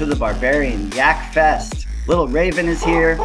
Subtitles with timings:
[0.00, 1.86] to the Barbarian Yak Fest.
[2.08, 3.18] Little Raven is here.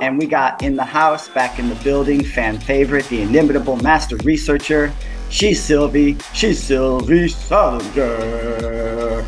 [0.00, 4.16] And we got in the house, back in the building, fan favorite, the inimitable master
[4.24, 4.90] researcher.
[5.28, 6.16] She's Sylvie.
[6.32, 9.22] She's Sylvie Salinger.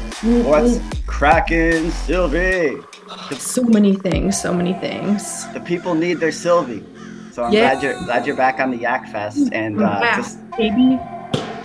[0.49, 2.79] What's cracking, Sylvie?
[3.37, 5.47] So many things, so many things.
[5.53, 6.83] The people need their Sylvie.
[7.33, 7.75] So I'm Yeah.
[7.75, 9.51] glad you're glad you're back on the Yak Fest.
[9.53, 10.99] And uh, just baby.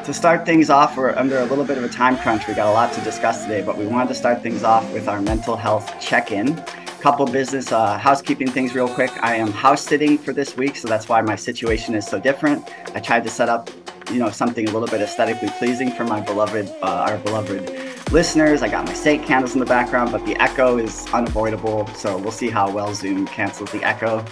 [0.06, 2.48] To start things off, we're under a little bit of a time crunch.
[2.48, 5.08] We got a lot to discuss today, but we wanted to start things off with
[5.08, 6.64] our mental health check-in.
[7.00, 9.11] Couple business uh, housekeeping things real quick.
[9.23, 12.70] I am house sitting for this week, so that's why my situation is so different.
[12.94, 13.72] I tried to set up,
[14.11, 18.61] you know, something a little bit aesthetically pleasing for my beloved, uh, our beloved listeners.
[18.61, 22.31] I got my steak candles in the background, but the echo is unavoidable, so we'll
[22.31, 24.23] see how well Zoom cancels the echo.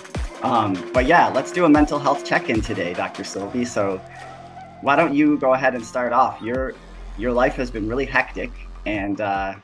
[0.44, 3.24] Um, but yeah, let's do a mental health check-in today, Dr.
[3.24, 3.66] Sylvie.
[3.66, 4.00] So
[4.84, 6.42] why don't you go ahead and start off?
[6.42, 6.74] Your
[7.18, 8.52] your life has been really hectic,
[8.86, 9.56] and uh,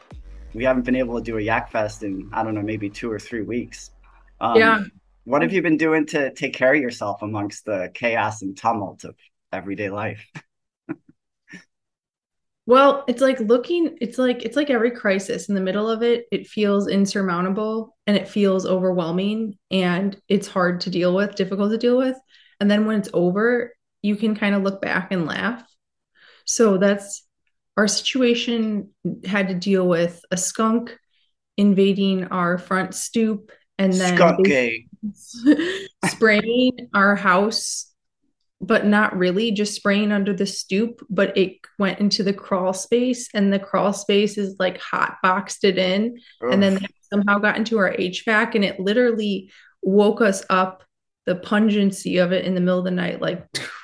[0.54, 3.12] we haven't been able to do a Yak Fest in I don't know maybe two
[3.12, 3.92] or three weeks.
[4.40, 4.80] Um, Yeah.
[5.26, 9.04] What have you been doing to take care of yourself amongst the chaos and tumult
[9.04, 9.16] of
[9.52, 10.26] everyday life?
[12.66, 16.26] Well, it's like looking, it's like it's like every crisis in the middle of it,
[16.32, 21.80] it feels insurmountable and it feels overwhelming and it's hard to deal with, difficult to
[21.80, 22.16] deal with.
[22.60, 25.64] And then when it's over, you can kind of look back and laugh.
[26.46, 27.26] So that's
[27.78, 28.90] our situation
[29.26, 30.98] had to deal with a skunk
[31.58, 34.18] invading our front stoop and then
[36.06, 37.86] spraying our house
[38.62, 43.30] but not really just spraying under the stoop but it went into the crawl space
[43.34, 46.20] and the crawl space is like hot boxed it in
[46.52, 46.80] and then
[47.12, 50.84] somehow got into our HVAC and it literally woke us up
[51.26, 53.46] the pungency of it in the middle of the night like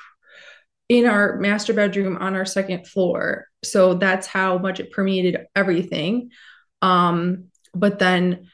[0.88, 6.30] in our master bedroom on our second floor so that's how much it permeated everything
[6.82, 8.48] um but then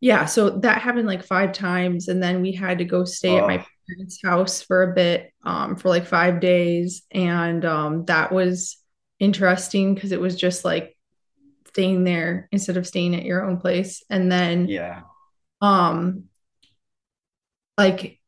[0.00, 3.46] yeah so that happened like five times and then we had to go stay at
[3.46, 3.64] my Oh.
[3.96, 8.76] parents house for a bit um for like five days and um that was
[9.18, 10.96] interesting because it was just like
[11.68, 15.02] staying there instead of staying at your own place and then yeah.
[15.60, 16.24] um
[17.78, 18.19] like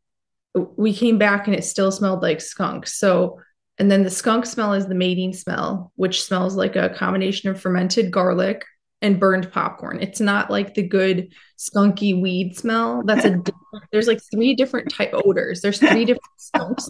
[0.54, 2.86] we came back and it still smelled like skunk.
[2.86, 3.40] So
[3.78, 7.60] and then the skunk smell is the mating smell which smells like a combination of
[7.60, 8.64] fermented garlic
[9.00, 9.98] and burned popcorn.
[10.00, 13.02] It's not like the good skunky weed smell.
[13.04, 13.42] That's a
[13.92, 15.60] there's like three different type odors.
[15.60, 16.88] There's three different skunks.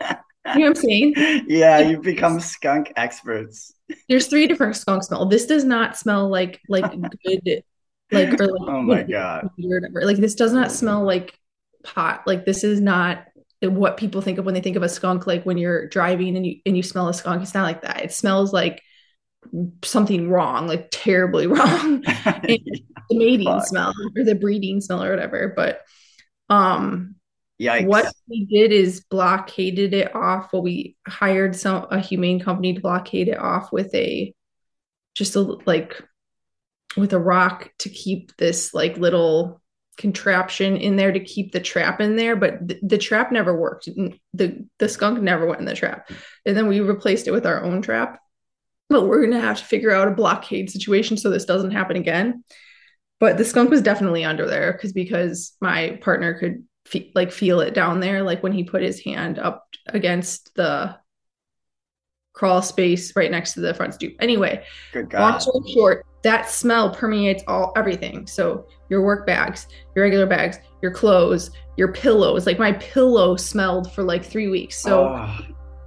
[0.00, 1.14] You know what i'm saying?
[1.48, 3.72] Yeah, you've become skunk experts.
[4.08, 6.90] there's three different skunk smell this does not smell like like
[7.24, 7.62] good
[8.12, 9.48] like or like Oh my god.
[9.58, 11.38] Like this does not smell like
[11.84, 12.22] pot.
[12.26, 13.26] Like this is not
[13.62, 15.26] what people think of when they think of a skunk.
[15.26, 18.04] Like when you're driving and you and you smell a skunk, it's not like that.
[18.04, 18.82] It smells like
[19.82, 22.00] something wrong, like terribly wrong.
[22.02, 22.58] the
[23.10, 23.66] mating Fuck.
[23.66, 25.52] smell or the breeding smell or whatever.
[25.54, 25.82] But
[26.50, 27.16] um
[27.60, 27.86] Yikes.
[27.86, 30.52] what we did is blockaded it off.
[30.52, 34.34] Well, we hired some a humane company to blockade it off with a
[35.14, 36.02] just a like
[36.96, 39.62] with a rock to keep this like little
[39.96, 43.88] contraption in there to keep the trap in there but th- the trap never worked.
[44.34, 46.10] The the skunk never went in the trap.
[46.44, 48.20] And then we replaced it with our own trap.
[48.90, 52.44] But we're gonna have to figure out a blockade situation so this doesn't happen again.
[53.20, 57.60] But the skunk was definitely under there because because my partner could fe- like feel
[57.60, 60.96] it down there like when he put his hand up against the
[62.32, 64.14] crawl space right next to the front stoop.
[64.18, 65.38] Anyway Good Long God.
[65.38, 68.26] story short, that smell permeates all everything.
[68.26, 72.46] So your work bags, your regular bags, your clothes, your pillows.
[72.46, 74.76] Like my pillow smelled for like three weeks.
[74.76, 75.38] So Oh,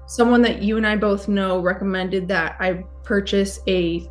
[0.05, 4.07] someone that you and I both know recommended that I purchase a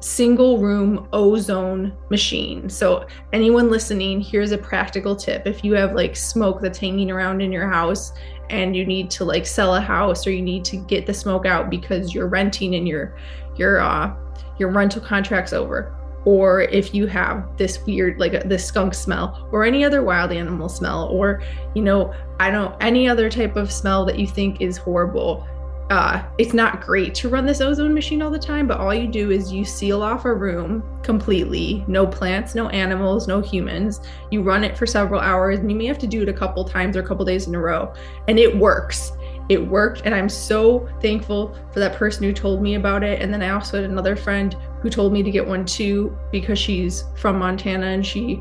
[0.00, 2.68] single room ozone machine.
[2.68, 5.46] So anyone listening, here's a practical tip.
[5.46, 8.12] If you have like smoke that's hanging around in your house
[8.50, 11.46] and you need to like sell a house or you need to get the smoke
[11.46, 13.16] out because you're renting and you're
[13.56, 14.14] you're uh
[14.58, 19.64] your rental contract's over or if you have this weird like this skunk smell or
[19.64, 21.42] any other wild animal smell or
[21.74, 25.46] you know i don't any other type of smell that you think is horrible
[25.90, 29.06] uh it's not great to run this ozone machine all the time but all you
[29.06, 34.00] do is you seal off a room completely no plants no animals no humans.
[34.30, 36.64] You run it for several hours and you may have to do it a couple
[36.64, 37.92] times or a couple days in a row
[38.28, 39.12] and it works
[39.48, 43.32] it worked and i'm so thankful for that person who told me about it and
[43.32, 47.04] then i also had another friend who told me to get one too because she's
[47.16, 48.40] from montana and she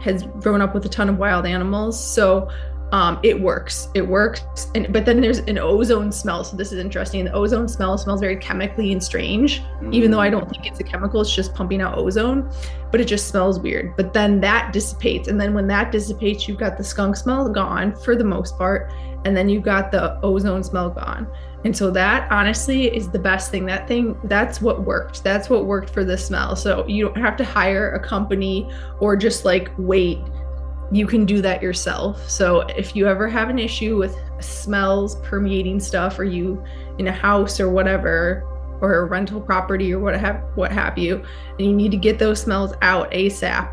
[0.00, 2.48] has grown up with a ton of wild animals so
[2.92, 3.88] um, it works.
[3.94, 4.68] It works.
[4.74, 6.42] And but then there's an ozone smell.
[6.44, 7.24] So this is interesting.
[7.24, 9.94] The ozone smell smells very chemically and strange, mm.
[9.94, 11.20] even though I don't think it's a chemical.
[11.20, 12.50] It's just pumping out ozone,
[12.90, 13.96] but it just smells weird.
[13.96, 17.94] But then that dissipates, and then when that dissipates, you've got the skunk smell gone
[17.94, 18.92] for the most part,
[19.24, 21.26] and then you've got the ozone smell gone.
[21.64, 23.66] And so that honestly is the best thing.
[23.66, 25.22] That thing, that's what worked.
[25.22, 26.56] That's what worked for the smell.
[26.56, 30.18] So you don't have to hire a company or just like wait
[30.92, 32.28] you can do that yourself.
[32.28, 36.62] So if you ever have an issue with smells permeating stuff or you
[36.98, 38.42] in a house or whatever
[38.80, 41.22] or a rental property or what have what have you
[41.58, 43.72] and you need to get those smells out ASAP,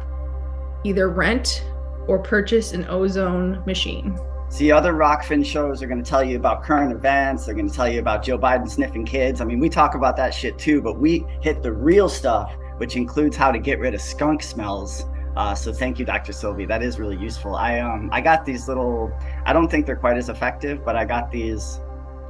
[0.83, 1.65] either rent
[2.07, 4.17] or purchase an ozone machine.
[4.49, 7.45] See, other Rokfin shows are going to tell you about current events.
[7.45, 9.41] They're going to tell you about Joe Biden sniffing kids.
[9.41, 12.95] I mean, we talk about that shit too, but we hit the real stuff, which
[12.95, 15.05] includes how to get rid of skunk smells
[15.37, 16.33] uh, so thank you, Dr.
[16.33, 16.65] Sylvie.
[16.65, 17.55] That is really useful.
[17.55, 19.15] I um I got these little.
[19.45, 21.79] I don't think they're quite as effective, but I got these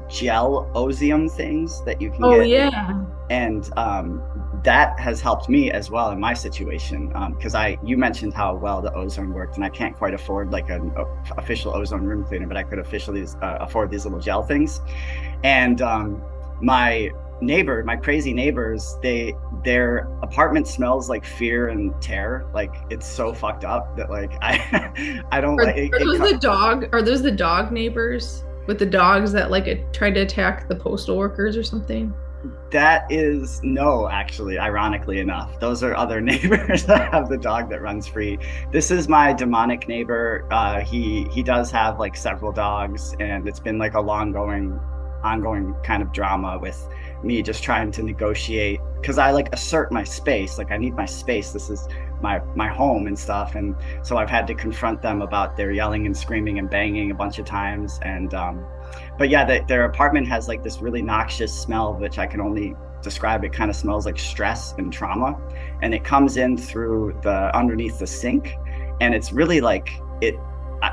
[0.09, 2.39] gel Ozium things that you can oh, get.
[2.41, 3.05] Oh yeah.
[3.29, 4.21] And um,
[4.67, 8.53] that has helped me as well in my situation because um, I you mentioned how
[8.53, 10.91] well the ozone worked, and I can't quite afford like an
[11.37, 14.81] official ozone room cleaner, but I could officially uh, afford these little gel things.
[15.45, 16.21] And um,
[16.61, 19.33] my neighbor, my crazy neighbors, they
[19.63, 22.45] their apartment smells like fear and terror.
[22.53, 25.77] Like it's so fucked up that like I I don't are, like.
[25.77, 26.89] It, are those the dog?
[26.91, 30.75] Are those the dog neighbors with the dogs that like it, tried to attack the
[30.75, 32.13] postal workers or something?
[32.71, 37.81] That is no, actually, ironically enough, those are other neighbors that have the dog that
[37.81, 38.37] runs free.
[38.71, 40.45] This is my demonic neighbor.
[40.51, 44.79] Uh, he he does have like several dogs, and it's been like a long going,
[45.23, 46.87] ongoing kind of drama with
[47.23, 50.57] me just trying to negotiate because I like assert my space.
[50.57, 51.51] Like I need my space.
[51.51, 51.87] This is
[52.21, 53.55] my my home and stuff.
[53.55, 57.15] And so I've had to confront them about their yelling and screaming and banging a
[57.15, 57.99] bunch of times.
[58.03, 58.65] And um,
[59.17, 62.75] but yeah, the, their apartment has like this really noxious smell, which I can only
[63.01, 63.43] describe.
[63.43, 65.39] It kind of smells like stress and trauma,
[65.81, 68.55] and it comes in through the underneath the sink,
[69.01, 69.89] and it's really like
[70.21, 70.35] it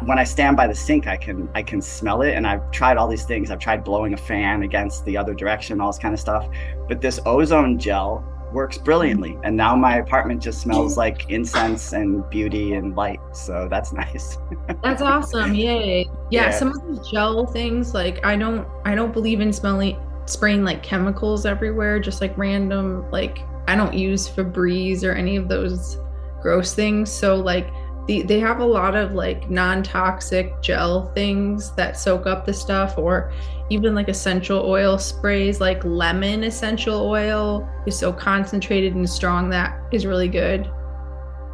[0.04, 2.96] when I stand by the sink, I can I can smell it, and I've tried
[2.96, 3.50] all these things.
[3.50, 6.48] I've tried blowing a fan against the other direction, all this kind of stuff.
[6.88, 8.24] But this ozone gel
[8.54, 13.20] works brilliantly, and now my apartment just smells like incense and beauty and light.
[13.32, 14.38] So that's nice.
[14.82, 15.54] that's awesome!
[15.54, 16.04] Yay!
[16.30, 19.98] Yeah, yeah, some of these gel things, like I don't I don't believe in smelling
[20.26, 25.48] spraying like chemicals everywhere, just like random like I don't use Febreze or any of
[25.48, 25.98] those
[26.40, 27.10] gross things.
[27.10, 27.68] So like
[28.06, 32.98] the, they have a lot of like non-toxic gel things that soak up the stuff
[32.98, 33.32] or
[33.70, 39.78] even like essential oil sprays like lemon essential oil is so concentrated and strong that
[39.92, 40.70] is really good.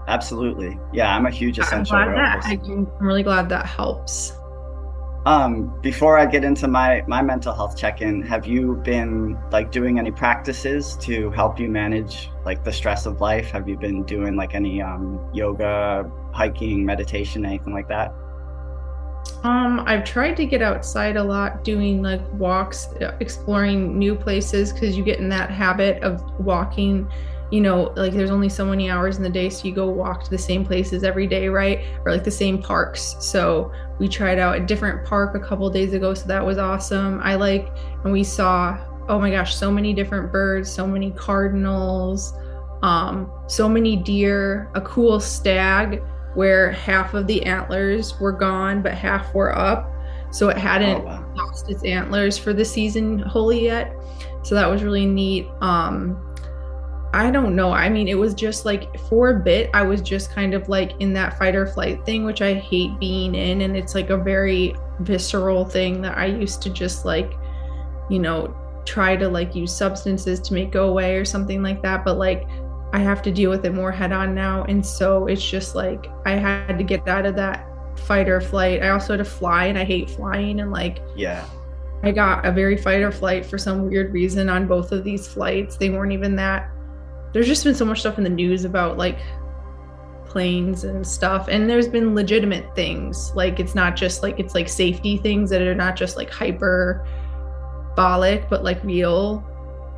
[0.08, 0.78] Absolutely.
[0.92, 4.32] Yeah i'm a huge essential I'm oil that, i'm really glad that helps.
[5.26, 9.98] Um, before I get into my my mental health check-in, have you been like doing
[9.98, 13.50] any practices to help you manage like the stress of life?
[13.50, 18.14] Have you been doing like any um, yoga, hiking, meditation, anything like that?
[19.42, 22.88] Um, I've tried to get outside a lot, doing like walks,
[23.20, 27.10] exploring new places because you get in that habit of walking
[27.50, 30.22] you know, like there's only so many hours in the day, so you go walk
[30.24, 31.80] to the same places every day, right?
[32.04, 33.16] Or like the same parks.
[33.18, 37.20] So we tried out a different park a couple days ago, so that was awesome.
[37.22, 37.68] I like,
[38.04, 42.34] and we saw, oh my gosh, so many different birds, so many cardinals,
[42.82, 46.02] um, so many deer, a cool stag
[46.34, 49.90] where half of the antlers were gone, but half were up.
[50.30, 51.32] So it hadn't oh, wow.
[51.34, 53.92] lost its antlers for the season wholly yet.
[54.42, 55.46] So that was really neat.
[55.60, 56.26] Um,
[57.12, 57.72] I don't know.
[57.72, 60.92] I mean, it was just like for a bit, I was just kind of like
[61.00, 63.62] in that fight or flight thing, which I hate being in.
[63.62, 67.32] And it's like a very visceral thing that I used to just like,
[68.08, 72.04] you know, try to like use substances to make go away or something like that.
[72.04, 72.46] But like,
[72.92, 74.64] I have to deal with it more head on now.
[74.64, 77.66] And so it's just like, I had to get out of that
[77.98, 78.82] fight or flight.
[78.82, 80.60] I also had to fly and I hate flying.
[80.60, 81.48] And like, yeah.
[82.02, 85.28] I got a very fight or flight for some weird reason on both of these
[85.28, 85.76] flights.
[85.76, 86.70] They weren't even that
[87.32, 89.18] there's just been so much stuff in the news about like
[90.26, 94.68] planes and stuff and there's been legitimate things like it's not just like it's like
[94.68, 97.08] safety things that are not just like hyperbolic
[98.48, 99.44] but like real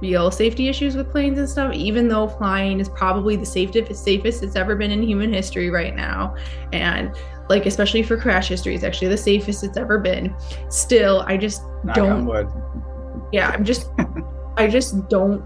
[0.02, 4.42] real safety issues with planes and stuff even though flying is probably the safest safest
[4.42, 6.34] it's ever been in human history right now
[6.72, 7.14] and
[7.48, 10.34] like especially for crash history it's actually the safest it's ever been
[10.68, 13.90] still i just Knock don't yeah i'm just
[14.56, 15.44] i just don't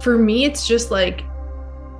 [0.00, 1.24] for me it's just like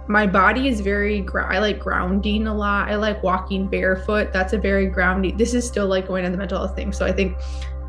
[0.09, 2.88] my body is very I like grounding a lot.
[2.88, 4.32] I like walking barefoot.
[4.32, 5.37] That's a very grounding.
[5.37, 6.92] This is still like going on the mental health thing.
[6.92, 7.38] So I think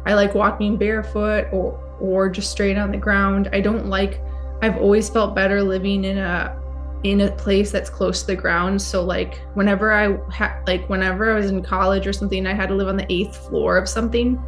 [0.05, 3.49] I like walking barefoot or or just straight on the ground.
[3.53, 4.21] I don't like
[4.61, 6.59] I've always felt better living in a
[7.03, 8.81] in a place that's close to the ground.
[8.81, 12.69] So like whenever I had like whenever I was in college or something, I had
[12.69, 14.41] to live on the eighth floor of something.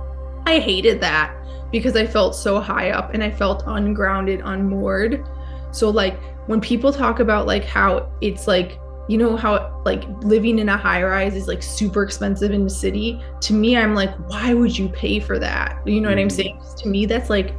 [0.46, 1.36] I hated that
[1.72, 5.26] because I felt so high up and I felt ungrounded, unmoored.
[5.72, 10.60] So like when people talk about like how it's like you know how like living
[10.60, 14.16] in a high rise is like super expensive in the city to me i'm like
[14.30, 16.16] why would you pay for that you know mm-hmm.
[16.16, 16.36] what i'm mm-hmm.
[16.36, 17.54] saying to me that's like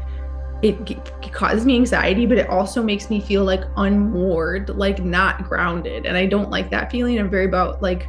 [0.62, 5.44] it, it causes me anxiety, but it also makes me feel like unmoored, like not
[5.44, 6.06] grounded.
[6.06, 7.18] And I don't like that feeling.
[7.18, 8.08] I'm very about like,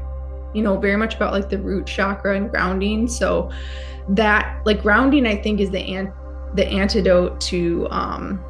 [0.53, 3.08] you know, very much about like the root chakra and grounding.
[3.08, 3.51] So
[4.10, 6.13] that like grounding, I think is the an-
[6.53, 8.44] the antidote to um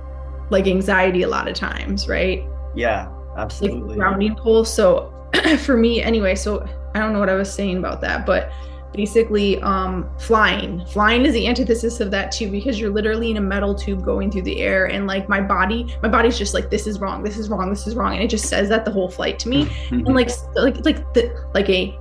[0.52, 2.44] like anxiety a lot of times, right?
[2.76, 3.90] Yeah, absolutely.
[3.90, 4.66] Like grounding pull.
[4.66, 5.14] So
[5.60, 8.52] for me anyway, so I don't know what I was saying about that, but
[8.94, 10.84] basically um, flying.
[10.88, 14.32] Flying is the antithesis of that too, because you're literally in a metal tube going
[14.32, 17.38] through the air, and like my body, my body's just like this is wrong, this
[17.38, 19.70] is wrong, this is wrong, and it just says that the whole flight to me,
[19.92, 21.98] and like like like the like a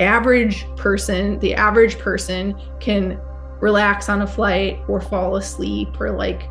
[0.00, 3.20] average person, the average person can
[3.60, 6.48] relax on a flight or fall asleep or like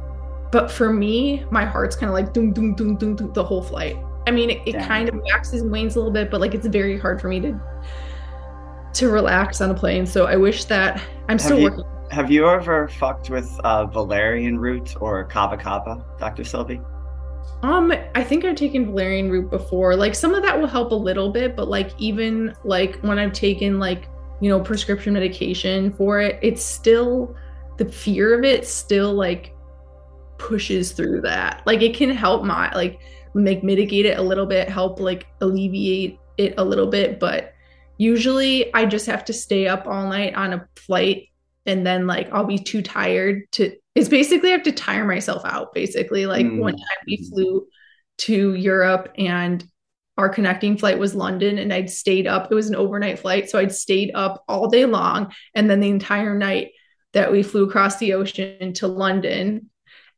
[0.54, 3.62] but for me my heart's kind of like doom doom doom doom doom the whole
[3.62, 6.54] flight i mean it, it kind of waxes and wanes a little bit but like
[6.54, 7.60] it's very hard for me to
[8.94, 10.06] to relax on a plane.
[10.06, 11.84] So I wish that I'm still you, working.
[12.12, 16.44] Have you ever fucked with uh, valerian root or kava kava, Dr.
[16.44, 16.82] Sylvie?
[17.64, 19.96] Um, I think I've taken valerian root before.
[19.96, 23.34] Like some of that will help a little bit, but like even like when I've
[23.34, 24.08] taken like
[24.42, 27.36] you know prescription medication for it, it's still
[27.78, 29.56] the fear of it still like
[30.44, 31.64] pushes through that.
[31.66, 33.00] Like it can help my like
[33.34, 37.54] make mitigate it a little bit, help like alleviate it a little bit, but
[37.98, 41.30] usually I just have to stay up all night on a flight
[41.66, 45.44] and then like I'll be too tired to it's basically I have to tire myself
[45.46, 46.60] out basically like mm.
[46.60, 47.66] one time we flew
[48.20, 49.64] to Europe and
[50.18, 53.60] our connecting flight was London and I'd stayed up it was an overnight flight so
[53.60, 56.72] I'd stayed up all day long and then the entire night
[57.14, 59.70] that we flew across the ocean to London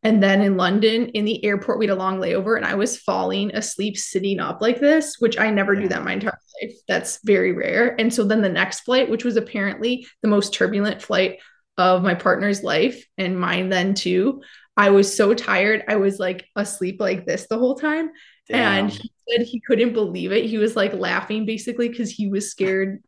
[0.04, 2.98] and then in London, in the airport, we had a long layover and I was
[2.98, 5.82] falling asleep sitting up like this, which I never yeah.
[5.82, 6.76] do that my entire life.
[6.88, 7.96] That's very rare.
[8.00, 11.40] And so then the next flight, which was apparently the most turbulent flight
[11.78, 14.44] of my partner's life and mine then too,
[14.78, 15.84] I was so tired.
[15.88, 18.12] I was like asleep like this the whole time.
[18.48, 18.86] Damn.
[18.86, 20.46] And he said he couldn't believe it.
[20.46, 23.02] He was like laughing basically because he was scared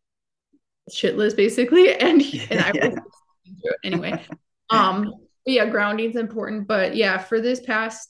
[0.90, 1.94] shitless basically.
[1.94, 3.00] And, he, and I was
[3.84, 4.26] anyway.
[4.70, 5.14] Um,
[5.48, 6.68] yeah, grounding's important.
[6.68, 8.10] But yeah, for this past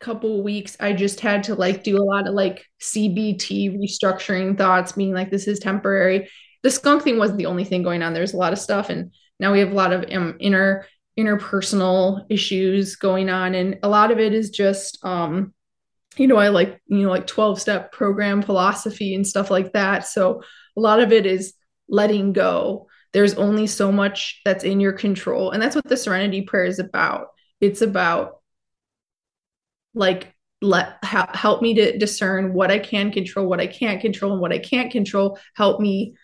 [0.00, 4.92] couple weeks, I just had to like do a lot of like CBT restructuring thoughts,
[4.92, 6.28] being like, this is temporary.
[6.62, 8.14] The skunk thing wasn't the only thing going on.
[8.14, 8.88] There's a lot of stuff.
[8.88, 10.86] And now we have a lot of um, inner
[11.18, 13.54] interpersonal issues going on.
[13.54, 15.52] And a lot of it is just um,
[16.16, 20.06] you know, I like, you know, like 12 step program philosophy and stuff like that.
[20.06, 20.42] So
[20.76, 21.54] a lot of it is
[21.88, 25.50] letting go there's only so much that's in your control.
[25.50, 27.28] And that's what the serenity prayer is about.
[27.60, 28.40] It's about
[29.94, 34.32] like let ha- help me to discern what i can control what i can't control
[34.32, 35.38] and what i can't control.
[35.54, 36.14] Help me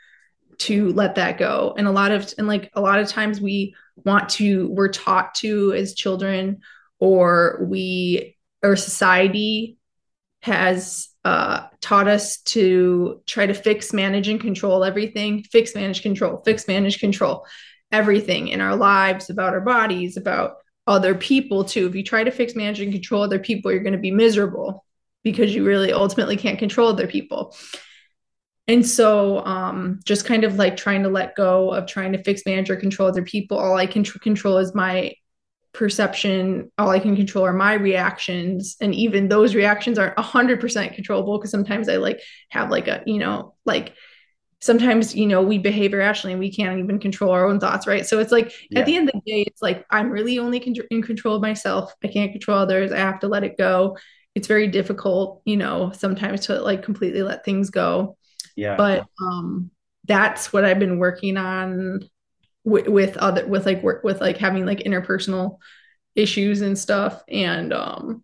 [0.58, 1.74] to let that go.
[1.76, 5.34] And a lot of and like a lot of times we want to we're taught
[5.36, 6.60] to as children
[6.98, 9.78] or we or society
[10.42, 15.42] has uh, taught us to try to fix, manage, and control everything.
[15.42, 17.44] Fix, manage, control, fix, manage, control
[17.92, 20.54] everything in our lives, about our bodies, about
[20.86, 21.86] other people too.
[21.86, 24.86] If you try to fix, manage, and control other people, you're going to be miserable
[25.22, 27.54] because you really ultimately can't control other people.
[28.66, 32.40] And so, um, just kind of like trying to let go of trying to fix,
[32.46, 33.58] manage, or control other people.
[33.58, 35.12] All I can tr- control is my
[35.72, 38.76] perception all i can control are my reactions.
[38.80, 42.20] And even those reactions aren't 100% controllable because sometimes i like
[42.50, 43.94] have like a you know like
[44.60, 48.06] sometimes you know we behave irrationally and we can't even control our own thoughts right?
[48.06, 48.80] So it's like yeah.
[48.80, 51.42] at the end of the day it's like i'm really only con- in control of
[51.42, 51.92] myself.
[52.02, 52.90] I can't control others.
[52.92, 53.96] I have to let it go.
[54.34, 58.16] It's very difficult you know sometimes to like completely let things go.
[58.56, 58.76] Yeah.
[58.76, 59.70] But um
[60.08, 62.00] that's what i've been working on
[62.68, 65.58] with, with other with like work with like having like interpersonal
[66.14, 68.22] issues and stuff and um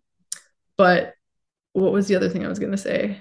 [0.77, 1.15] but
[1.73, 3.21] what was the other thing i was going to say?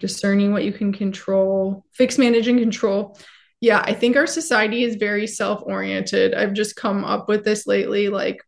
[0.00, 3.18] Discerning what you can control fix manage and control.
[3.60, 6.34] Yeah i think our society is very self-oriented.
[6.34, 8.40] I've just come up with this lately like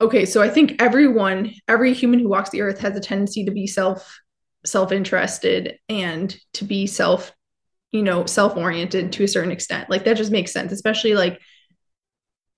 [0.00, 3.50] okay so i think everyone every human who walks the earth has a tendency to
[3.50, 4.18] be self
[4.64, 7.32] self-interested and to be self
[7.92, 11.40] you know self-oriented to a certain extent like that just makes sense especially like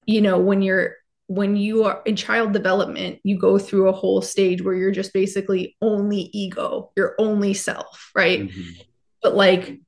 [0.07, 0.97] you know when you're
[1.27, 5.13] when you are in child development you go through a whole stage where you're just
[5.13, 8.71] basically only ego you're only self right mm-hmm.
[9.23, 9.81] but like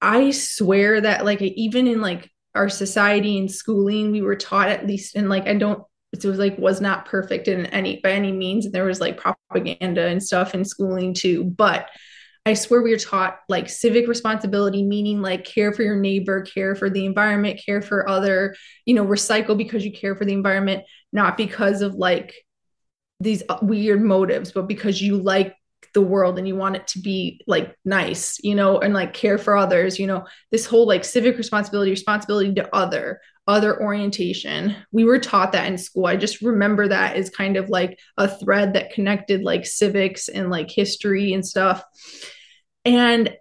[0.00, 4.86] i swear that like even in like our society and schooling we were taught at
[4.86, 8.32] least and like i don't it was like was not perfect in any by any
[8.32, 11.88] means and there was like propaganda and stuff in schooling too but
[12.50, 16.74] i swear we were taught like civic responsibility meaning like care for your neighbor care
[16.74, 18.54] for the environment care for other
[18.84, 22.34] you know recycle because you care for the environment not because of like
[23.20, 25.54] these uh, weird motives but because you like
[25.94, 29.38] the world and you want it to be like nice you know and like care
[29.38, 34.76] for others you know this whole like civic responsibility responsibility to other other orientation.
[34.92, 36.06] We were taught that in school.
[36.06, 40.50] I just remember that as kind of like a thread that connected like civics and
[40.50, 41.82] like history and stuff.
[42.84, 43.34] And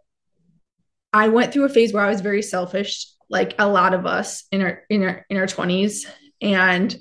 [1.13, 4.45] I went through a phase where I was very selfish, like a lot of us
[4.51, 6.05] in our in our in our 20s.
[6.41, 6.95] And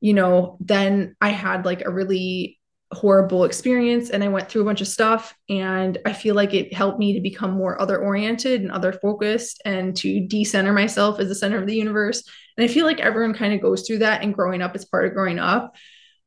[0.00, 2.58] you know, then I had like a really
[2.92, 6.74] horrible experience and I went through a bunch of stuff and I feel like it
[6.74, 11.28] helped me to become more other oriented and other focused and to decenter myself as
[11.28, 12.24] the center of the universe.
[12.56, 15.06] And I feel like everyone kind of goes through that and growing up is part
[15.06, 15.76] of growing up.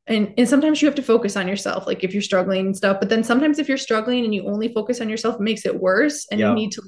[0.06, 2.98] And and sometimes you have to focus on yourself like if you're struggling and stuff,
[3.00, 5.80] but then sometimes if you're struggling and you only focus on yourself it makes it
[5.80, 6.50] worse and yeah.
[6.50, 6.82] you need to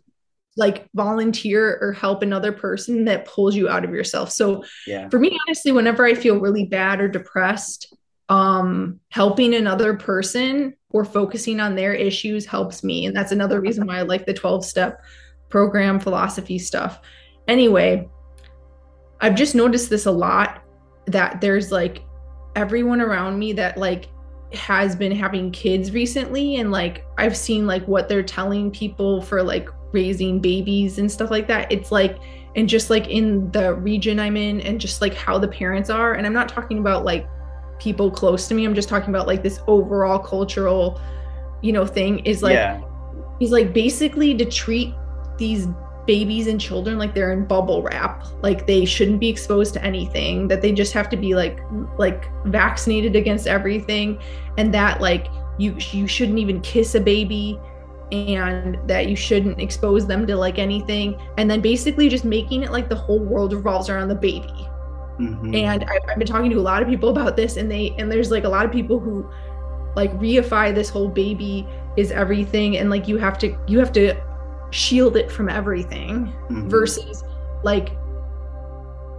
[0.58, 4.30] like volunteer or help another person that pulls you out of yourself.
[4.30, 5.08] So yeah.
[5.08, 7.94] for me honestly whenever I feel really bad or depressed
[8.28, 13.86] um helping another person or focusing on their issues helps me and that's another reason
[13.86, 15.00] why i like the 12 step
[15.48, 17.00] program philosophy stuff
[17.46, 18.08] anyway
[19.20, 20.64] i've just noticed this a lot
[21.06, 22.02] that there's like
[22.56, 24.08] everyone around me that like
[24.52, 29.42] has been having kids recently and like i've seen like what they're telling people for
[29.42, 32.18] like raising babies and stuff like that it's like
[32.54, 36.14] and just like in the region i'm in and just like how the parents are
[36.14, 37.26] and i'm not talking about like
[37.78, 38.64] people close to me.
[38.64, 41.00] I'm just talking about like this overall cultural,
[41.62, 42.80] you know, thing is like yeah.
[43.38, 44.94] he's like basically to treat
[45.38, 45.66] these
[46.06, 48.26] babies and children like they're in bubble wrap.
[48.42, 51.58] Like they shouldn't be exposed to anything that they just have to be like
[51.98, 54.20] like vaccinated against everything
[54.58, 57.58] and that like you you shouldn't even kiss a baby
[58.12, 61.20] and that you shouldn't expose them to like anything.
[61.38, 64.68] And then basically just making it like the whole world revolves around the baby.
[65.18, 65.54] Mm-hmm.
[65.54, 68.12] And I, I've been talking to a lot of people about this, and they and
[68.12, 69.28] there's like a lot of people who
[69.96, 71.66] like reify this whole baby
[71.96, 74.14] is everything, and like you have to you have to
[74.70, 76.68] shield it from everything mm-hmm.
[76.68, 77.24] versus
[77.62, 77.90] like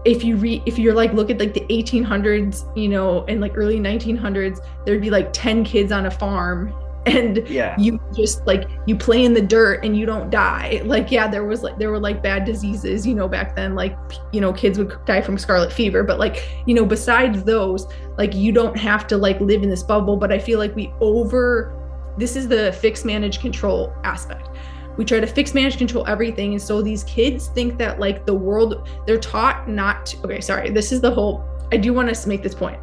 [0.06, 3.52] if you read if you're like look at like the 1800s you know and like
[3.56, 6.74] early 1900s there'd be like 10 kids on a farm
[7.08, 7.74] and yeah.
[7.80, 11.46] you just like you play in the dirt and you don't die like yeah there
[11.46, 13.98] was like there were like bad diseases you know back then like
[14.34, 18.34] you know kids would die from scarlet fever but like you know besides those like
[18.34, 21.74] you don't have to like live in this bubble but i feel like we over
[22.18, 24.50] this is the fix manage control aspect
[24.98, 28.34] we try to fix manage control everything and so these kids think that like the
[28.34, 32.28] world they're taught not to okay sorry this is the whole i do want to
[32.28, 32.80] make this point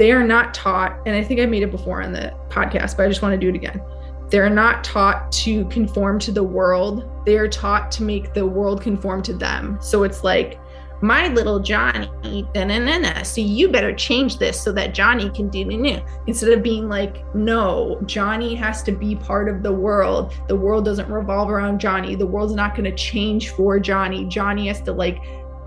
[0.00, 3.04] they are not taught, and I think I made it before on the podcast, but
[3.04, 3.82] I just want to do it again.
[4.30, 7.04] They're not taught to conform to the world.
[7.26, 9.76] They are taught to make the world conform to them.
[9.82, 10.58] So it's like,
[11.02, 12.08] my little Johnny,
[12.54, 16.88] na-na-na-na, so you better change this so that Johnny can do na instead of being
[16.88, 20.34] like, no, Johnny has to be part of the world.
[20.48, 22.14] The world doesn't revolve around Johnny.
[22.14, 24.26] The world's not going to change for Johnny.
[24.26, 25.22] Johnny has to like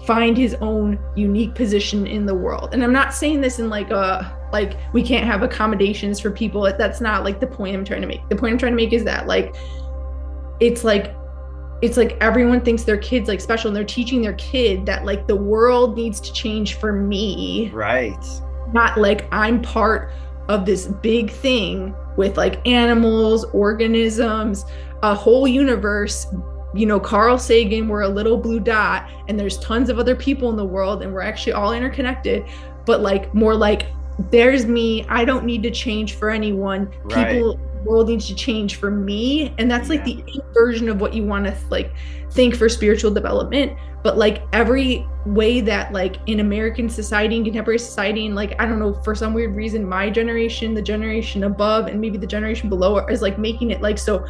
[0.05, 2.69] find his own unique position in the world.
[2.73, 6.61] And I'm not saying this in like a like we can't have accommodations for people.
[6.77, 8.27] That's not like the point I'm trying to make.
[8.29, 9.55] The point I'm trying to make is that like
[10.59, 11.15] it's like
[11.83, 15.27] it's like everyone thinks their kids like special and they're teaching their kid that like
[15.27, 17.69] the world needs to change for me.
[17.73, 18.25] Right.
[18.71, 20.09] Not like I'm part
[20.47, 24.63] of this big thing with like animals, organisms,
[25.03, 26.25] a whole universe
[26.75, 30.49] you know, Carl Sagan, we're a little blue dot, and there's tons of other people
[30.49, 32.45] in the world, and we're actually all interconnected,
[32.87, 33.85] but like more like
[34.31, 36.91] there's me, I don't need to change for anyone.
[37.03, 37.27] Right.
[37.27, 39.53] People world needs to change for me.
[39.57, 41.93] And that's like the version of what you want to like
[42.31, 43.77] think for spiritual development.
[44.03, 48.65] But like every way that like in American society and contemporary society, and like I
[48.65, 52.69] don't know, for some weird reason, my generation, the generation above, and maybe the generation
[52.69, 54.25] below is like making it like so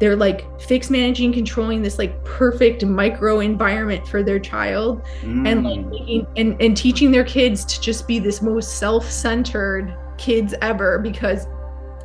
[0.00, 5.48] they're like fix managing controlling this like perfect micro environment for their child mm.
[5.48, 6.26] and like mm.
[6.36, 11.46] and, and teaching their kids to just be this most self-centered kids ever because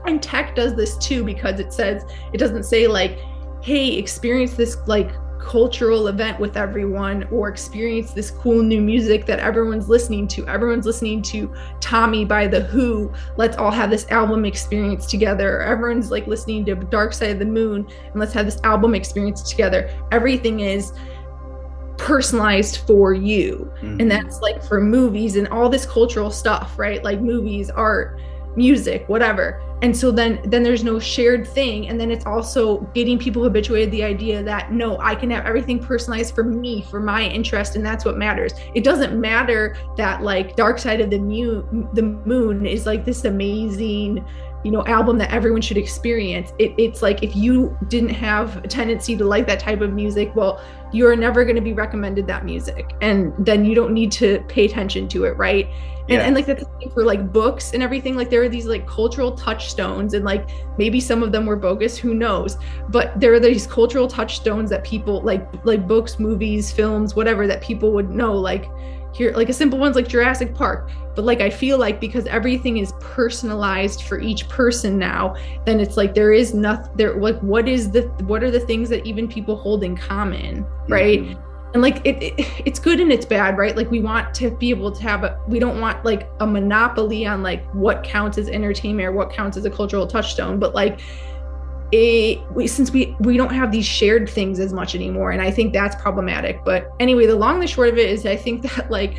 [0.06, 3.20] and tech does this too because it says it doesn't say like
[3.62, 9.40] hey experience this like cultural event with everyone or experience this cool new music that
[9.40, 10.48] everyone's listening to.
[10.48, 13.12] Everyone's listening to Tommy by The Who.
[13.38, 15.62] Let's all have this album experience together.
[15.62, 19.50] Everyone's like listening to Dark Side of the Moon and let's have this album experience
[19.50, 19.90] together.
[20.12, 20.94] Everything is
[21.98, 23.72] personalized for you.
[23.82, 24.02] Mm-hmm.
[24.02, 27.04] And that's like for movies and all this cultural stuff, right?
[27.04, 28.20] Like movies, art,
[28.56, 31.88] music, whatever and so then then there's no shared thing.
[31.88, 35.80] And then it's also getting people habituated the idea that no i can have everything
[35.80, 38.54] personalized for me for my interest and that's what matters.
[38.74, 43.26] It doesn't matter that like dark side of the moon the moon is like this
[43.26, 44.26] amazing
[44.66, 46.52] you know album that everyone should experience.
[46.60, 50.36] It, it's like if you didn't have a tendency to like that type of music
[50.36, 50.62] well
[50.92, 52.92] you're never going to be recommended that music.
[53.00, 55.70] And then you don't need to pay attention to it right
[56.10, 56.26] and, yeah.
[56.26, 60.16] and like that's for like books and everything like there are these like cultural touchstones
[60.16, 62.58] and like maybe some of them were bogus who knows?
[62.90, 67.62] But there are these cultural touchstones that people like like books movies films whatever that
[67.62, 68.66] people would know like
[69.14, 70.90] here like a simple one's like Jurassic Park.
[71.16, 75.96] But like I feel like because everything is personalized for each person now then it's
[75.96, 79.28] like there is nothing there like what is the what are the things that even
[79.28, 81.22] people hold in common right?
[81.22, 82.34] mm-hmm and like it, it,
[82.66, 83.76] it's good and it's bad right?
[83.76, 87.26] Like we want to be able to have a we don't want like a monopoly
[87.26, 91.00] on like what counts as entertainment or what counts as a cultural touchstone but like
[91.92, 95.50] it we, since we we don't have these shared things as much anymore and i
[95.52, 96.64] think that's problematic.
[96.64, 99.18] But anyway the long and the short of it is i think that like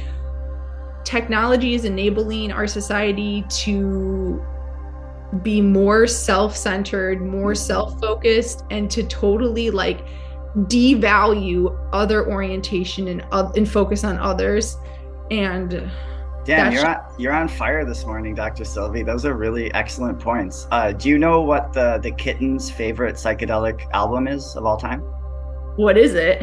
[1.04, 4.44] technology is enabling our society to
[5.42, 7.54] be more self-centered more mm-hmm.
[7.54, 10.04] self-focused and to totally like
[10.56, 14.76] devalue other orientation and uh, and focus on others
[15.30, 15.90] and
[16.44, 18.64] Damn, you're on, you're on fire this morning, Dr.
[18.64, 19.02] Sylvie.
[19.02, 20.66] Those are really excellent points.
[20.70, 25.00] Uh, do you know what the the Kitten's favorite psychedelic album is of all time?
[25.76, 26.42] What is it?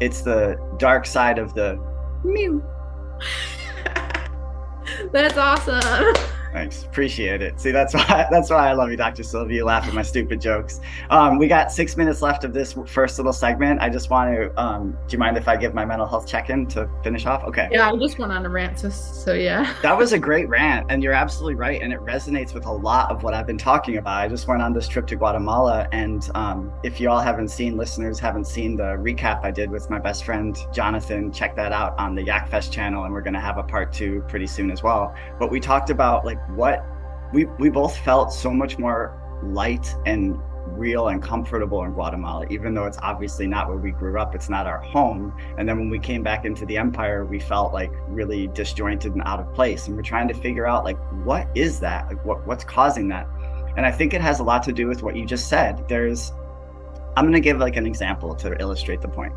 [0.00, 1.78] It's the Dark Side of the
[2.24, 2.62] Mew.
[5.12, 6.14] That's awesome.
[6.52, 7.60] Thanks, appreciate it.
[7.60, 9.22] See, that's why that's why I love you, Dr.
[9.22, 9.58] Sylvia.
[9.58, 10.80] You laugh at my stupid jokes.
[11.10, 13.80] Um, we got six minutes left of this first little segment.
[13.80, 14.60] I just want to.
[14.60, 17.44] Um, do you mind if I give my mental health check-in to finish off?
[17.44, 17.68] Okay.
[17.70, 19.74] Yeah, I just went on a rant, so, so yeah.
[19.82, 23.10] That was a great rant, and you're absolutely right, and it resonates with a lot
[23.10, 24.18] of what I've been talking about.
[24.18, 27.76] I just went on this trip to Guatemala, and um, if you all haven't seen,
[27.76, 31.98] listeners haven't seen the recap I did with my best friend Jonathan, check that out
[31.98, 34.82] on the Yakfest channel, and we're going to have a part two pretty soon as
[34.82, 35.14] well.
[35.38, 36.84] But we talked about like what
[37.32, 40.38] we we both felt so much more light and
[40.76, 44.34] real and comfortable in Guatemala, even though it's obviously not where we grew up.
[44.34, 45.34] It's not our home.
[45.56, 49.22] And then when we came back into the empire, we felt like really disjointed and
[49.24, 49.86] out of place.
[49.86, 52.08] And we're trying to figure out like what is that?
[52.08, 53.26] Like what what's causing that?
[53.76, 55.86] And I think it has a lot to do with what you just said.
[55.88, 56.32] There's
[57.16, 59.32] I'm gonna give like an example to illustrate the point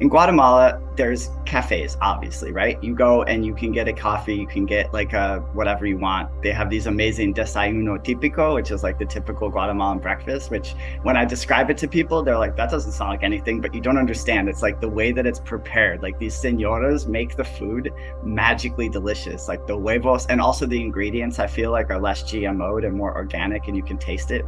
[0.00, 2.82] in Guatemala, there's cafes, obviously, right?
[2.82, 5.98] You go and you can get a coffee, you can get like a whatever you
[5.98, 6.42] want.
[6.42, 11.16] They have these amazing desayuno típico, which is like the typical Guatemalan breakfast, which when
[11.16, 13.96] I describe it to people, they're like, that doesn't sound like anything, but you don't
[13.96, 14.48] understand.
[14.48, 16.02] It's like the way that it's prepared.
[16.02, 17.90] Like these senoras make the food
[18.24, 19.48] magically delicious.
[19.48, 23.14] Like the huevos and also the ingredients, I feel like are less GMO'd and more
[23.14, 24.44] organic and you can taste it.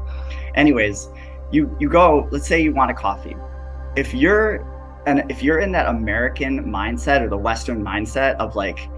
[0.55, 1.09] Anyways,
[1.53, 3.37] you you go, let's say you want a coffee.
[3.97, 4.74] If you're
[5.07, 8.89] and if you're in that American mindset or the Western mindset of like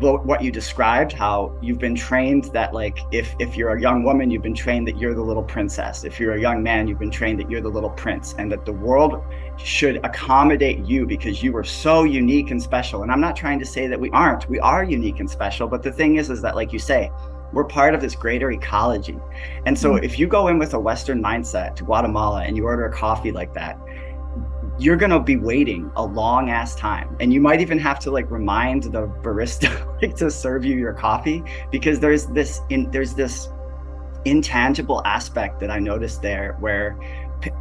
[0.00, 4.30] what you described, how you've been trained that like if if you're a young woman,
[4.30, 6.04] you've been trained that you're the little princess.
[6.04, 8.64] If you're a young man, you've been trained that you're the little prince, and that
[8.64, 9.22] the world
[9.56, 13.02] should accommodate you because you are so unique and special.
[13.02, 14.48] And I'm not trying to say that we aren't.
[14.48, 15.66] We are unique and special.
[15.66, 17.10] But the thing is, is that like you say,
[17.52, 19.18] we're part of this greater ecology.
[19.64, 20.04] And so mm-hmm.
[20.04, 23.32] if you go in with a Western mindset to Guatemala and you order a coffee
[23.32, 23.78] like that,
[24.78, 27.16] you're gonna be waiting a long ass time.
[27.20, 29.70] And you might even have to like remind the barista
[30.02, 33.48] like to serve you your coffee because there's this in there's this
[34.24, 36.98] intangible aspect that i noticed there where
[37.40, 37.52] p-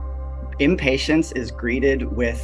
[0.57, 2.41] impatience is greeted with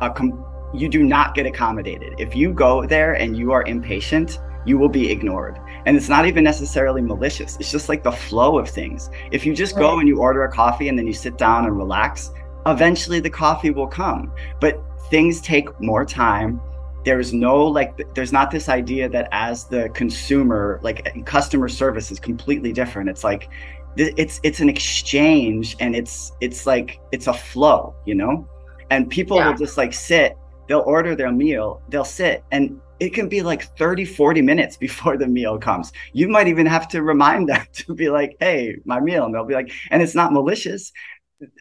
[0.00, 2.14] a com- you do not get accommodated.
[2.18, 5.58] If you go there and you are impatient you will be ignored.
[5.86, 7.56] And it's not even necessarily malicious.
[7.58, 9.08] It's just like the flow of things.
[9.30, 11.76] If you just go and you order a coffee and then you sit down and
[11.76, 12.30] relax
[12.66, 14.32] eventually the coffee will come.
[14.60, 16.60] But things take more time.
[17.04, 22.20] There's no like there's not this idea that as the consumer like customer service is
[22.20, 23.08] completely different.
[23.08, 23.48] It's like
[23.96, 28.46] it's it's an exchange and it's it's like it's a flow you know?
[28.90, 29.48] And people yeah.
[29.48, 30.36] will just like sit
[30.68, 35.16] they'll order their meal they'll sit and it can be like 30 40 minutes before
[35.16, 35.90] the meal comes.
[36.12, 39.46] You might even have to remind them to be like hey my meal and they'll
[39.46, 40.92] be like and it's not malicious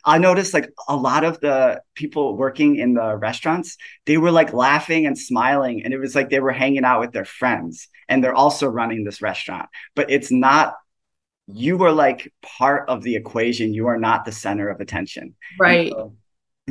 [0.04, 4.54] I noticed like a lot of the people working in the restaurants, they were like
[4.54, 5.84] laughing and smiling.
[5.84, 9.04] And it was like they were hanging out with their friends and they're also running
[9.04, 9.70] this restaurant.
[9.96, 10.76] But it's not,
[11.48, 13.74] you are like part of the equation.
[13.74, 15.36] You are not the center of attention.
[15.60, 15.92] Right.
[15.92, 16.16] So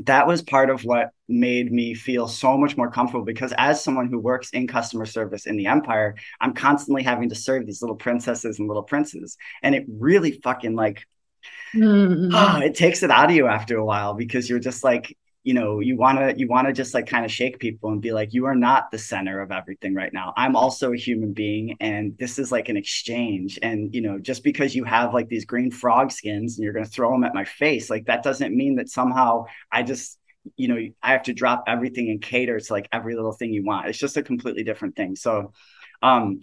[0.04, 4.08] that was part of what made me feel so much more comfortable because as someone
[4.08, 7.96] who works in customer service in the empire, I'm constantly having to serve these little
[7.96, 9.36] princesses and little princes.
[9.62, 11.06] And it really fucking like,
[11.74, 12.62] mm-hmm.
[12.62, 15.80] it takes it out of you after a while because you're just like, you know
[15.80, 18.34] you want to you want to just like kind of shake people and be like
[18.34, 20.34] you are not the center of everything right now.
[20.36, 23.58] I'm also a human being and this is like an exchange.
[23.62, 26.84] And you know just because you have like these green frog skins and you're going
[26.84, 30.18] to throw them at my face like that doesn't mean that somehow i just
[30.56, 33.64] you know i have to drop everything and cater to like every little thing you
[33.64, 33.88] want.
[33.88, 35.16] It's just a completely different thing.
[35.16, 35.52] So
[36.02, 36.40] um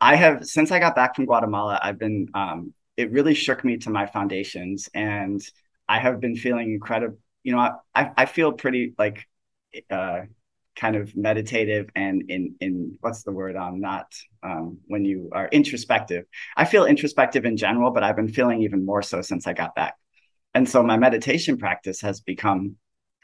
[0.00, 3.76] i have since i got back from guatemala i've been um it really shook me
[3.76, 5.40] to my foundations and
[5.88, 9.24] i have been feeling incredible you know, I, I feel pretty like
[9.88, 10.22] uh,
[10.74, 15.46] kind of meditative and in in what's the word I'm not um, when you are
[15.52, 16.24] introspective.
[16.56, 19.76] I feel introspective in general, but I've been feeling even more so since I got
[19.76, 19.94] back.
[20.54, 22.74] And so my meditation practice has become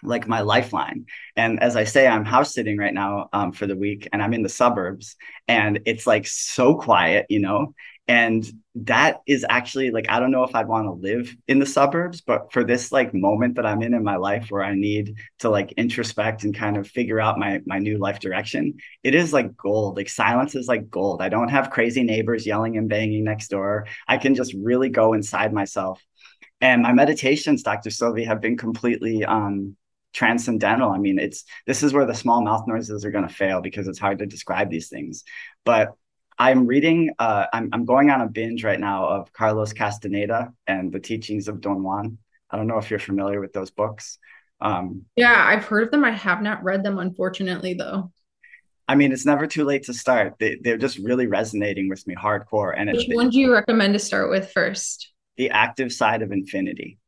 [0.04, 1.06] like my lifeline.
[1.34, 4.34] And as I say, I'm house sitting right now um, for the week and I'm
[4.34, 5.16] in the suburbs
[5.48, 7.74] and it's like so quiet, you know,
[8.08, 11.66] and that is actually like i don't know if i'd want to live in the
[11.66, 15.14] suburbs but for this like moment that i'm in in my life where i need
[15.38, 19.32] to like introspect and kind of figure out my my new life direction it is
[19.32, 19.96] like gold.
[19.96, 21.22] Like silence is like gold.
[21.22, 23.86] I don't have crazy neighbors yelling and banging next door.
[24.06, 26.02] I can just really go inside myself.
[26.60, 29.76] And my meditations dr sylvie have been completely um
[30.12, 30.90] transcendental.
[30.90, 33.88] I mean it's this is where the small mouth noises are going to fail because
[33.88, 35.24] it's hard to describe these things.
[35.64, 35.92] But
[36.38, 40.92] I'm reading, uh, I'm, I'm going on a binge right now of Carlos Castaneda and
[40.92, 42.18] the teachings of Don Juan.
[42.50, 44.18] I don't know if you're familiar with those books.
[44.60, 46.04] Um, yeah, I've heard of them.
[46.04, 48.12] I have not read them, unfortunately, though.
[48.88, 50.34] I mean, it's never too late to start.
[50.38, 52.74] They, they're just really resonating with me hardcore.
[52.76, 55.12] And which one do you recommend to start with first?
[55.36, 56.98] The active side of infinity.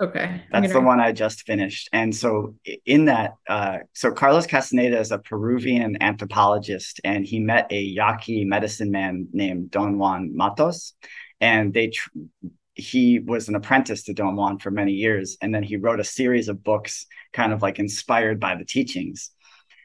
[0.00, 0.42] Okay.
[0.50, 1.88] That's the one I just finished.
[1.92, 7.68] And so in that, uh, so Carlos Castaneda is a Peruvian anthropologist, and he met
[7.70, 10.92] a Yaqui medicine man named Don Juan Matus,
[11.40, 11.88] and they.
[11.88, 12.10] Tr-
[12.76, 16.04] he was an apprentice to Don Juan for many years, and then he wrote a
[16.04, 19.30] series of books, kind of like inspired by the teachings.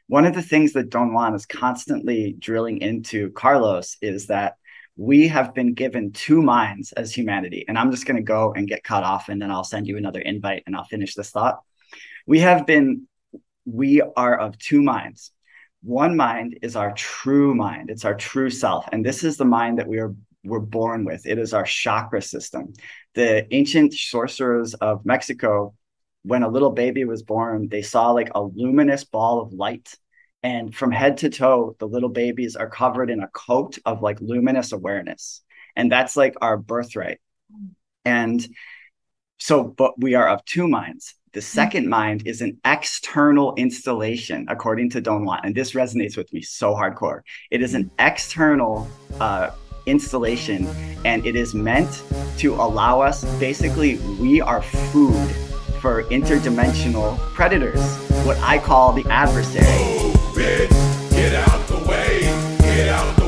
[0.08, 4.54] One of the things that Don Juan is constantly drilling into Carlos is that
[5.00, 7.64] we have been given two minds as humanity.
[7.66, 9.96] And I'm just going to go and get cut off, and then I'll send you
[9.96, 11.60] another invite and I'll finish this thought.
[12.26, 13.08] We have been,
[13.64, 15.32] we are of two minds.
[15.82, 18.84] One mind is our true mind, it's our true self.
[18.92, 21.26] And this is the mind that we are we're born with.
[21.26, 22.74] It is our chakra system.
[23.14, 25.74] The ancient sorcerers of Mexico,
[26.24, 29.94] when a little baby was born, they saw like a luminous ball of light
[30.42, 34.20] and from head to toe the little babies are covered in a coat of like
[34.20, 35.42] luminous awareness.
[35.76, 37.20] And that's like our birthright.
[38.04, 38.46] And
[39.38, 41.14] so but we are of two minds.
[41.32, 46.32] The second mind is an external installation according to don juan and this resonates with
[46.32, 47.20] me so hardcore.
[47.50, 48.88] It is an external
[49.20, 49.50] uh,
[49.86, 50.66] installation
[51.04, 52.02] and it is meant
[52.38, 55.30] to allow us basically we are food
[55.80, 57.80] for interdimensional predators
[58.26, 60.09] what i call the adversary
[60.40, 61.10] bitch.
[61.10, 62.22] Get out the way,
[62.60, 63.19] get out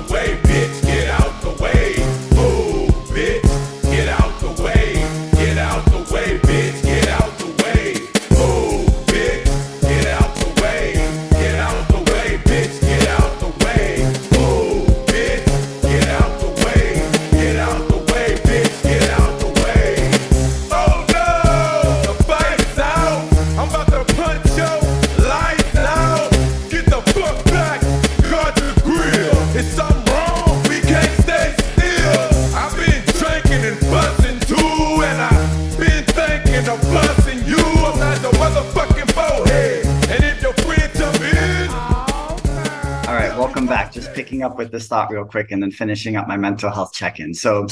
[44.52, 47.34] up with this thought real quick and then finishing up my mental health check in.
[47.34, 47.66] So,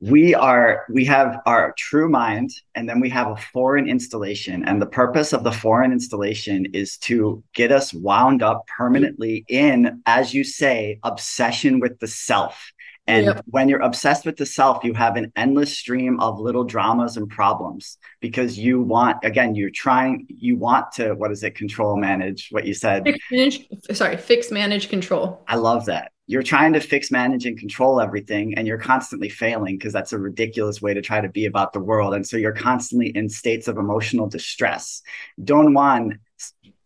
[0.00, 4.82] we are we have our true mind and then we have a foreign installation and
[4.82, 10.34] the purpose of the foreign installation is to get us wound up permanently in as
[10.34, 12.72] you say obsession with the self
[13.08, 13.44] And yep.
[13.46, 17.28] when you're obsessed with the self, you have an endless stream of little dramas and
[17.28, 22.48] problems because you want, again, you're trying, you want to, what is it, control, manage,
[22.50, 23.02] what you said.
[23.02, 25.42] Fix, manage, sorry, fix, manage, control.
[25.48, 26.12] I love that.
[26.28, 30.18] You're trying to fix, manage, and control everything, and you're constantly failing because that's a
[30.18, 32.14] ridiculous way to try to be about the world.
[32.14, 35.02] And so you're constantly in states of emotional distress.
[35.42, 36.20] Don Juan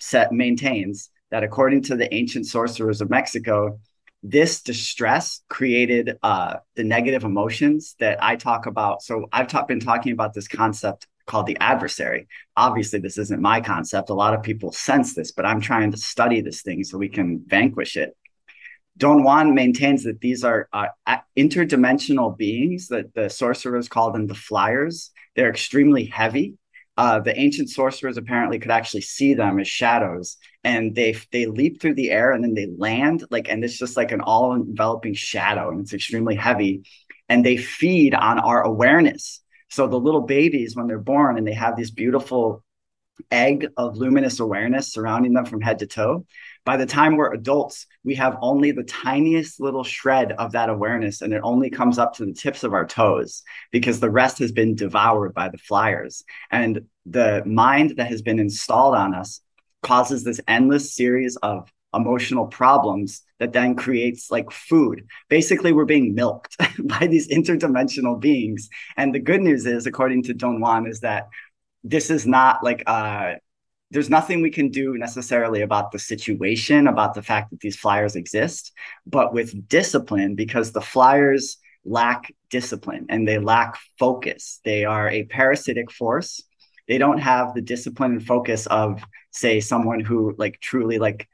[0.00, 3.78] set maintains that according to the ancient sorcerers of Mexico,
[4.30, 9.02] this distress created uh, the negative emotions that I talk about.
[9.02, 12.26] So I've ta- been talking about this concept called the adversary.
[12.56, 14.10] Obviously, this isn't my concept.
[14.10, 17.08] A lot of people sense this, but I'm trying to study this thing so we
[17.08, 18.16] can vanquish it.
[18.96, 20.86] Don Juan maintains that these are uh,
[21.36, 25.10] interdimensional beings that the sorcerers call them the flyers.
[25.36, 26.54] They're extremely heavy.
[26.96, 31.80] Uh, the ancient sorcerers apparently could actually see them as shadows, and they they leap
[31.80, 35.14] through the air and then they land like, and it's just like an all enveloping
[35.14, 36.82] shadow, and it's extremely heavy,
[37.28, 39.42] and they feed on our awareness.
[39.68, 42.64] So the little babies, when they're born, and they have this beautiful
[43.30, 46.24] egg of luminous awareness surrounding them from head to toe,
[46.66, 51.22] by the time we're adults, we have only the tiniest little shred of that awareness,
[51.22, 54.50] and it only comes up to the tips of our toes because the rest has
[54.50, 56.24] been devoured by the flyers.
[56.50, 59.40] And the mind that has been installed on us
[59.84, 65.06] causes this endless series of emotional problems that then creates like food.
[65.28, 68.68] Basically, we're being milked by these interdimensional beings.
[68.96, 71.28] And the good news is, according to Don Juan, is that
[71.84, 73.34] this is not like uh
[73.90, 78.16] there's nothing we can do necessarily about the situation, about the fact that these flyers
[78.16, 78.72] exist.
[79.06, 85.24] But with discipline, because the flyers lack discipline and they lack focus, they are a
[85.24, 86.42] parasitic force.
[86.88, 91.28] They don't have the discipline and focus of, say, someone who like truly like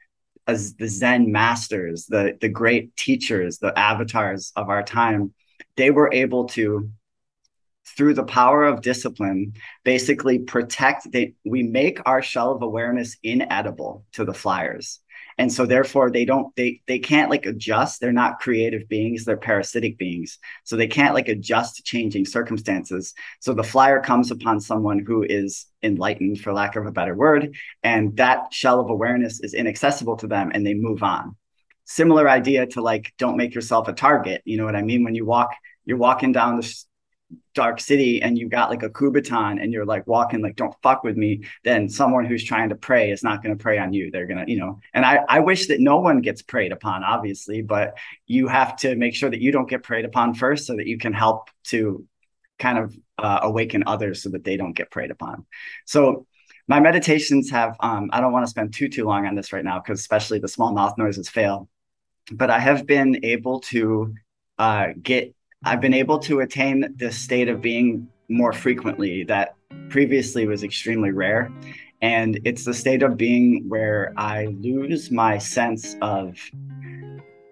[0.47, 5.33] as the Zen masters, the the great teachers, the avatars of our time,
[5.77, 6.89] they were able to
[7.95, 9.53] through the power of discipline
[9.83, 14.99] basically protect they we make our shell of awareness inedible to the flyers.
[15.37, 19.37] And so therefore they don't they they can't like adjust they're not creative beings they're
[19.37, 20.37] parasitic beings.
[20.63, 23.13] So they can't like adjust to changing circumstances.
[23.39, 27.55] So the flyer comes upon someone who is enlightened for lack of a better word
[27.83, 31.35] and that shell of awareness is inaccessible to them and they move on.
[31.85, 35.03] Similar idea to like don't make yourself a target you know what i mean?
[35.03, 35.51] When you walk
[35.85, 36.83] you're walking down the
[37.53, 41.03] dark city and you got like a Kubotan and you're like walking like don't fuck
[41.03, 44.11] with me then someone who's trying to pray is not going to prey on you.
[44.11, 47.03] They're going to you know and I, I wish that no one gets preyed upon
[47.03, 50.75] obviously but you have to make sure that you don't get preyed upon first so
[50.75, 52.05] that you can help to
[52.59, 55.45] kind of uh, awaken others so that they don't get preyed upon.
[55.85, 56.27] So
[56.67, 59.65] my meditations have um, i don't want to spend too too long on this right
[59.65, 61.69] now because especially the small mouth noises fail
[62.31, 64.13] but i have been able to
[64.59, 69.55] uh, get I've been able to attain this state of being more frequently that
[69.89, 71.51] previously was extremely rare.
[72.01, 76.37] And it's the state of being where I lose my sense of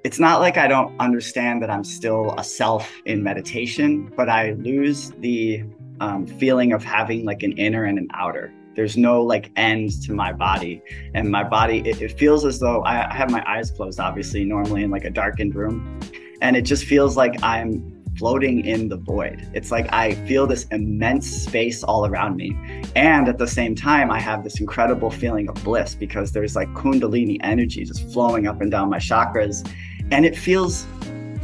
[0.03, 4.53] it's not like I don't understand that I'm still a self in meditation, but I
[4.53, 5.63] lose the
[6.01, 8.51] um, feeling of having like an inner and an outer.
[8.75, 10.81] There's no like end to my body,
[11.13, 14.43] and my body it, it feels as though I, I have my eyes closed, obviously,
[14.43, 15.99] normally in like a darkened room,
[16.41, 19.47] and it just feels like I'm floating in the void.
[19.53, 22.55] It's like I feel this immense space all around me.
[22.95, 26.67] And at the same time, I have this incredible feeling of bliss because there's like
[26.73, 29.67] Kundalini energy just flowing up and down my chakras.
[30.11, 30.85] And it feels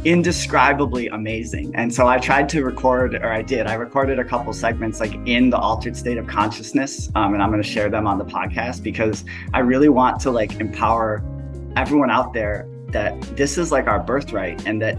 [0.04, 1.74] indescribably amazing.
[1.74, 5.14] And so I tried to record, or I did, I recorded a couple segments like
[5.26, 7.10] in the altered state of consciousness.
[7.14, 10.30] Um, and I'm going to share them on the podcast because I really want to
[10.30, 11.24] like empower
[11.76, 14.96] everyone out there that this is like our birthright and that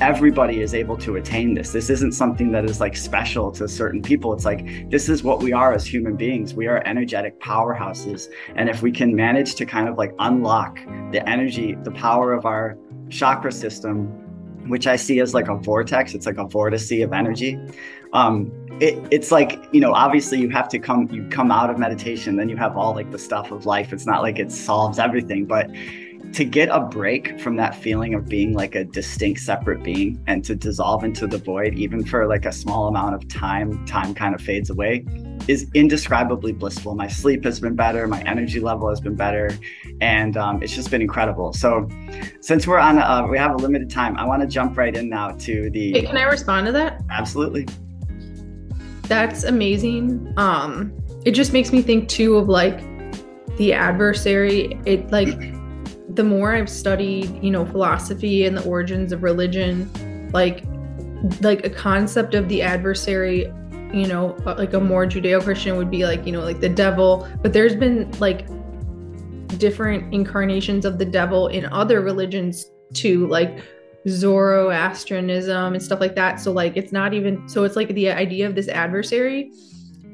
[0.00, 1.72] everybody is able to attain this.
[1.72, 4.32] This isn't something that is like special to certain people.
[4.32, 6.54] It's like this is what we are as human beings.
[6.54, 8.28] We are energetic powerhouses.
[8.54, 10.78] And if we can manage to kind of like unlock
[11.10, 12.78] the energy, the power of our
[13.10, 14.06] chakra system,
[14.68, 17.58] which I see as like a vortex, it's like a vortice of energy.
[18.12, 21.78] Um, it, it's like you know obviously you have to come you come out of
[21.78, 25.00] meditation then you have all like the stuff of life it's not like it solves
[25.00, 25.68] everything but
[26.32, 30.44] to get a break from that feeling of being like a distinct separate being and
[30.44, 34.34] to dissolve into the void even for like a small amount of time time kind
[34.34, 35.04] of fades away
[35.48, 36.94] is indescribably blissful.
[36.94, 38.06] My sleep has been better.
[38.06, 39.50] My energy level has been better.
[40.00, 41.54] And um, it's just been incredible.
[41.54, 41.88] So
[42.40, 45.08] since we're on uh, we have a limited time i want to jump right in
[45.08, 47.02] now to the hey, can i respond to that?
[47.10, 47.66] Absolutely.
[49.02, 50.32] That's amazing.
[50.36, 50.92] Um
[51.24, 52.80] it just makes me think too of like
[53.56, 54.78] the adversary.
[54.86, 55.28] It like
[56.18, 59.88] the more I've studied, you know, philosophy and the origins of religion,
[60.32, 60.64] like
[61.40, 63.52] like a concept of the adversary,
[63.92, 67.28] you know, uh, like a more Judeo-Christian would be like, you know, like the devil,
[67.40, 68.48] but there's been like
[69.58, 73.62] different incarnations of the devil in other religions too, like
[74.08, 76.40] Zoroastrianism and stuff like that.
[76.40, 79.52] So like it's not even so it's like the idea of this adversary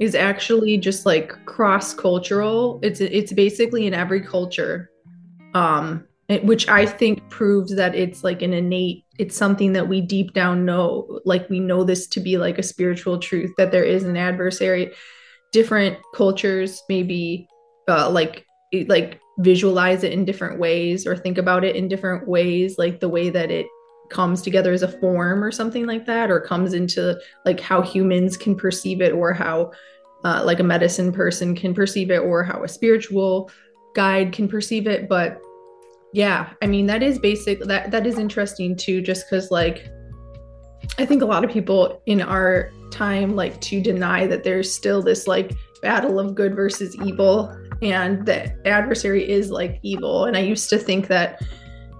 [0.00, 2.78] is actually just like cross cultural.
[2.82, 4.90] It's it's basically in every culture
[5.54, 6.06] um,
[6.42, 10.64] which I think proves that it's like an innate, it's something that we deep down
[10.64, 14.16] know, like we know this to be like a spiritual truth that there is an
[14.16, 14.92] adversary.
[15.52, 17.46] Different cultures maybe
[17.88, 18.44] uh, like
[18.88, 23.08] like visualize it in different ways or think about it in different ways, like the
[23.08, 23.66] way that it
[24.10, 28.36] comes together as a form or something like that, or comes into like how humans
[28.36, 29.70] can perceive it or how
[30.24, 33.50] uh, like a medicine person can perceive it or how a spiritual
[33.94, 35.40] guide can perceive it but
[36.14, 39.88] yeah i mean that is basic that that is interesting too just because like
[40.96, 45.02] i think a lot of people in our time like to deny that there's still
[45.02, 47.52] this like battle of good versus evil
[47.82, 50.24] and the adversary is like evil.
[50.26, 51.42] And i used to think that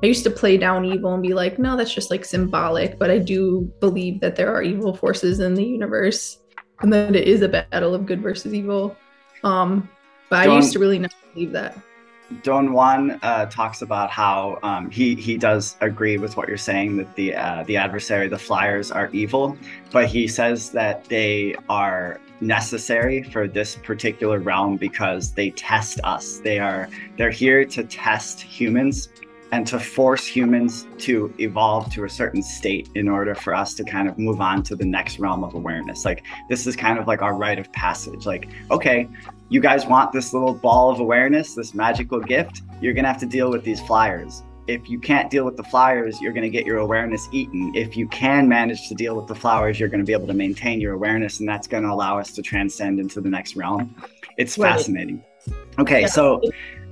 [0.01, 3.11] i used to play down evil and be like no that's just like symbolic but
[3.11, 6.39] i do believe that there are evil forces in the universe
[6.83, 8.97] and that it is a battle of good versus evil.
[9.43, 9.89] Um
[10.31, 11.77] but i used to really not believe that
[12.43, 16.97] Don Juan uh, talks about how um, he he does agree with what you're saying
[16.97, 19.57] that the uh, the adversary, the flyers, are evil,
[19.91, 26.39] but he says that they are necessary for this particular realm because they test us.
[26.39, 29.11] They are they're here to test humans
[29.53, 33.85] and to force humans to evolve to a certain state in order for us to
[33.85, 36.05] kind of move on to the next realm of awareness.
[36.05, 38.27] Like this is kind of like our rite of passage.
[38.27, 39.09] Like, okay,
[39.49, 43.21] you guys want this little ball of awareness, this magical gift, you're going to have
[43.21, 44.43] to deal with these flyers.
[44.67, 47.75] If you can't deal with the flyers, you're going to get your awareness eaten.
[47.75, 50.35] If you can manage to deal with the flyers, you're going to be able to
[50.35, 53.95] maintain your awareness, and that's going to allow us to transcend into the next realm.
[54.39, 54.73] It's right.
[54.73, 55.23] fascinating.
[55.79, 56.07] Okay, yeah.
[56.07, 56.41] so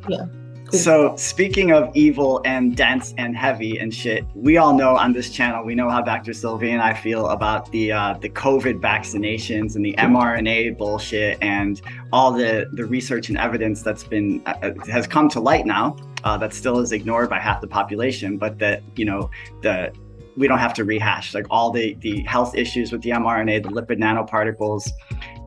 [0.08, 0.26] yeah.
[0.72, 5.28] So, speaking of evil and dense and heavy and shit, we all know on this
[5.28, 6.32] channel, we know how Dr.
[6.32, 11.82] Sylvie and I feel about the uh, the COVID vaccinations and the mRNA bullshit and
[12.10, 15.94] all the the research and evidence that's been uh, has come to light now.
[16.24, 19.28] Uh, that still is ignored by half the population, but that you know
[19.60, 19.92] the
[20.36, 23.68] we don't have to rehash like all the the health issues with the mRNA, the
[23.68, 24.88] lipid nanoparticles,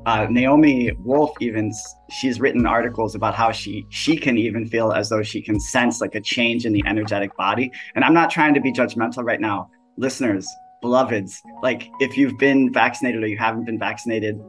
[0.05, 1.71] uh, Naomi Wolf even
[2.09, 5.99] she's written articles about how she she can even feel as though she can sense
[6.01, 7.71] like a change in the energetic body.
[7.95, 10.47] And I'm not trying to be judgmental right now, listeners,
[10.81, 11.41] beloveds.
[11.63, 14.39] Like if you've been vaccinated or you haven't been vaccinated,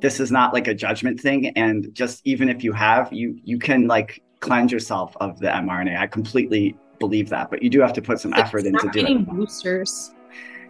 [0.00, 1.48] this is not like a judgment thing.
[1.56, 5.98] And just even if you have, you you can like cleanse yourself of the mRNA.
[5.98, 9.20] I completely believe that, but you do have to put some effort it's into doing
[9.20, 9.28] it.
[9.28, 10.12] boosters.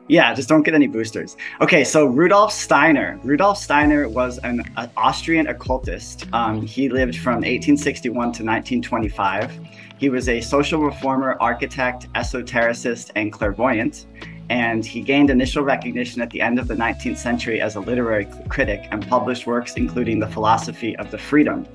[0.08, 1.36] Yeah, just don't get any boosters.
[1.60, 3.20] Okay, so Rudolf Steiner.
[3.22, 6.26] Rudolf Steiner was an, an Austrian occultist.
[6.32, 9.60] Um, he lived from 1861 to 1925.
[9.98, 14.06] He was a social reformer, architect, esotericist, and clairvoyant.
[14.48, 18.26] And he gained initial recognition at the end of the 19th century as a literary
[18.48, 21.66] critic and published works including The Philosophy of the Freedom.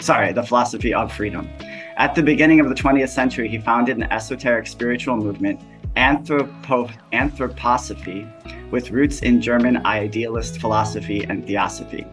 [0.00, 1.48] Sorry, The Philosophy of Freedom.
[1.98, 5.60] At the beginning of the 20th century, he founded an esoteric spiritual movement
[5.96, 8.30] anthropo- anthroposophy
[8.70, 12.06] with roots in German idealist philosophy and theosophy.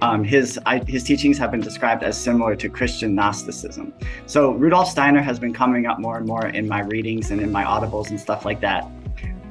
[0.00, 3.92] Um, his, I, his teachings have been described as similar to Christian Gnosticism.
[4.26, 7.50] So Rudolf Steiner has been coming up more and more in my readings and in
[7.50, 8.88] my audibles and stuff like that.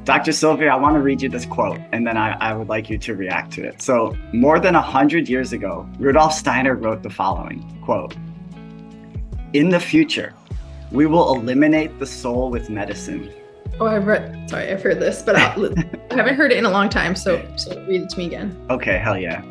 [0.06, 0.32] Dr.
[0.32, 2.98] Sylvia, I want to read you this quote, and then I, I would like you
[2.98, 3.82] to react to it.
[3.82, 8.16] So, more than a hundred years ago, Rudolf Steiner wrote the following quote:
[9.52, 10.34] "In the future,
[10.94, 13.30] we will eliminate the soul with medicine
[13.80, 14.50] Oh, I've read.
[14.50, 17.16] Sorry, I've heard this, but I, I haven't heard it in a long time.
[17.16, 18.60] So, so read it to me again.
[18.72, 19.44] Okay, hell yeah.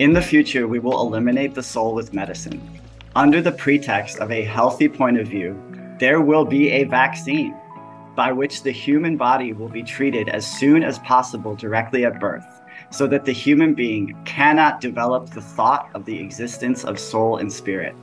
[0.00, 2.60] In the future, we will eliminate the soul with medicine.
[3.14, 5.60] Under the pretext of a healthy point of view,
[6.00, 7.56] there will be a vaccine
[8.16, 12.46] by which the human body will be treated as soon as possible directly at birth,
[12.90, 17.52] so that the human being cannot develop the thought of the existence of soul and
[17.52, 17.94] spirit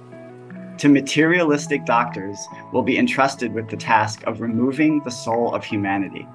[0.78, 2.38] to materialistic doctors
[2.72, 6.28] will be entrusted with the task of removing the soul of humanity.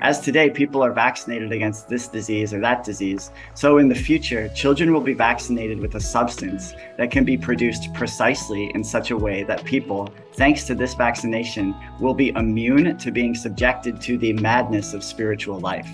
[0.00, 4.48] As today people are vaccinated against this disease or that disease, so in the future,
[4.54, 9.16] children will be vaccinated with a substance that can be produced precisely in such a
[9.16, 14.32] way that people, thanks to this vaccination, will be immune to being subjected to the
[14.34, 15.88] madness of spiritual life.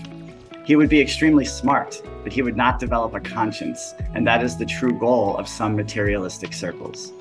[0.63, 4.57] He would be extremely smart, but he would not develop a conscience, and that is
[4.57, 7.13] the true goal of some materialistic circles.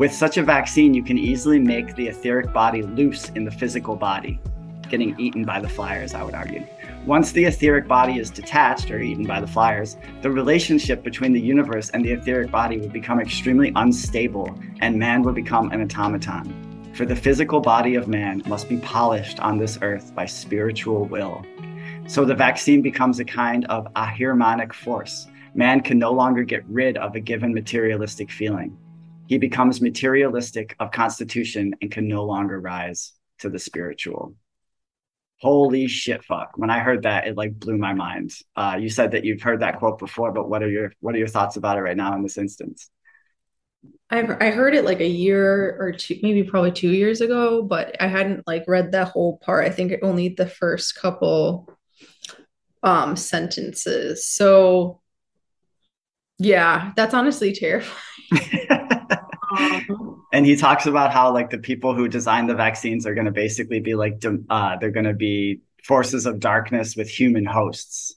[0.00, 3.94] With such a vaccine, you can easily make the etheric body loose in the physical
[3.94, 4.40] body,
[4.88, 6.66] getting eaten by the flyers, I would argue.
[7.04, 11.40] Once the etheric body is detached or eaten by the flyers, the relationship between the
[11.40, 16.90] universe and the etheric body would become extremely unstable, and man would become an automaton.
[16.94, 21.44] For the physical body of man must be polished on this earth by spiritual will.
[22.06, 25.26] So the vaccine becomes a kind of Ahrimanic force.
[25.54, 28.78] Man can no longer get rid of a given materialistic feeling
[29.30, 34.34] he becomes materialistic of constitution and can no longer rise to the spiritual.
[35.40, 36.50] Holy shit, fuck!
[36.56, 38.32] When I heard that, it like blew my mind.
[38.56, 41.18] Uh, you said that you've heard that quote before, but what are your what are
[41.18, 42.90] your thoughts about it right now in this instance?
[44.10, 48.02] I've I heard it like a year or two, maybe probably two years ago, but
[48.02, 49.64] I hadn't like read that whole part.
[49.64, 51.72] I think only the first couple
[52.82, 54.26] um sentences.
[54.26, 55.00] So
[56.40, 58.79] yeah, that's honestly terrifying.
[60.32, 63.32] and he talks about how like the people who design the vaccines are going to
[63.32, 68.16] basically be like uh, they're going to be forces of darkness with human hosts.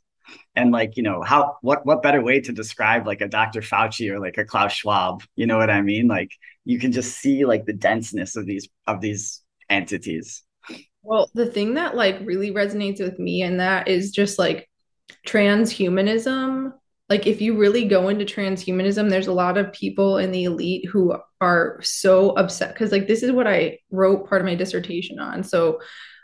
[0.55, 4.11] And like you know how what what better way to describe like a dr fauci
[4.11, 5.23] or like a klaus schwab?
[5.35, 6.07] You know what i mean?
[6.07, 6.31] Like
[6.65, 10.43] you can just see like the denseness of these of these entities.
[11.01, 14.69] Well the thing that like really resonates with me and that is just like
[15.27, 16.73] transhumanism
[17.09, 20.87] like if you really go into transhumanism there's a lot of people in the elite
[20.89, 25.19] who are so upset because like this is what i wrote part of my dissertation
[25.19, 25.43] on.
[25.43, 25.79] So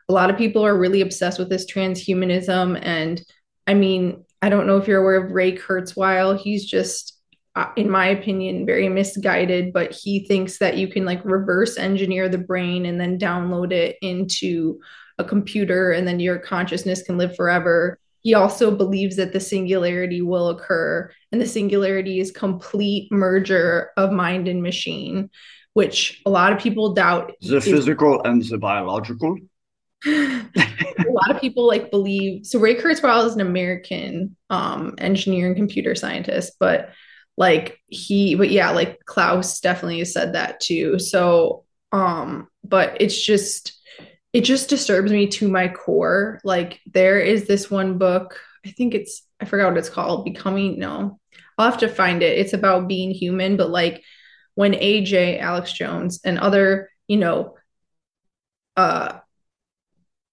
[0.07, 3.21] a lot of people are really obsessed with this transhumanism and
[3.67, 6.39] i mean i don't know if you're aware of ray kurzweil.
[6.39, 7.17] He's just
[7.55, 12.29] uh, in my opinion very misguided but he thinks that you can like reverse engineer
[12.29, 14.79] the brain and then download it into
[15.17, 20.21] a computer and then your consciousness can live forever he also believes that the singularity
[20.21, 25.29] will occur and the singularity is complete merger of mind and machine
[25.73, 29.37] which a lot of people doubt the is, physical and the biological?
[30.05, 35.55] A lot of people like believe so ray kurzweil is an american um, engineer and
[35.55, 36.91] computer scientist but
[37.37, 40.99] like he but yeah like klaus definitely said that too.
[40.99, 43.78] So um but it's just
[44.33, 46.39] it just disturbs me to my core.
[46.43, 50.79] Like there is this one book, I think it's I forgot what it's called, Becoming
[50.79, 51.19] no.
[51.57, 52.37] I'll have to find it.
[52.37, 54.03] It's about being human, but like
[54.55, 57.55] when AJ, Alex Jones, and other, you know,
[58.77, 59.19] uh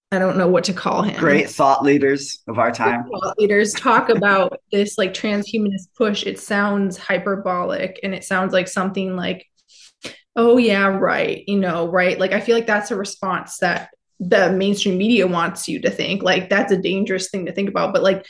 [0.09, 1.19] I don't know what to call him.
[1.19, 3.09] Great thought leaders of our time.
[3.09, 6.25] Thought leaders talk about this like transhumanist push.
[6.25, 9.45] It sounds hyperbolic and it sounds like something like
[10.37, 14.51] oh yeah right you know right like i feel like that's a response that the
[14.51, 18.03] mainstream media wants you to think like that's a dangerous thing to think about but
[18.03, 18.25] like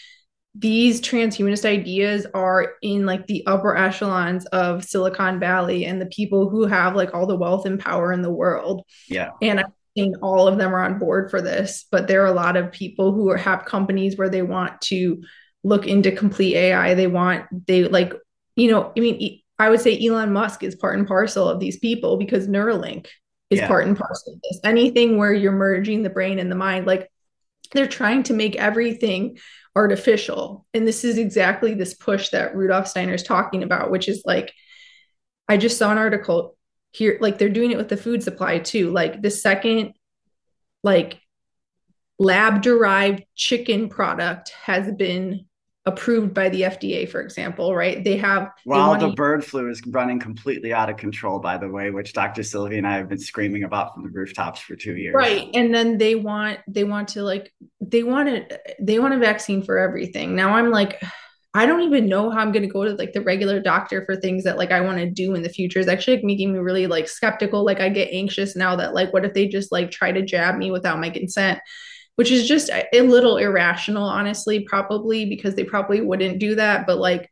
[0.60, 6.50] these transhumanist ideas are in like the upper echelons of silicon valley and the people
[6.50, 8.84] who have like all the wealth and power in the world.
[9.08, 9.32] Yeah.
[9.42, 12.32] And i think all of them are on board for this but there are a
[12.32, 15.24] lot of people who are, have companies where they want to
[15.64, 18.14] look into complete ai they want they like
[18.56, 21.78] you know i mean I would say Elon Musk is part and parcel of these
[21.78, 23.08] people because Neuralink
[23.50, 23.68] is yeah.
[23.68, 24.60] part and parcel of this.
[24.64, 27.10] Anything where you're merging the brain and the mind, like
[27.74, 29.38] they're trying to make everything
[29.76, 30.66] artificial.
[30.74, 34.54] And this is exactly this push that Rudolf Steiner is talking about, which is like,
[35.48, 36.56] I just saw an article
[36.92, 38.92] here, like they're doing it with the food supply too.
[38.92, 39.94] Like the second,
[40.84, 41.20] like
[42.20, 45.47] lab derived chicken product has been
[45.88, 48.04] approved by the FDA, for example, right?
[48.04, 51.70] They have well, they the bird flu is running completely out of control, by the
[51.70, 52.44] way, which Dr.
[52.44, 55.16] Sylvie and I have been screaming about from the rooftops for two years.
[55.16, 55.50] Right.
[55.54, 59.64] And then they want they want to like they want it they want a vaccine
[59.64, 60.36] for everything.
[60.36, 61.02] Now I'm like
[61.54, 64.18] I don't even know how I'm going to go to like the regular doctor for
[64.18, 65.80] things that like I want to do in the future.
[65.80, 67.64] Is actually like, making me really like skeptical.
[67.64, 70.58] Like I get anxious now that like what if they just like try to jab
[70.58, 71.60] me without my consent?
[72.18, 76.88] Which is just a little irrational, honestly, probably because they probably wouldn't do that.
[76.88, 77.30] But like,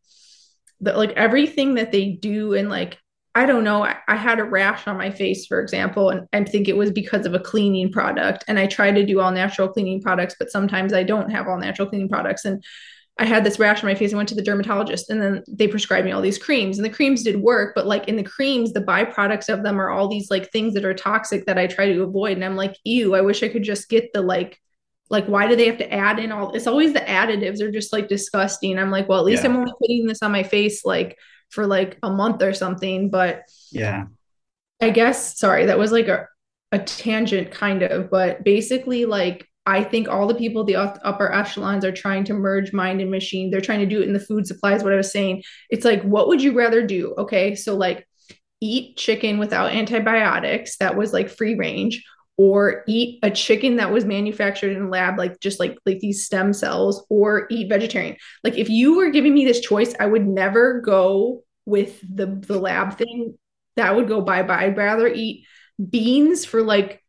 [0.80, 3.00] the, like everything that they do, and like,
[3.34, 6.44] I don't know, I, I had a rash on my face, for example, and I
[6.44, 8.46] think it was because of a cleaning product.
[8.48, 11.58] And I try to do all natural cleaning products, but sometimes I don't have all
[11.58, 12.46] natural cleaning products.
[12.46, 12.64] And
[13.18, 14.14] I had this rash on my face.
[14.14, 16.90] I went to the dermatologist and then they prescribed me all these creams and the
[16.90, 17.74] creams did work.
[17.74, 20.86] But like in the creams, the byproducts of them are all these like things that
[20.86, 22.34] are toxic that I try to avoid.
[22.34, 24.62] And I'm like, ew, I wish I could just get the like
[25.10, 27.94] like why do they have to add in all it's always the additives are just
[27.94, 28.78] like disgusting.
[28.80, 29.50] I'm like well at least yeah.
[29.50, 31.18] i'm only putting this on my face like
[31.50, 34.06] for like a month or something but yeah.
[34.82, 36.28] I guess sorry that was like a,
[36.72, 41.86] a tangent kind of but basically like i think all the people the upper echelons
[41.86, 43.52] are trying to merge mind and machine.
[43.52, 45.44] They're trying to do it in the food supplies what i was saying.
[45.70, 47.14] It's like what would you rather do?
[47.18, 48.08] Okay so like
[48.62, 50.78] eat chicken without antibiotics.
[50.78, 52.04] That was like free range
[52.38, 56.26] or eat a chicken that was manufactured in a lab like just like like these
[56.26, 60.28] stem cells or eat vegetarian like if you were giving me this choice i would
[60.28, 63.38] never go with the the lab thing
[63.76, 65.46] that would go bye bye i'd rather eat
[65.90, 67.02] beans for like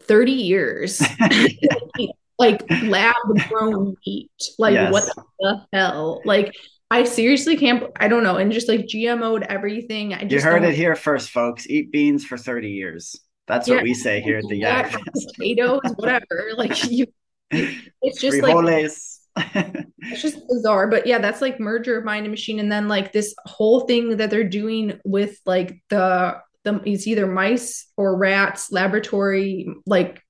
[0.00, 1.02] 30 years
[2.38, 3.14] like lab
[3.48, 4.92] grown meat like yes.
[4.92, 5.08] what
[5.40, 6.54] the hell like
[6.90, 7.90] I seriously can't.
[7.98, 10.14] I don't know, and just like GMO'd everything.
[10.14, 11.66] I just you heard it here first, folks.
[11.68, 13.16] Eat beans for thirty years.
[13.46, 14.90] That's yeah, what we say here at the yeah,
[15.36, 16.50] potatoes, whatever.
[16.56, 17.06] Like you,
[17.50, 19.18] it's just Frijoles.
[19.36, 20.88] like it's just bizarre.
[20.88, 24.16] But yeah, that's like merger of mind and machine, and then like this whole thing
[24.16, 30.22] that they're doing with like the the it's either mice or rats, laboratory like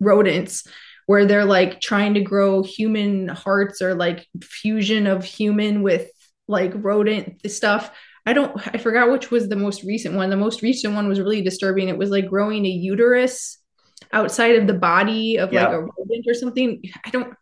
[0.00, 0.66] rodents
[1.06, 6.08] where they're like trying to grow human hearts or like fusion of human with
[6.46, 7.90] like rodent stuff.
[8.26, 10.30] I don't I forgot which was the most recent one.
[10.30, 11.88] The most recent one was really disturbing.
[11.88, 13.58] It was like growing a uterus
[14.12, 16.82] outside of the body of like a rodent or something.
[17.04, 17.34] I don't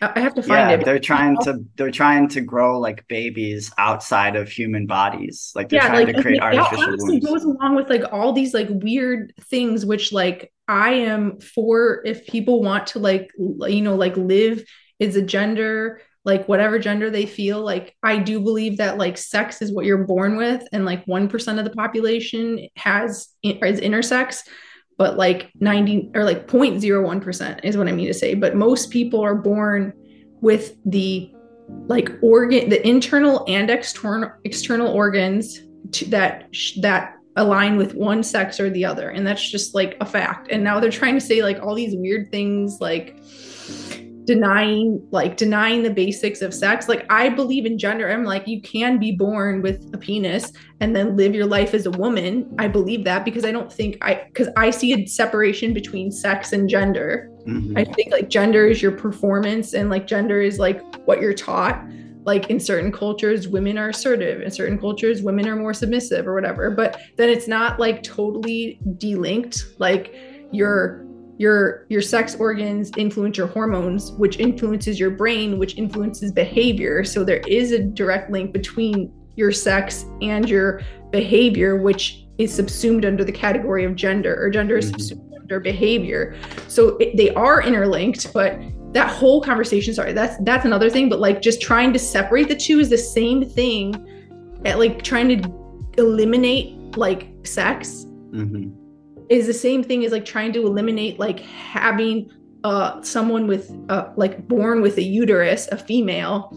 [0.00, 0.84] I have to find yeah, it.
[0.84, 5.52] They're trying to they're trying to grow like babies outside of human bodies.
[5.54, 7.24] Like they're yeah, trying like, to create artificial that wombs.
[7.24, 12.26] goes along with like all these like weird things, which like I am for if
[12.26, 14.64] people want to like you know like live
[14.98, 19.60] is a gender like whatever gender they feel like i do believe that like sex
[19.60, 24.42] is what you're born with and like 1% of the population has is intersex
[24.96, 28.34] but like 90 or like 0.01% is what I mean to say.
[28.34, 29.92] But most people are born
[30.40, 31.32] with the
[31.86, 35.60] like organ, the internal and external external organs
[35.92, 36.48] to, that
[36.80, 40.48] that align with one sex or the other, and that's just like a fact.
[40.50, 43.16] And now they're trying to say like all these weird things like
[44.24, 46.88] denying like denying the basics of sex.
[46.88, 48.10] Like i believe in gender.
[48.10, 51.86] I'm like you can be born with a penis and then live your life as
[51.86, 52.54] a woman.
[52.58, 56.52] I believe that because i don't think i because i see a separation between sex
[56.52, 57.30] and gender.
[57.46, 57.76] Mm-hmm.
[57.76, 61.84] i think like gender is your performance and like gender is like what you're taught.
[62.24, 64.40] Like in certain cultures women are assertive.
[64.40, 66.70] In certain cultures women are more submissive or whatever.
[66.70, 70.14] But then it's not like totally delinked like
[70.50, 71.03] you're
[71.38, 77.04] your your sex organs influence your hormones which influences your brain which influences behavior.
[77.04, 83.04] So there is a direct link between your sex and your behavior which is subsumed
[83.04, 85.00] under the category of gender or gender is mm-hmm.
[85.00, 86.36] subsumed under behavior.
[86.68, 88.58] So it, they are interlinked but
[88.92, 92.56] that whole conversation sorry that's that's another thing but like just trying to separate the
[92.56, 93.92] two is the same thing
[94.64, 98.06] at like trying to eliminate like sex.
[98.30, 98.83] Mm-hmm
[99.28, 102.30] is the same thing as like trying to eliminate like having
[102.64, 106.52] uh someone with uh like born with a uterus a female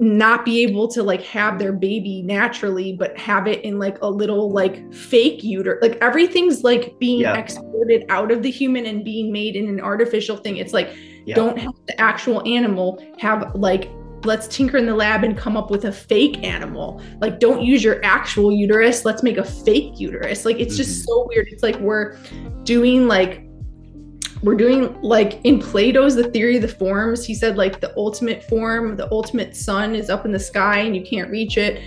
[0.00, 4.10] not be able to like have their baby naturally but have it in like a
[4.10, 7.34] little like fake uterus like everything's like being yeah.
[7.34, 10.94] exported out of the human and being made in an artificial thing it's like
[11.26, 11.34] yeah.
[11.34, 13.88] don't have the actual animal have like
[14.24, 17.00] let's tinker in the lab and come up with a fake animal.
[17.20, 19.04] Like, don't use your actual uterus.
[19.04, 20.44] Let's make a fake uterus.
[20.44, 21.04] Like, it's just mm-hmm.
[21.04, 21.48] so weird.
[21.50, 22.16] It's like we're
[22.64, 23.42] doing like,
[24.42, 28.44] we're doing like in Plato's The Theory of the Forms, he said like the ultimate
[28.44, 31.82] form, the ultimate sun is up in the sky and you can't reach it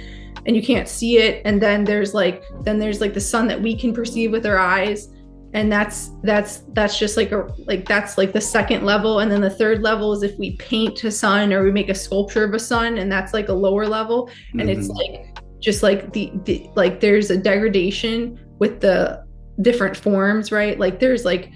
[0.48, 1.42] and you can't see it.
[1.46, 4.58] And then there's like, then there's like the sun that we can perceive with our
[4.58, 5.10] eyes
[5.54, 9.42] and that's that's that's just like a like that's like the second level and then
[9.42, 12.54] the third level is if we paint a sun or we make a sculpture of
[12.54, 14.80] a sun and that's like a lower level and mm-hmm.
[14.80, 19.24] it's like just like the, the like there's a degradation with the
[19.62, 21.52] different forms right like there's like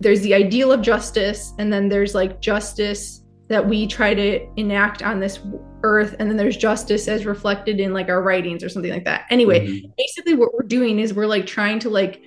[0.00, 5.02] there's the ideal of justice and then there's like justice that we try to enact
[5.02, 5.38] on this
[5.84, 9.24] earth and then there's justice as reflected in like our writings or something like that
[9.30, 9.86] anyway mm-hmm.
[9.96, 12.22] basically what we're doing is we're like trying to like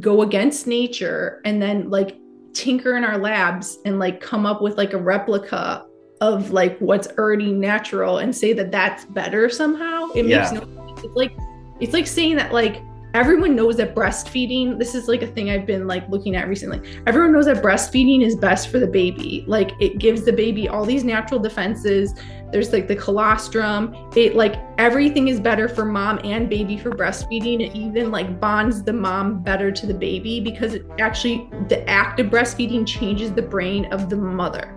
[0.00, 2.18] go against nature and then like
[2.52, 5.86] tinker in our labs and like come up with like a replica
[6.20, 10.38] of like what's already natural and say that that's better somehow it yeah.
[10.38, 11.04] makes no sense.
[11.04, 11.32] It's like
[11.80, 12.80] it's like saying that like
[13.14, 16.80] everyone knows that breastfeeding this is like a thing i've been like looking at recently.
[17.06, 19.44] Everyone knows that breastfeeding is best for the baby.
[19.46, 22.14] Like it gives the baby all these natural defenses
[22.54, 23.92] there's like the colostrum.
[24.14, 27.60] It like everything is better for mom and baby for breastfeeding.
[27.60, 32.20] It even like bonds the mom better to the baby because it actually the act
[32.20, 34.72] of breastfeeding changes the brain of the mother.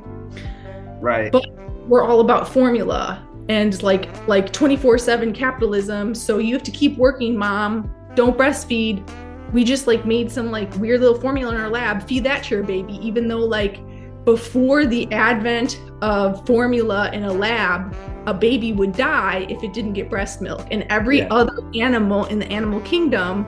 [1.00, 1.32] Right.
[1.32, 1.46] But
[1.88, 6.16] we're all about formula and like like 24/7 capitalism.
[6.16, 7.94] So you have to keep working mom.
[8.16, 9.08] Don't breastfeed.
[9.54, 12.56] We just like made some like weird little formula in our lab, feed that to
[12.56, 13.80] your baby, even though like
[14.28, 19.94] before the advent of formula in a lab, a baby would die if it didn't
[19.94, 20.68] get breast milk.
[20.70, 21.30] And every Yeah.
[21.32, 23.48] other animal in the animal kingdom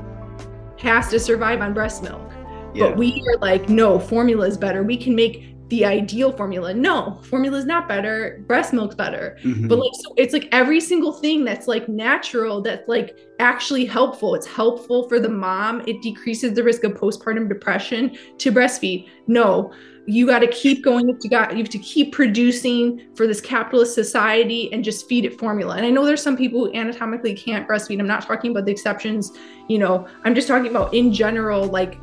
[0.78, 2.32] has to survive on breast milk.
[2.74, 2.88] Yeah.
[2.88, 4.82] But we are like, no, formula is better.
[4.82, 6.74] We can make the ideal formula.
[6.74, 8.42] No, formula is not better.
[8.48, 9.36] Breast milk's better.
[9.44, 9.68] Mhm.
[9.68, 14.34] But like, so it's like every single thing that's like natural, that's like actually helpful.
[14.34, 15.84] It's helpful for the mom.
[15.88, 19.08] It decreases the risk of postpartum depression to breastfeed.
[19.28, 19.72] No,
[20.10, 21.08] you got to keep going.
[21.22, 25.38] You got, you have to keep producing for this capitalist society and just feed it
[25.40, 25.76] formula.
[25.76, 28.00] And I know there's some people who anatomically can't breastfeed.
[28.00, 29.32] I'm not talking about the exceptions.
[29.68, 32.00] You know, I'm just talking about in general, like,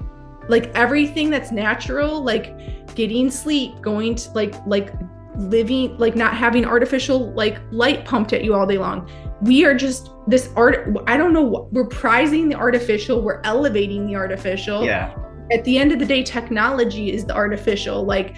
[0.48, 4.92] like everything that's natural, like getting sleep, going to like, like
[5.36, 9.10] living, like not having artificial like light pumped at you all day long.
[9.42, 10.96] We are just this art.
[11.06, 11.42] I don't know.
[11.42, 13.20] what- We're prizing the artificial.
[13.20, 15.12] We're elevating the artificial yeah.
[15.50, 18.04] At the end of the day, technology is the artificial.
[18.04, 18.36] Like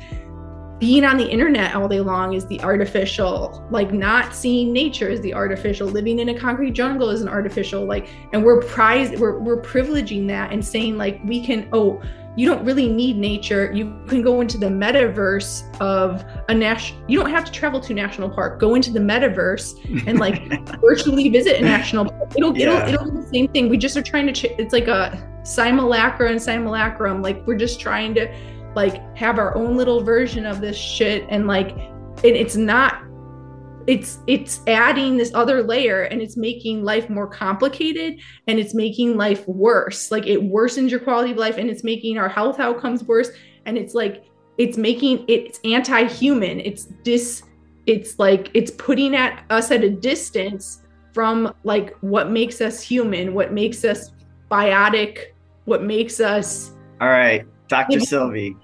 [0.79, 3.67] being on the internet all day long is the artificial.
[3.71, 5.89] Like not seeing nature is the artificial.
[5.89, 7.85] Living in a concrete jungle is an artificial.
[7.85, 11.69] Like, and we're prized, we're we're privileging that and saying like we can.
[11.73, 12.01] Oh,
[12.39, 13.73] you don't really need nature.
[13.73, 17.03] You can go into the metaverse of a national.
[17.09, 18.61] You don't have to travel to national park.
[18.61, 20.47] Go into the metaverse and like
[20.81, 22.33] virtually visit a national park.
[22.37, 22.87] It'll Yeah.
[22.87, 23.69] it'll it'll be the same thing.
[23.69, 24.33] We just are trying to.
[24.33, 27.23] Ch- it's like a simulacra and simulacrum.
[27.23, 28.33] Like we're just trying to
[28.77, 33.03] like have our own little version of this shit and like and it's not
[33.89, 39.17] it's it's adding this other layer and it's making life more complicated and it's making
[39.17, 43.03] life worse like it worsens your quality of life and it's making our health outcomes
[43.05, 43.31] worse
[43.65, 44.27] and it's like
[44.59, 47.43] it's making it's anti-human it's dis
[47.87, 50.83] it's like it's putting at us at a distance
[51.15, 54.13] from like what makes us human what makes us
[54.51, 55.33] biotic
[55.65, 58.01] what makes us All right, Dr.
[58.01, 58.57] Sylvie,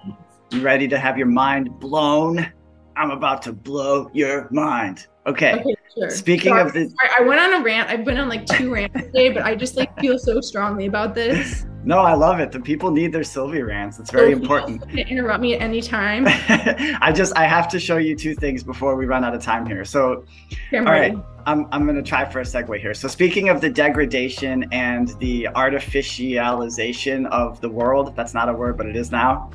[0.51, 2.51] you ready to have your mind blown?
[2.95, 5.07] I'm about to blow your mind.
[5.27, 5.53] Okay.
[5.53, 8.29] okay sure Speaking Sorry, of the sorry, i went on a rant i've been on
[8.29, 12.15] like two rants today but i just like feel so strongly about this No, I
[12.15, 12.51] love it.
[12.51, 13.99] The people need their Sylvie rants.
[13.99, 14.81] It's very So important.
[14.89, 18.63] can interrupt me at any time I just I have to show you two things
[18.63, 19.85] before we run out of time here.
[19.85, 20.25] So
[20.73, 21.15] Okay, All right.
[21.45, 22.95] I'm, I'm going to try for a segue here.
[22.95, 28.77] So, speaking of the degradation and the artificialization of the world, that's not a word,
[28.77, 29.51] but it is now.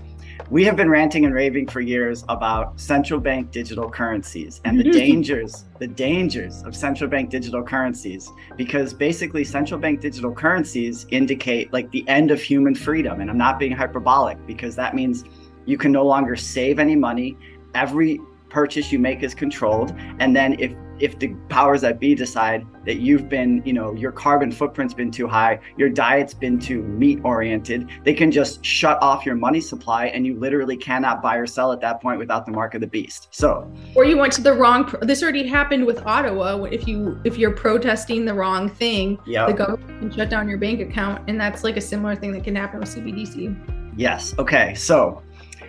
[0.51, 4.83] We have been ranting and raving for years about central bank digital currencies and the
[4.83, 4.99] mm-hmm.
[4.99, 11.73] dangers, the dangers of central bank digital currencies, because basically central bank digital currencies indicate
[11.73, 13.21] like the end of human freedom.
[13.21, 15.23] And I'm not being hyperbolic because that means
[15.67, 17.37] you can no longer save any money.
[17.77, 19.95] Every purchase you make is controlled.
[20.19, 24.13] And then if if the powers that be decide that you've been, you know, your
[24.13, 28.99] carbon footprint's been too high, your diet's been too meat oriented, they can just shut
[29.03, 32.47] off your money supply and you literally cannot buy or sell at that point without
[32.47, 33.29] the mark of the beast.
[33.31, 37.21] So, or you went to the wrong pro- this already happened with ottawa if you
[37.25, 39.47] if you're protesting the wrong thing yeah.
[39.47, 42.45] the government can shut down your bank account and that's like a similar thing that
[42.45, 44.35] can happen with cbdc Yes.
[44.39, 44.75] Okay.
[44.75, 45.23] So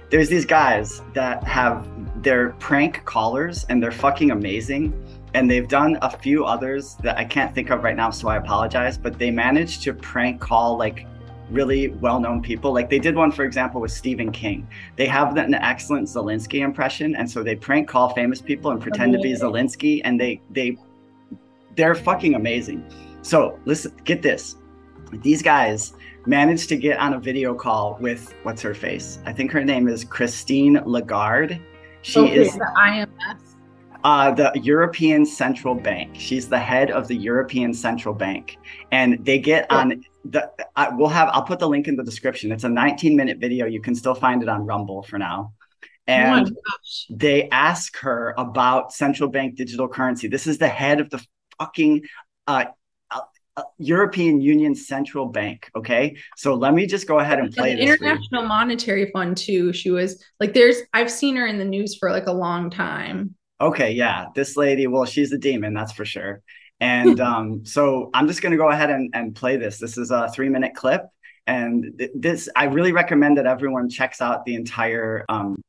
[0.09, 1.88] there's these guys that have
[2.23, 4.93] their prank callers and they're fucking amazing.
[5.34, 8.38] And they've done a few others that I can't think of right now, so I
[8.38, 8.97] apologize.
[8.97, 11.07] But they managed to prank call like
[11.49, 12.73] really well-known people.
[12.73, 14.67] Like they did one, for example, with Stephen King.
[14.95, 19.13] They have an excellent Zelensky impression, and so they prank call famous people and pretend
[19.13, 19.49] to be Amazing.
[19.49, 20.77] Zelensky, and they they
[21.75, 22.86] they're fucking amazing.
[23.21, 24.55] So listen, get this.
[25.11, 25.93] These guys
[26.25, 29.19] managed to get on a video call with what's her face?
[29.25, 31.59] I think her name is Christine Lagarde.
[32.01, 33.38] She Okay, is the imf
[34.03, 36.11] uh, the European Central Bank.
[36.13, 38.57] She's the head of the European Central Bank,
[38.91, 39.77] and they get Yeah.
[39.77, 40.49] on the.
[40.75, 41.29] I, we'll have.
[41.31, 42.51] I'll put the link in the description.
[42.51, 43.65] It's a 19 minute video.
[43.65, 45.53] You can still find it on Rumble for now.
[45.53, 46.57] oh And
[47.09, 50.27] they ask her about central bank digital currency.
[50.27, 51.23] This is the head of the
[51.59, 52.03] fucking
[52.47, 52.65] uh,
[53.11, 53.19] uh,
[53.57, 55.69] uh, European Union Central Bank.
[55.75, 57.97] Okay, so let me just go ahead and play the this.
[57.97, 58.09] for you.
[58.11, 62.09] international monetary fund too she was like there's i've seen her in the news for
[62.11, 64.88] like a long time Okay, yeah, this lady.
[64.88, 66.41] Well, she's a demon, that's for sure.
[66.80, 69.78] And um, so I'm just going to go ahead and, and play this.
[69.78, 71.03] This is a three minute clip,
[71.45, 75.62] and th- this I really recommend that everyone checks out the entire um,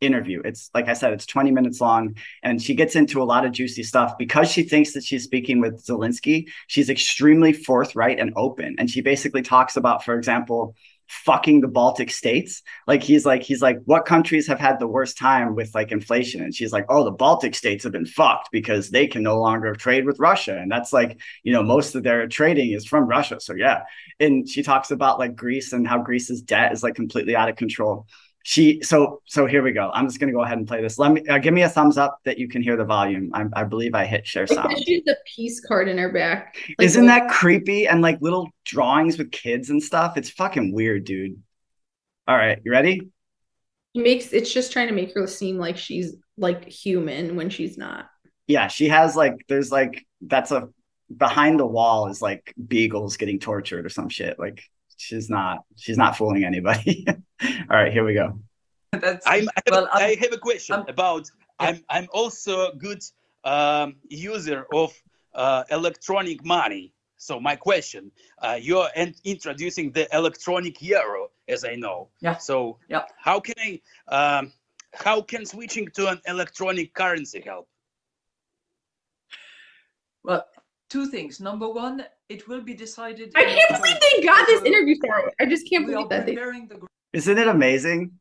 [0.00, 0.40] interview.
[0.44, 3.50] It's like I said, it's 20 minutes long, and she gets into a lot of
[3.50, 6.46] juicy stuff because she thinks that she's speaking with Zelensky.
[6.68, 10.76] She's extremely forthright and open, and she basically talks about, for example,
[11.10, 12.62] fucking the Baltic states.
[12.86, 16.42] Like he's like he's like, what countries have had the worst time with like inflation?
[16.42, 19.74] And she's like, oh, the Baltic states have been fucked because they can no longer
[19.74, 23.40] trade with Russia, and that's like you know most of their trading is from Russia.
[23.40, 23.82] So yeah,
[24.20, 27.56] and she talks about like Greece and how Greece's debt is like completely out of
[27.56, 28.06] control.
[28.42, 29.90] She so so here we go.
[29.92, 30.98] I'm just going to go ahead and play this.
[30.98, 33.30] Let me uh, give me a thumbs up that you can hear the volume.
[33.34, 34.76] I, I believe i hit share sound.
[34.84, 36.56] She's a peace card in her back.
[36.78, 37.86] Like, isn't that creepy?
[37.86, 40.16] And like little drawings with kids and stuff?
[40.16, 41.40] It's fucking weird dude.
[42.26, 43.10] All right you ready?
[43.94, 47.76] It makes it's just trying to make her seem like she's like human when she's
[47.76, 48.06] not.
[48.46, 50.68] Yeah she has like there's like that's a
[51.14, 54.38] behind the wall is like beagles getting tortured or some shit.
[54.38, 54.62] Like
[54.96, 57.04] she's not she's not fooling anybody.
[57.42, 58.38] All right, here we go.
[58.92, 61.30] That's, I'm, I, have, well, I have a question I'm, about.
[61.60, 61.68] Yeah.
[61.68, 63.02] I'm I'm also a good
[63.44, 64.92] um, user of
[65.34, 66.92] uh, electronic money.
[67.16, 68.88] So my question, uh, you're
[69.24, 72.08] introducing the electronic euro, as I know.
[72.20, 72.38] Yeah.
[72.38, 73.04] So yeah.
[73.18, 73.80] how can I?
[74.08, 74.52] Um,
[74.94, 77.68] how can switching to an electronic currency help?
[80.24, 80.44] Well,
[80.88, 81.40] two things.
[81.40, 83.32] Number one, it will be decided.
[83.36, 85.32] I can't believe they got this interview started.
[85.40, 86.26] I just can't believe that.
[86.26, 86.34] They...
[86.34, 86.80] The...
[87.12, 88.12] Isn't it amazing?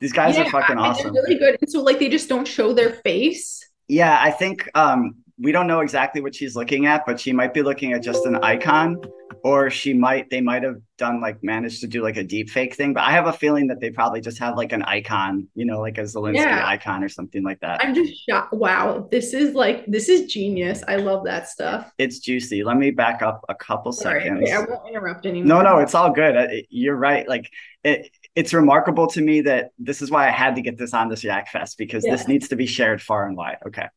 [0.00, 1.14] These guys yeah, are fucking awesome.
[1.14, 1.56] They're really good.
[1.60, 3.66] And so like they just don't show their face.
[3.88, 7.52] Yeah, I think um we don't know exactly what she's looking at, but she might
[7.52, 9.00] be looking at just an icon,
[9.42, 12.76] or she might they might have done like managed to do like a deep fake
[12.76, 12.94] thing.
[12.94, 15.80] But I have a feeling that they probably just have like an icon, you know,
[15.80, 16.66] like a Zelensky yeah.
[16.66, 17.84] icon or something like that.
[17.84, 18.52] I'm just shocked.
[18.52, 20.84] Wow, this is like this is genius.
[20.86, 21.92] I love that stuff.
[21.98, 22.62] It's juicy.
[22.62, 24.50] Let me back up a couple Sorry, seconds.
[24.50, 25.62] I won't interrupt anymore.
[25.62, 26.64] No, no, it's all good.
[26.70, 27.28] You're right.
[27.28, 27.50] Like
[27.82, 31.08] it, it's remarkable to me that this is why I had to get this on
[31.08, 32.12] this Yak Fest because yeah.
[32.12, 33.58] this needs to be shared far and wide.
[33.66, 33.88] Okay.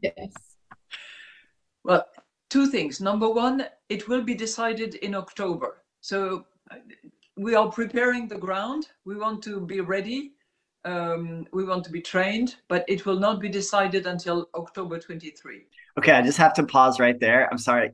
[0.00, 0.32] Yes.
[1.82, 2.04] Well,
[2.50, 3.00] two things.
[3.00, 5.82] Number one, it will be decided in October.
[6.00, 6.76] So uh,
[7.36, 8.88] we are preparing the ground.
[9.04, 10.32] We want to be ready.
[10.84, 15.66] Um, we want to be trained, but it will not be decided until October 23.
[15.98, 17.48] Okay, I just have to pause right there.
[17.50, 17.92] I'm sorry.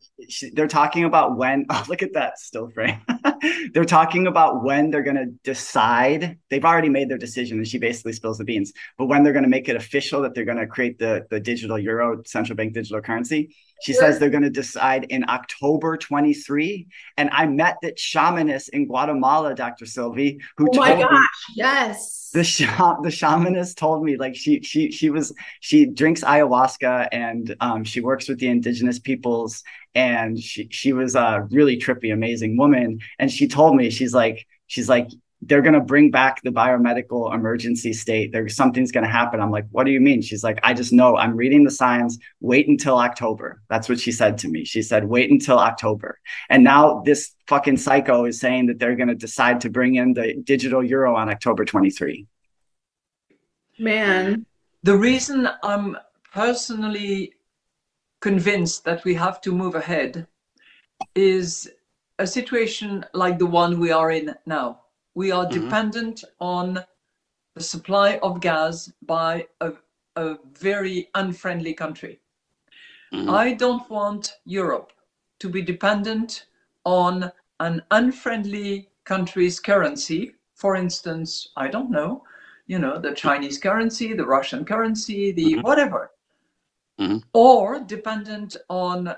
[0.54, 1.66] They're talking about when.
[1.70, 3.00] Oh, look at that still frame.
[3.74, 6.38] they're talking about when they're going to decide.
[6.50, 8.72] They've already made their decision, and she basically spills the beans.
[8.98, 11.38] But when they're going to make it official that they're going to create the the
[11.38, 16.86] digital euro, central bank digital currency, she says they're going to decide in October 23.
[17.16, 19.86] And I met that shamanist in Guatemala, Dr.
[19.86, 21.18] Sylvie, who oh my gosh, me,
[21.56, 22.30] yes.
[22.32, 27.84] The the shamanist told me like she she she was she drinks ayahuasca and um,
[27.84, 29.62] she works with the indigenous peoples
[29.94, 33.00] and she she was a really trippy, amazing woman.
[33.18, 35.08] And she told me she's like she's like
[35.42, 38.30] they're going to bring back the biomedical emergency state.
[38.30, 39.40] There's something's going to happen.
[39.40, 40.22] I'm like, what do you mean?
[40.22, 41.16] She's like, I just know.
[41.16, 42.18] I'm reading the signs.
[42.40, 43.60] Wait until October.
[43.68, 44.64] That's what she said to me.
[44.64, 46.20] She said, wait until October.
[46.48, 50.14] And now this fucking psycho is saying that they're going to decide to bring in
[50.14, 52.24] the digital euro on October 23.
[53.80, 54.46] Man,
[54.84, 55.96] the reason I'm
[56.32, 57.34] personally
[58.20, 60.28] convinced that we have to move ahead
[61.16, 61.68] is
[62.20, 64.81] a situation like the one we are in now
[65.14, 65.64] we are mm-hmm.
[65.64, 66.84] dependent on
[67.54, 69.72] the supply of gas by a,
[70.16, 72.20] a very unfriendly country.
[73.12, 73.30] Mm-hmm.
[73.30, 74.92] I don't want Europe
[75.40, 76.46] to be dependent
[76.84, 80.34] on an unfriendly country's currency.
[80.54, 82.24] For instance, I don't know,
[82.66, 85.60] you know, the Chinese currency, the Russian currency, the mm-hmm.
[85.60, 86.12] whatever.
[87.00, 87.18] Mm-hmm.
[87.34, 89.14] Or dependent on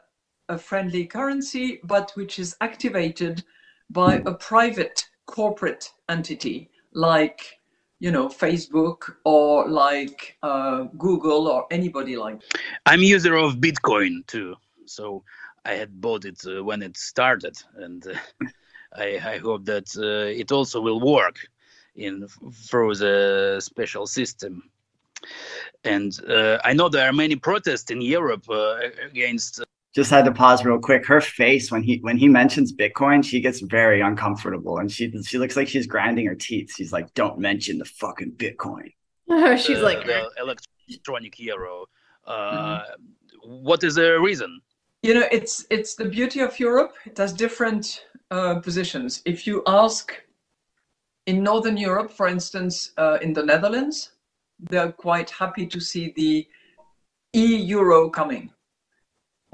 [0.48, 3.44] a friendly currency, but which is activated
[3.90, 7.58] by a private corporate entity like
[8.00, 12.40] you know facebook or like uh, google or anybody like
[12.86, 14.54] i'm user of bitcoin too.
[14.86, 15.24] So
[15.64, 18.14] i had bought it uh, when it started and uh,
[18.96, 21.40] I, I, hope that uh, it also will work
[21.96, 24.70] in through the special system.
[25.82, 28.76] And uh, i know there are many protests in europe uh,
[29.10, 29.64] against
[29.94, 31.06] just had to pause real quick.
[31.06, 35.38] Her face when he when he mentions Bitcoin, she gets very uncomfortable, and she she
[35.38, 36.74] looks like she's grinding her teeth.
[36.76, 38.92] She's like, "Don't mention the fucking Bitcoin."
[39.58, 41.86] she's uh, like the electronic euro.
[42.26, 43.64] Uh, mm-hmm.
[43.64, 44.60] what is the reason?
[45.02, 46.94] You know, it's it's the beauty of Europe.
[47.06, 49.22] It has different uh, positions.
[49.24, 50.12] If you ask
[51.26, 54.12] in Northern Europe, for instance, uh, in the Netherlands,
[54.58, 56.46] they're quite happy to see the
[57.34, 58.50] e-euro coming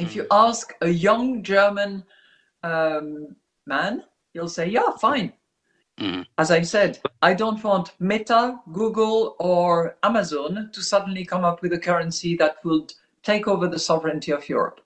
[0.02, 2.04] if you ask a young German
[2.62, 3.36] um,
[3.66, 5.32] man, he'll say, yeah, fine.
[5.98, 6.24] Mm.
[6.38, 11.72] As I said, I don't want Meta, Google, or Amazon to suddenly come up with
[11.72, 12.92] a currency that would
[13.22, 14.80] take over the sovereignty of Europe.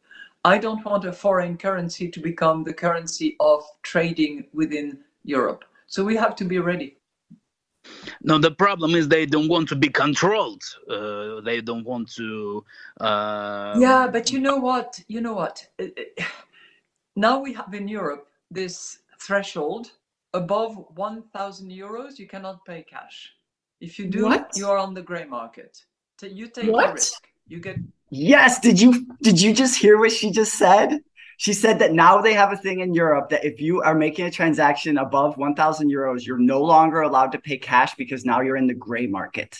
[0.44, 5.64] I don't want a foreign currency to become the currency of trading within Europe.
[5.86, 6.96] So we have to be ready.
[8.22, 10.62] No, the problem is they don't want to be controlled.
[10.88, 12.64] Uh, they don't want to.
[13.00, 13.76] Uh...
[13.78, 15.00] Yeah, but you know what?
[15.08, 15.66] You know what?
[15.80, 16.24] Uh, uh,
[17.16, 19.90] now we have in Europe this threshold
[20.34, 23.32] above 1,000 euros, you cannot pay cash.
[23.80, 24.50] If you do, What?
[24.56, 25.84] you are on the gray market.
[26.18, 26.88] Ta- You take What?
[26.88, 27.28] the risk.
[27.46, 27.76] You get
[28.10, 31.02] Yes, did you did you just hear what she just said?
[31.36, 34.26] She said that now they have a thing in Europe that if you are making
[34.26, 38.56] a transaction above 1000 euros, you're no longer allowed to pay cash because now you're
[38.56, 39.58] in the gray market.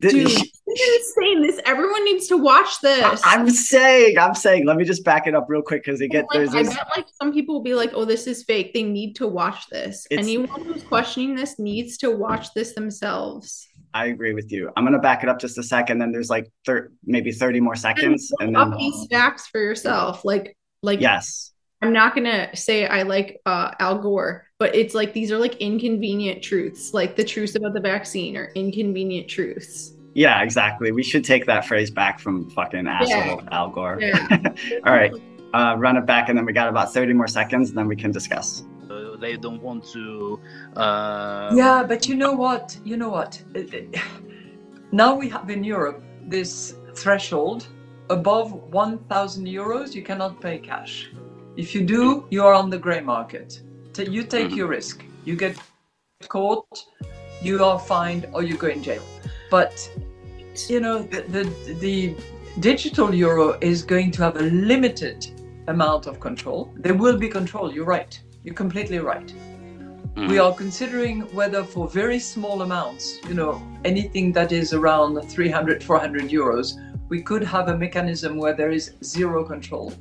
[0.00, 1.42] Dude, this is insane.
[1.42, 3.20] This everyone needs to watch this.
[3.22, 6.08] I- I'm saying, I'm saying, let me just back it up real quick because they
[6.08, 8.42] get Like, there's I this, bet like some people will be like, "Oh, this is
[8.42, 10.06] fake." They need to watch this.
[10.10, 13.68] It's- Anyone who's questioning this needs to watch this themselves.
[13.92, 14.70] I agree with you.
[14.74, 15.98] I'm gonna back it up just a second.
[15.98, 19.60] Then there's like thir- maybe 30 more seconds, and Look then up these facts for
[19.60, 20.24] yourself.
[20.24, 21.52] Like, like yes,
[21.82, 25.56] I'm not gonna say I like uh, Al Gore, but it's like these are like
[25.56, 26.94] inconvenient truths.
[26.94, 29.92] Like the truths about the vaccine are inconvenient truths.
[30.14, 30.90] yeah, exactly.
[30.92, 33.98] We should take that phrase back from fucking asshole Al Gore.
[34.00, 34.26] Yeah.
[34.86, 35.12] All right,
[35.54, 37.96] uh, run it back, and then we got about 30 more seconds, and then we
[37.96, 38.64] can discuss.
[38.90, 40.40] Uh, they don't want to.
[40.76, 42.76] Uh, Yeah, but you know what?
[42.84, 43.42] You know what?
[43.54, 43.96] It- it-
[44.92, 47.68] Now we have in Europe this threshold
[48.10, 51.10] above 1,000 euros, you cannot pay cash.
[51.56, 53.62] If you do, you are on the gray market.
[53.98, 54.56] You take Mhm.
[54.56, 55.04] your risk.
[55.24, 55.56] You get
[56.28, 56.86] caught,
[57.42, 59.02] you are fined, or you go in jail.
[59.50, 59.74] But
[60.68, 61.42] you know the, the
[61.86, 62.14] the
[62.60, 65.18] digital euro is going to have a limited
[65.68, 66.72] amount of control.
[66.76, 67.72] There will be control.
[67.74, 68.18] You're right.
[68.44, 69.30] You're completely right
[70.16, 70.28] mhm.
[70.28, 75.82] we are considering whether for very small amounts you know anything that is around 300
[75.84, 76.74] 400 euros
[77.10, 79.92] we could have a mechanism where there is zero control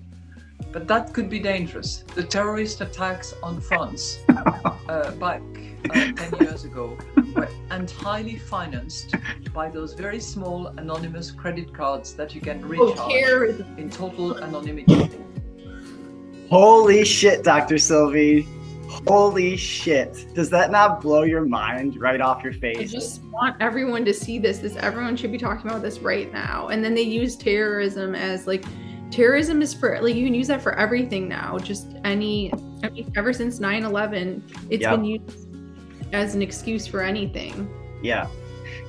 [0.72, 5.42] but that could be dangerous the terrorist attacks on france uh, back
[5.90, 6.98] uh, 10 years ago
[7.36, 9.16] were entirely financed
[9.54, 13.76] by those very small anonymous credit cards that you can recharge terrorism.
[13.78, 15.10] in total anonymity
[16.50, 17.78] Holy shit, Dr.
[17.78, 18.48] Sylvie.
[19.08, 20.26] Holy shit.
[20.34, 22.78] Does that not blow your mind right off your face?
[22.80, 24.60] I just want everyone to see this.
[24.60, 26.70] This everyone should be talking about this right now.
[26.70, 28.66] And then they use terrorism as like
[29.12, 31.58] terrorism is for like you can use that for everything now.
[31.60, 32.52] Just any
[32.84, 34.92] I mean ever since 9/11, it's Yep.
[34.92, 35.48] been used
[36.12, 37.70] as an excuse for anything.
[38.02, 38.28] Yeah.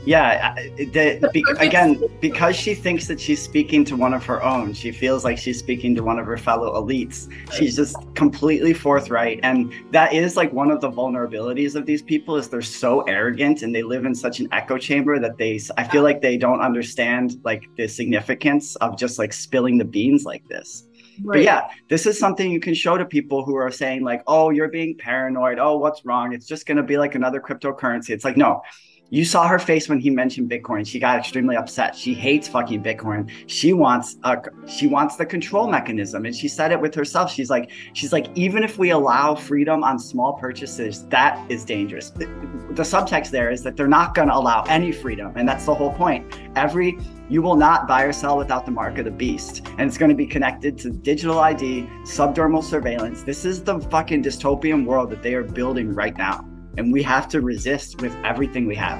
[0.04, 0.54] Yeah.
[0.76, 4.92] The, be, again, because she thinks that she's speaking to one of her own, she
[4.92, 7.30] feels like she's speaking to one of her fellow elites.
[7.52, 9.40] She's just completely forthright.
[9.42, 13.62] And that is like one of the vulnerabilities of these people is they're so arrogant
[13.62, 16.60] and they live in such an echo chamber that they, I feel like they don't
[16.60, 20.86] understand like the significance of just like spilling the beans like this.
[21.22, 24.48] But yeah, this is something you can show to people who are saying like, "Oh,
[24.48, 25.58] you're being paranoid.
[25.58, 26.32] Oh, what's wrong?
[26.32, 28.62] It's just going to be like another cryptocurrency." It's like, "No.
[29.10, 30.86] You saw her face when he mentioned Bitcoin.
[30.86, 31.96] She got extremely upset.
[31.96, 33.28] She hates fucking Bitcoin.
[33.46, 34.38] She wants a
[34.68, 37.32] she wants the control mechanism and she said it with herself.
[37.32, 42.10] She's like she's like even if we allow freedom on small purchases, that is dangerous.
[42.10, 42.26] The,
[42.70, 45.74] the subtext there is that they're not going to allow any freedom and that's the
[45.74, 46.38] whole point.
[46.54, 46.96] Every
[47.28, 49.66] you will not buy or sell without the mark of the beast.
[49.78, 53.22] And it's going to be connected to digital ID, subdermal surveillance.
[53.22, 56.49] This is the fucking dystopian world that they are building right now.
[56.76, 58.98] And we have to resist with everything we have.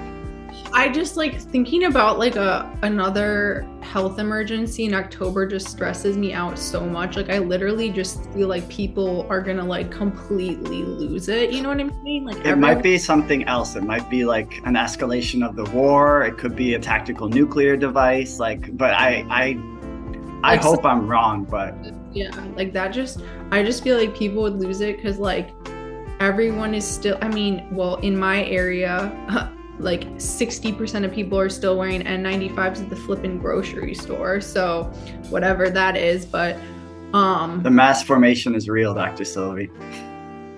[0.73, 6.33] I just like thinking about like a another health emergency in October just stresses me
[6.33, 7.17] out so much.
[7.17, 11.51] Like I literally just feel like people are gonna like completely lose it.
[11.51, 12.25] You know what I'm saying?
[12.25, 13.75] Like It might be something else.
[13.75, 16.23] It might be like an escalation of the war.
[16.23, 18.39] It could be a tactical nuclear device.
[18.39, 19.59] Like, but I, I,
[20.43, 21.45] I Like, hope I'm wrong.
[21.45, 21.75] But
[22.13, 25.51] yeah like that just i just feel like people would lose it because like
[26.21, 29.11] everyone is still i mean well in my area
[29.79, 34.85] like 60% of people are still wearing n95s at the flippin' grocery store so
[35.31, 36.59] whatever that is but
[37.15, 39.25] um the mass formation is real, Dr.
[39.25, 39.71] Sylvie.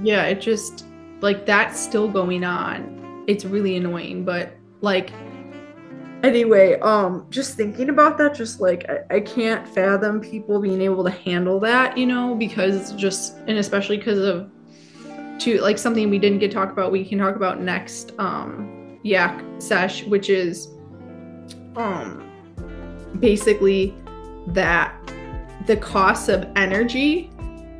[0.02, 0.86] yeah it just
[1.20, 5.12] like that's still going on it's really annoying but like
[6.24, 11.04] anyway um just thinking about that just like I, I can't fathom people being able
[11.04, 14.50] to handle that you know because just and especially because of
[15.42, 18.98] to like something we didn't get to talk about we can talk about next um
[19.02, 20.68] yak sesh which is
[21.76, 22.28] um
[23.18, 23.94] basically
[24.48, 24.94] that
[25.66, 27.30] the costs of energy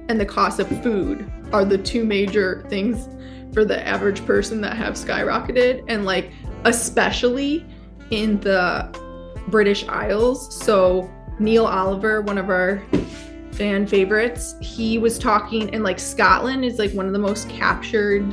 [0.08, 3.08] and the cost of food are the two major things
[3.52, 6.30] for the average person that have skyrocketed and like
[6.64, 7.66] especially
[8.10, 8.88] in the
[9.48, 10.54] British Isles.
[10.64, 12.82] So Neil Oliver, one of our
[13.62, 18.26] fan favorites, he was talking and like Scotland is like one of the most captured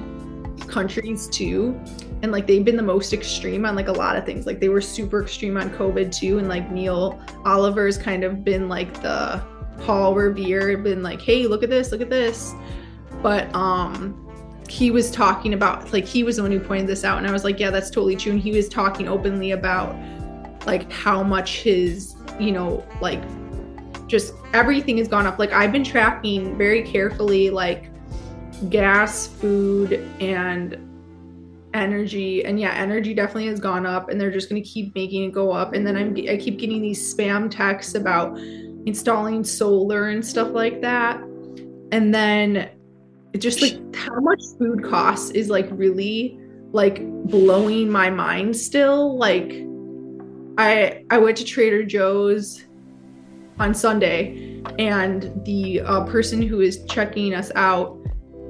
[0.67, 1.79] countries too.
[2.23, 4.47] And like they've been the most extreme on like a lot of things.
[4.47, 6.39] Like they were super extreme on COVID too.
[6.39, 9.39] And like Neil Oliver's kind of been like the
[9.81, 12.55] Paul Revere, been like, hey, look at this, look at this.
[13.21, 14.25] But um
[14.67, 17.31] he was talking about like he was the one who pointed this out and i
[17.31, 19.95] was like yeah that's totally true and he was talking openly about
[20.67, 23.19] like how much his you know like
[24.09, 25.39] just everything has gone up.
[25.39, 27.89] Like i've been tracking very carefully like
[28.69, 30.77] gas food and
[31.73, 32.43] energy.
[32.43, 35.31] And yeah energy definitely has gone up and they're just going to keep making it
[35.31, 35.73] go up.
[35.73, 38.37] And then i'm i keep getting these spam texts about
[38.85, 41.21] installing solar and stuff like that.
[41.91, 42.71] And then
[43.37, 46.39] just like how much food costs is like really
[46.71, 49.17] like blowing my mind still.
[49.17, 49.63] Like
[50.57, 52.65] i i went to trader joe's
[53.59, 57.97] on sunday and the uh, person who is checking us out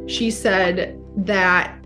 [0.07, 1.79] she said that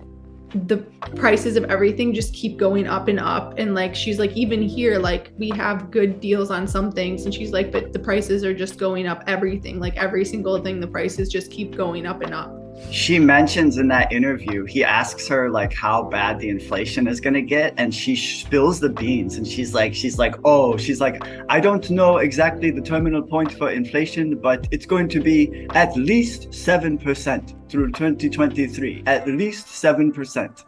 [0.67, 0.77] the
[1.15, 4.99] prices of everything just keep going up and up and like she's like even here
[4.99, 8.53] like we have good deals on some things and she's like but the prices are
[8.53, 12.33] just going up everything like every single thing the prices just keep going up and
[12.35, 17.19] up she mentions in that interview he asks her like how bad the inflation is
[17.19, 21.01] going to get and she spills the beans and she's like she's like oh she's
[21.01, 25.67] like i don't know exactly the terminal point for inflation but it's going to be
[25.73, 30.63] at least 7% through 2023 at least 7%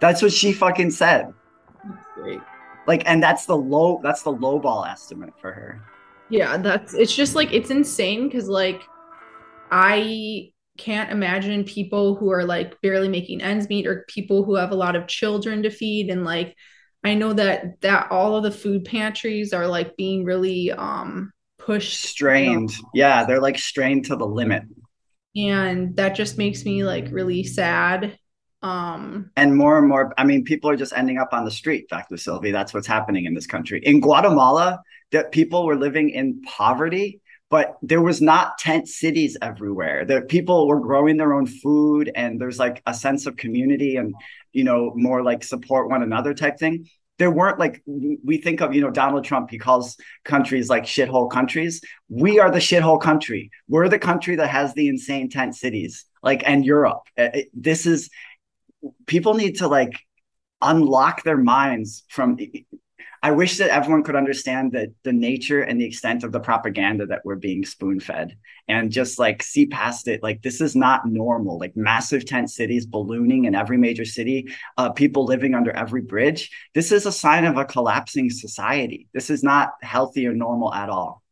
[0.00, 1.32] that's what she fucking said.
[2.14, 2.40] Great.
[2.86, 5.80] like and that's the low that's the low ball estimate for her.
[6.28, 8.82] Yeah that's it's just like it's insane because like
[9.70, 14.72] i can't imagine people who are like barely making ends meet or people who have
[14.72, 16.10] a lot of children to feed.
[16.10, 16.56] And like
[17.04, 22.02] i know that that all of the food pantries are like being really um pushed
[22.02, 22.72] strained.
[22.72, 22.90] you know?
[22.94, 24.64] yeah they're like strained to the limit.
[25.36, 28.18] And that just makes me like really sad.
[28.62, 31.88] Um and more and more i mean people are just ending up on the street
[31.88, 32.16] dr.
[32.16, 32.50] Sylvie.
[32.50, 33.80] That's what's happening in this country.
[33.84, 34.80] In guatemala
[35.12, 37.20] that people were living in poverty
[37.50, 40.04] but there was not tent cities everywhere.
[40.04, 44.14] The people were growing their own food, and there's like a sense of community and
[44.52, 46.88] you know more like support one another type thing.
[47.18, 49.50] There weren't like we think of you know Donald Trump.
[49.50, 51.80] He calls countries like shithole countries.
[52.08, 53.50] We are the shithole country.
[53.68, 56.06] We're the country that has the insane tent cities.
[56.22, 57.02] Like and Europe.
[57.16, 58.10] It, this is
[59.06, 59.92] people need to like
[60.60, 62.38] unlock their minds from
[63.24, 67.06] I wish that everyone could understand the the nature and the extent of the propaganda
[67.06, 68.36] that we're being spoon fed
[68.68, 70.22] and just like see past it.
[70.22, 71.58] Like this is not normal.
[71.58, 76.50] Like massive tent cities ballooning in every major city, uh, people living under every bridge.
[76.74, 79.08] This is a sign of a collapsing society.
[79.14, 81.22] This is not healthy or normal at all.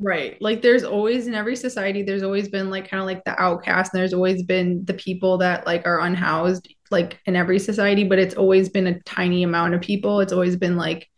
[0.00, 0.42] Right.
[0.42, 3.94] Like there's always in every society, there's always been like kind of like the outcast,
[3.94, 8.18] and there's always been the people that like are unhoused, like in every society, but
[8.18, 10.18] it's always been a tiny amount of people.
[10.18, 11.08] It's always been like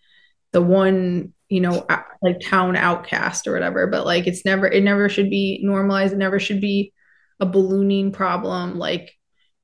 [0.52, 1.86] the one you know
[2.22, 6.12] like town outcast or whatever but like it's never it never should be normalized.
[6.12, 6.92] It never should be
[7.40, 8.78] a ballooning problem.
[8.78, 9.12] Like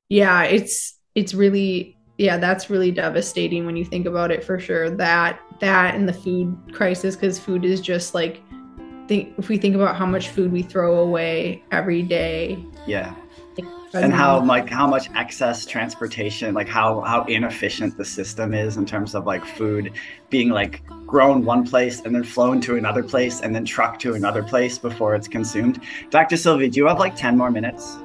[0.08, 4.90] yeah it's it's really yeah that's really devastating when you think about it for sure.
[4.90, 8.42] That that and the food crisis because food is just like
[9.08, 13.14] think if we think about how much food we throw away every day yeah
[13.94, 18.84] and how like how much excess transportation like how how inefficient the system is in
[18.84, 19.92] terms of like food
[20.30, 24.14] being like grown one place and then flown to another place and then trucked to
[24.14, 25.80] another place before it's consumed.
[26.10, 27.98] Dr sylvie do you have like 10 more minutes?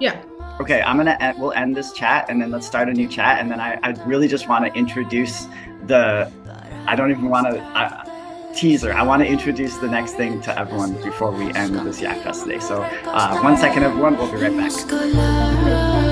[0.00, 0.20] Yeah.
[0.60, 3.40] Okay i'm gonna end, we'll end this chat and then let's start a new chat
[3.40, 5.46] and then i, I really just want to introduce
[5.86, 6.30] the
[6.86, 8.09] i don't even want to
[8.54, 8.92] teaser.
[8.92, 12.44] I want to introduce the next thing to everyone before we end this Yak Fest
[12.44, 12.58] today.
[12.58, 14.16] So, uh, one second, everyone.
[14.16, 16.09] We'll be right back.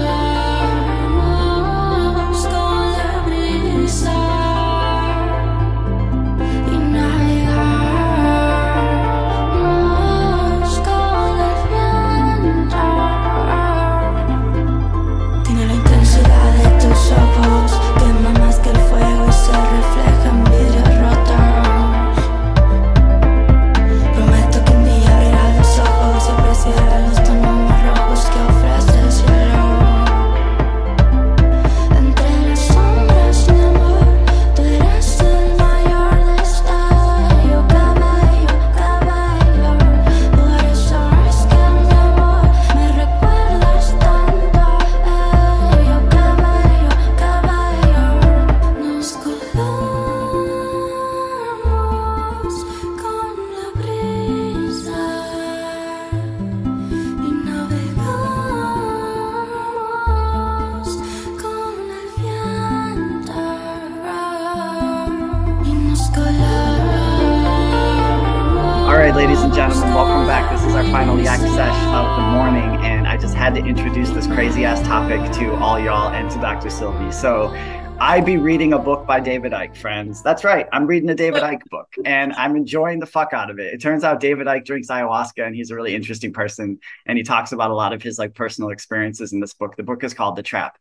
[78.18, 80.24] I be reading a book by David Icke, friends.
[80.24, 80.66] That's right.
[80.72, 83.72] I'm reading a David Icke book and I'm enjoying the fuck out of it.
[83.72, 87.22] It turns out David Icke drinks ayahuasca and he's a really interesting person and he
[87.22, 89.76] talks about a lot of his like personal experiences in this book.
[89.76, 90.78] The book is called The Trap.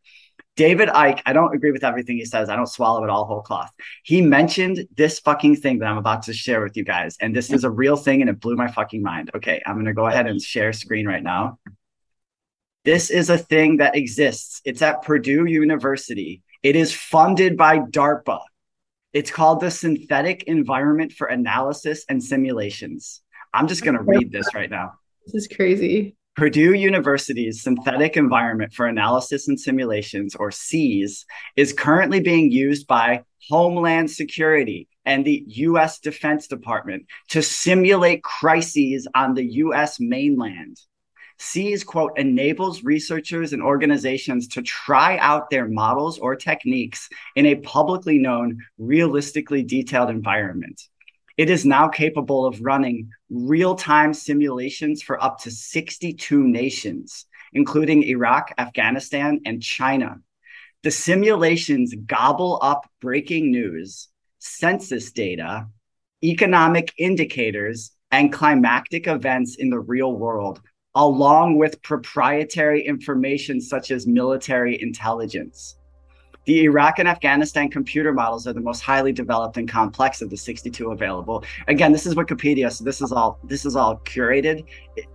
[0.55, 2.49] David Icke, I don't agree with everything he says.
[2.49, 3.71] I don't swallow it all whole cloth.
[4.01, 7.17] He mentioned this fucking thing that I'm about to share with you guys.
[7.21, 9.29] And this is a real thing and it blew my fucking mind.
[9.35, 11.59] Okay, I'm going to go ahead and share screen right now.
[12.83, 14.59] This is a thing that exists.
[14.65, 18.41] It's at Purdue University it is funded by DARPA.
[19.13, 23.21] It's called the Synthetic Environment for Analysis and Simulations.
[23.53, 24.91] I'm just going to read this right now.
[25.25, 26.17] This is crazy.
[26.35, 31.25] Purdue University's Synthetic Environment for Analysis and Simulations, or SEAS,
[31.55, 39.07] is currently being used by Homeland Security and the US Defense Department to simulate crises
[39.15, 40.75] on the US mainland.
[41.39, 47.55] SEAS, quote, enables researchers and organizations to try out their models or techniques in a
[47.55, 50.81] publicly known, realistically detailed environment.
[51.37, 58.03] It is now capable of running real time simulations for up to 62 nations, including
[58.03, 60.19] Iraq, Afghanistan, and China.
[60.81, 64.07] The simulations gobble up breaking news,
[64.39, 65.67] census data,
[66.23, 70.61] economic indicators, and climactic events in the real world
[70.97, 75.77] along with proprietary information such as military intelligence.
[76.45, 80.37] The Iraq and Afghanistan computer models are the most highly developed and complex of the
[80.37, 81.43] 62 available.
[81.67, 84.63] Again, this is Wikipedia, so this is all this is all curated.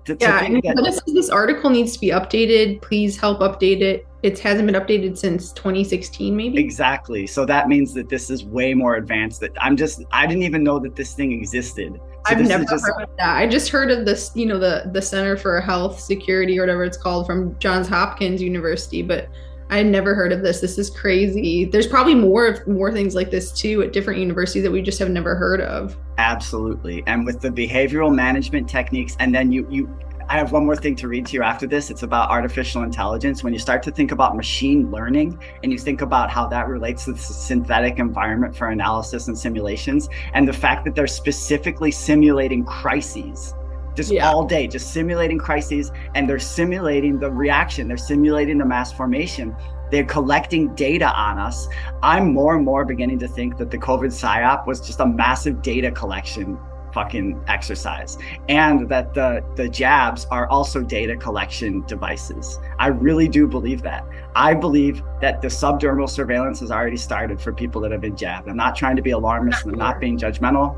[0.05, 2.83] To, yeah, to that- this, this article needs to be updated.
[2.83, 4.07] Please help update it.
[4.23, 6.59] It hasn't been updated since 2016, maybe.
[6.59, 7.27] Exactly.
[7.27, 9.41] So that means that this is way more advanced.
[9.41, 11.99] That I'm just I didn't even know that this thing existed.
[12.27, 12.85] So I've never just...
[12.87, 13.37] heard of that.
[13.37, 16.85] I just heard of this, you know, the the Center for Health Security or whatever
[16.85, 19.29] it's called from Johns Hopkins University, but
[19.71, 20.61] I had never heard of this.
[20.61, 21.65] This is crazy.
[21.65, 24.99] There's probably more of more things like this too at different universities that we just
[24.99, 25.97] have never heard of.
[26.19, 27.03] Absolutely.
[27.07, 30.97] And with the behavioral management techniques, and then you you I have one more thing
[30.97, 31.91] to read to you after this.
[31.91, 33.43] It's about artificial intelligence.
[33.43, 37.05] When you start to think about machine learning and you think about how that relates
[37.05, 42.65] to the synthetic environment for analysis and simulations, and the fact that they're specifically simulating
[42.65, 43.55] crises
[43.95, 44.29] just yeah.
[44.29, 49.55] all day, just simulating crises, and they're simulating the reaction, they're simulating the mass formation.
[49.91, 51.69] They're collecting data on us.
[52.03, 55.61] I'm more and more beginning to think that the COVID PSYOP was just a massive
[55.61, 56.59] data collection
[56.93, 58.19] fucking exercise.
[58.49, 62.59] And that the the jabs are also data collection devices.
[62.79, 64.07] I really do believe that.
[64.35, 68.49] I believe that the subdermal surveillance has already started for people that have been jabbed.
[68.49, 69.65] I'm not trying to be alarmist.
[69.65, 70.77] I'm not being judgmental.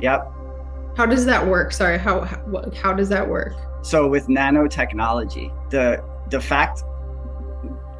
[0.00, 0.30] Yep.
[0.96, 1.72] How does that work?
[1.72, 3.54] Sorry how how, how does that work?
[3.82, 6.82] So with nanotechnology the the fact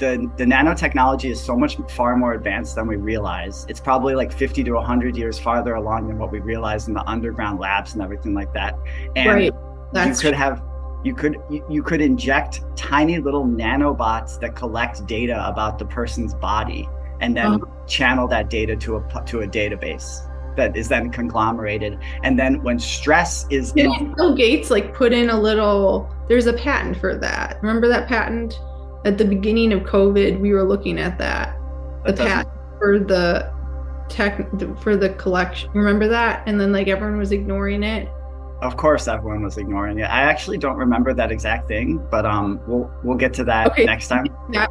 [0.04, 3.64] the, the nanotechnology is so much far more advanced than we realize.
[3.68, 7.08] It's probably like 50 to 100 years farther along than what we realize in the
[7.08, 8.78] underground labs and everything like that.
[9.16, 9.52] And right.
[9.92, 10.62] That's you could have
[11.04, 16.34] you could you, you could inject tiny little nanobots that collect data about the person's
[16.34, 16.88] body
[17.20, 17.86] and then uh-huh.
[17.86, 22.78] channel that data to a to a database that is then conglomerated and then when
[22.78, 27.14] stress is yeah, in- bill gates like put in a little there's a patent for
[27.16, 28.58] that remember that patent
[29.04, 31.56] at the beginning of COVID, we were looking at that.
[32.06, 32.46] The path
[32.78, 33.52] for the
[34.08, 34.48] tech
[34.80, 35.70] for the collection.
[35.72, 36.42] Remember that?
[36.46, 38.08] And then like everyone was ignoring it.
[38.62, 40.04] Of course, everyone was ignoring it.
[40.04, 43.84] I actually don't remember that exact thing, but um, we'll we'll get to that okay.
[43.84, 44.26] next time.
[44.52, 44.70] That,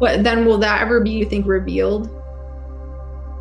[0.00, 2.08] but then, will that ever be, you think, revealed?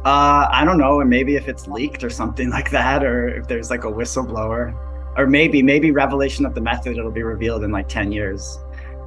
[0.05, 3.47] Uh, I don't know, and maybe if it's leaked or something like that, or if
[3.47, 4.73] there's like a whistleblower,
[5.17, 8.59] or maybe maybe revelation of the method, it'll be revealed in like ten years.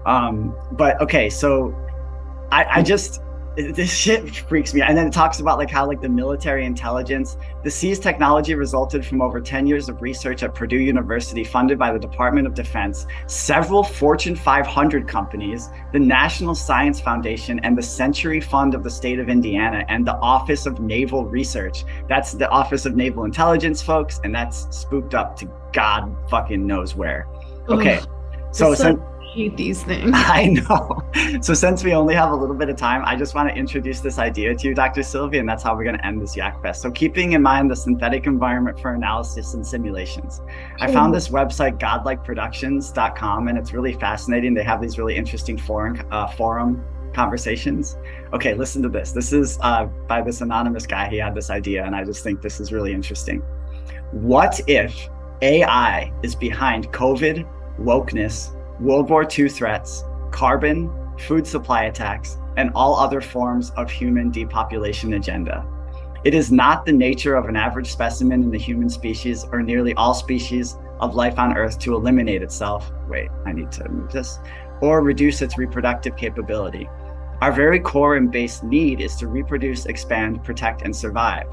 [0.07, 1.75] Um, but okay, so
[2.53, 3.21] I, I just
[3.57, 4.83] this shit freaks me.
[4.83, 9.05] And then it talks about like how like the military intelligence, the SEAS technology resulted
[9.05, 13.07] from over 10 years of research at Purdue University funded by the Department of Defense,
[13.27, 19.19] several Fortune 500 companies, the National Science Foundation, and the Century Fund of the state
[19.19, 21.85] of Indiana, and the Office of Naval Research.
[22.09, 26.95] That's the Office of Naval Intelligence, folks, and that's spooked up to God fucking knows
[26.95, 27.27] where.
[27.71, 27.99] Okay.
[27.99, 28.09] Ugh.
[28.53, 30.13] So, so hate these things.
[30.15, 31.03] I know.
[31.43, 34.01] So since we only have a little bit of time, I just want to introduce
[34.01, 35.03] this idea to you, Dr.
[35.03, 36.81] Sylvia, and that's how we're going to end this Yak Fest.
[36.83, 40.41] So keeping in mind the synthetic environment for analysis and simulations,
[40.81, 44.55] I found this website, godlikeproductions.com, and it's really fascinating.
[44.55, 46.83] They have these really interesting forum, uh, forum
[47.13, 47.97] conversations.
[48.33, 49.13] Okay, listen to this.
[49.13, 51.09] This is uh, by this anonymous guy.
[51.09, 53.43] He had this idea, and I just think this is really interesting.
[54.13, 55.09] What if
[55.43, 57.47] AI is behind COVID,
[57.79, 60.91] wokeness, World War II threats, carbon,
[61.21, 65.67] food supply attacks, and all other forms of human depopulation agenda.
[66.25, 69.95] It is not the nature of an average specimen in the human species or nearly
[69.95, 72.91] all species of life on Earth to eliminate itself.
[73.09, 74.39] Wait, I need to move this.
[74.81, 76.89] Or reduce its reproductive capability.
[77.41, 81.47] Our very core and base need is to reproduce, expand, protect, and survive.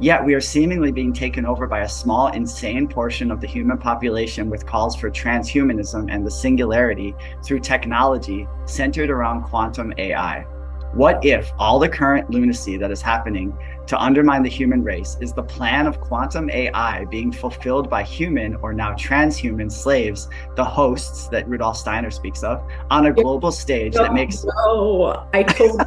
[0.00, 3.78] Yet we are seemingly being taken over by a small, insane portion of the human
[3.78, 10.46] population with calls for transhumanism and the singularity through technology centered around quantum AI.
[10.94, 13.58] What if all the current lunacy that is happening
[13.88, 18.54] to undermine the human race is the plan of quantum AI being fulfilled by human
[18.56, 23.94] or now transhuman slaves, the hosts that Rudolf Steiner speaks of, on a global stage
[23.94, 24.46] that makes.
[24.60, 25.84] Oh, I totally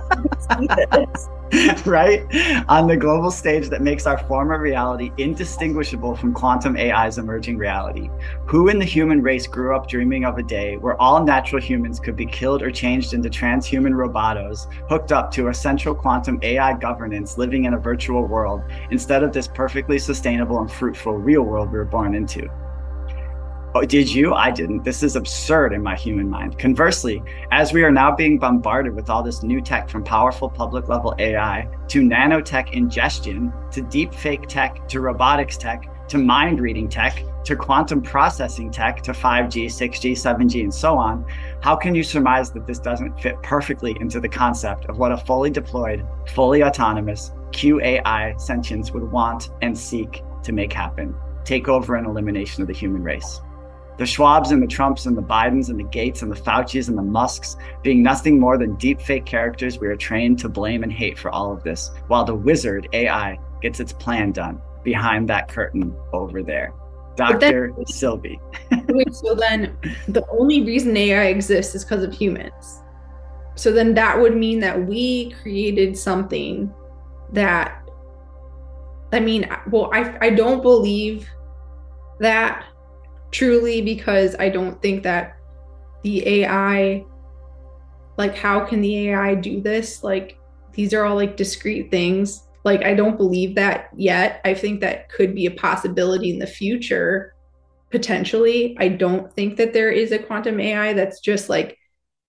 [0.59, 1.29] see this.
[1.86, 2.23] right?
[2.69, 8.10] On the global stage that makes our former reality indistinguishable from quantum AI's emerging reality.
[8.45, 11.99] Who in the human race grew up dreaming of a day where all natural humans
[11.99, 16.73] could be killed or changed into transhuman robotos, hooked up to a central quantum AI
[16.73, 18.61] governance living in a virtual world,
[18.91, 22.49] instead of this perfectly sustainable and fruitful real world we were born into?
[23.73, 24.34] Oh, did you?
[24.34, 24.84] I didn't.
[24.84, 26.60] This is absurd in my human mind.
[26.60, 30.89] Conversely, as we are now being bombarded with all this new tech from powerful public
[30.89, 36.89] level AI to nanotech ingestion to deep fake tech to robotics tech to mind reading
[36.89, 41.26] tech to quantum processing tech to 5G, 6G, 7G, and so on,
[41.61, 45.18] how can you surmise that this doesn't fit perfectly into the concept of what a
[45.18, 51.15] fully deployed, fully autonomous QAI sentience would want and seek to make happen?
[51.45, 53.39] Takeover and elimination of the human race
[53.97, 56.97] the Schwabs and the Trumps and the Bidens and the Gates and the Faucis and
[56.97, 60.91] the Musks being nothing more than deep fake characters we are trained to blame and
[60.91, 65.47] hate for all of this, while the wizard AI gets its plan done behind that
[65.47, 66.73] curtain over there.
[67.15, 67.73] Dr.
[67.76, 68.39] Then, Sylvie.
[68.88, 69.77] wait, so then
[70.07, 72.81] the only reason AI exists is because of humans.
[73.55, 76.73] So then that would mean that we created something
[77.34, 77.84] that
[79.13, 81.30] I mean, well, I I don't believe
[82.19, 82.65] that
[83.32, 85.38] truly because I don't think that
[86.03, 87.06] the AI,
[88.18, 90.03] like, how can the AI do this?
[90.03, 90.38] Like,
[90.74, 92.44] these are all like discrete things.
[92.64, 94.41] Like, I don't believe that yet.
[94.45, 97.34] I think that could be a possibility in the future,
[97.90, 98.76] potentially.
[98.80, 101.78] I don't think that there is a quantum AI that's just like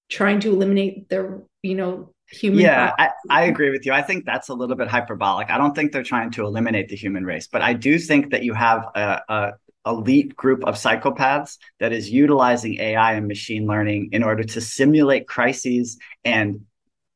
[0.09, 2.61] trying to eliminate the, you know, human.
[2.61, 3.93] Yeah, I, I, agree with you.
[3.93, 5.51] I think that's a little bit hyperbolic.
[5.51, 8.43] I don't think they're trying to eliminate the human race, but I do think that
[8.43, 9.53] you have a, a
[9.87, 15.27] elite group of psychopaths that is utilizing AI and machine learning in order to simulate
[15.27, 16.61] crises and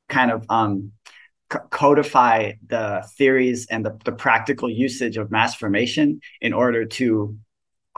[0.09, 0.93] kind of um,
[1.52, 7.36] c- codify the theories and the, the, practical usage of mass formation in order to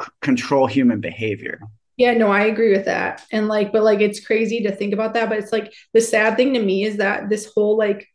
[0.01, 1.61] c- control human behavior.
[1.97, 3.25] Yeah, no, I agree with that.
[3.33, 5.29] And like, but like, it's crazy to think about that.
[5.29, 8.07] But it's like the sad thing to me is that this whole like,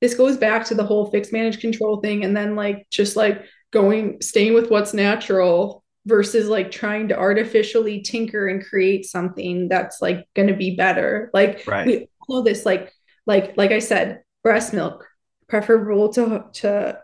[0.00, 2.24] this goes back to the whole fixed manage control thing.
[2.24, 8.00] And then like, just like going, staying with what's natural versus like trying to artificially
[8.00, 11.30] tinker and create something that's like going to be better.
[11.32, 11.86] Like right.
[11.86, 12.92] we know this like
[13.26, 15.06] like like i said breast milk
[15.48, 16.98] preferable to to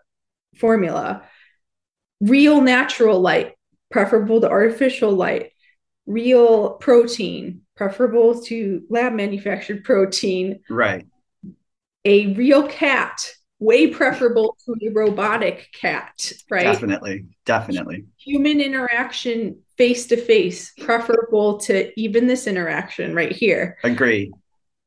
[0.57, 1.23] formula.
[2.21, 3.55] Real natural light
[3.91, 5.51] preferable to artificial light.
[6.07, 10.61] Real protein preferable to lab manufactured protein.
[10.71, 11.07] Right.
[12.05, 16.65] A real cat way preferable to a robotic cat, right?
[16.65, 18.05] Definitely, definitely.
[18.19, 23.79] Human interaction face to face, preferable to even this interaction right here.
[23.85, 24.33] Agree.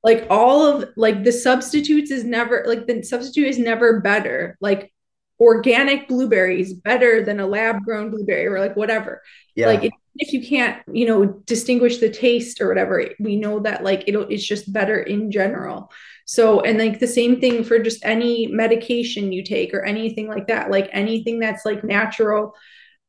[0.03, 4.57] Like all of like the substitutes is never like the substitute is never better.
[4.61, 4.93] Like
[5.39, 9.21] organic blueberries better than a lab grown blueberry or like whatever.
[9.55, 9.67] Yeah.
[9.67, 13.83] Like if, if you can't, you know, distinguish the taste or whatever, we know that
[13.83, 15.91] like it'll it's just better in general.
[16.29, 20.45] So, and like the same thing for just any medication you take or anything like
[20.45, 22.53] that, like anything that's like natural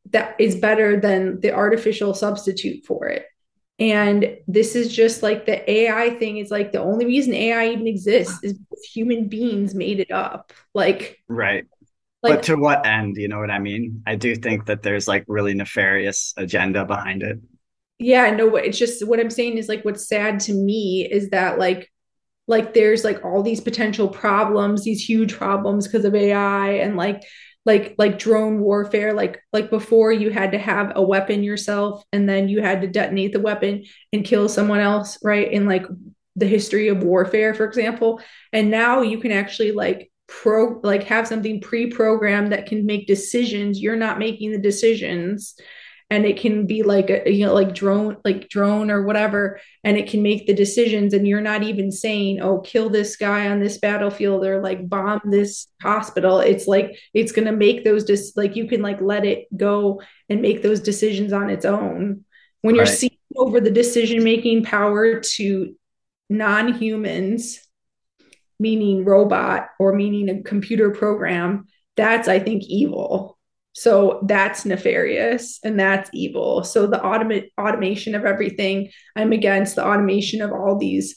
[0.08, 3.26] that is better than the artificial substitute for it.
[3.78, 7.86] And this is just like the AI thing is like the only reason AI even
[7.86, 8.58] exists is
[8.90, 10.54] human beings made it up.
[10.72, 11.66] Like, right.
[12.22, 13.18] Like, but to what end?
[13.18, 14.02] You know what I mean?
[14.06, 17.38] I do think that there's like really nefarious agenda behind it.
[17.98, 21.58] Yeah, no, it's just what I'm saying is like what's sad to me is that
[21.58, 21.90] like
[22.50, 27.22] like there's like all these potential problems these huge problems because of ai and like
[27.64, 32.28] like like drone warfare like like before you had to have a weapon yourself and
[32.28, 35.84] then you had to detonate the weapon and kill someone else right in like
[36.36, 38.20] the history of warfare for example.
[38.52, 43.80] And now you can actually like pro like have something pre-programmed that can make decisions.
[43.80, 45.54] You're not making the decisions
[46.10, 49.96] and it can be like a you know like drone like drone or whatever and
[49.96, 53.60] it can make the decisions and you're not even saying oh kill this guy on
[53.60, 56.40] this battlefield or like bomb this hospital.
[56.40, 60.02] It's like it's going to make those just like you can like let it go
[60.28, 62.24] and make those decisions on its own.
[62.62, 65.74] When you're seeing over the decision making power to
[66.28, 67.60] non-humans
[68.58, 71.66] meaning robot or meaning a computer program
[71.96, 73.38] that's i think evil
[73.72, 76.64] so that's nefarious and that's evil.
[76.64, 81.16] So the automate automation of everything, I'm against the automation of all these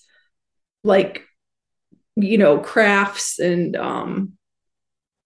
[0.84, 1.24] like
[2.16, 4.34] you know crafts and um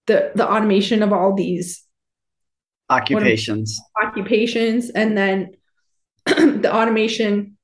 [0.06, 1.84] the the automation of all these
[2.90, 3.80] occupations.
[4.02, 5.52] Occupations and then
[6.26, 7.58] the automation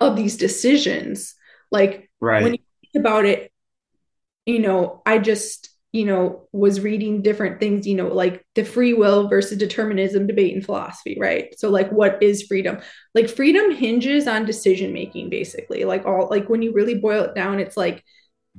[0.00, 1.34] of these decisions.
[1.70, 2.42] Like right.
[2.42, 2.60] when you
[2.92, 3.52] think about it
[4.48, 5.68] you know i just
[5.98, 10.54] you know, was reading different things, you know, like the free will versus determinism debate
[10.54, 11.58] in philosophy, right?
[11.58, 12.78] So, like, what is freedom?
[13.16, 15.84] Like, freedom hinges on decision making, basically.
[15.84, 18.04] Like, all, like, when you really boil it down, it's like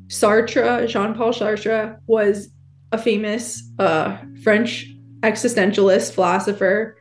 [0.08, 2.50] Sartre, Jean Paul Sartre, was
[2.92, 6.98] a famous uh, French existentialist philosopher.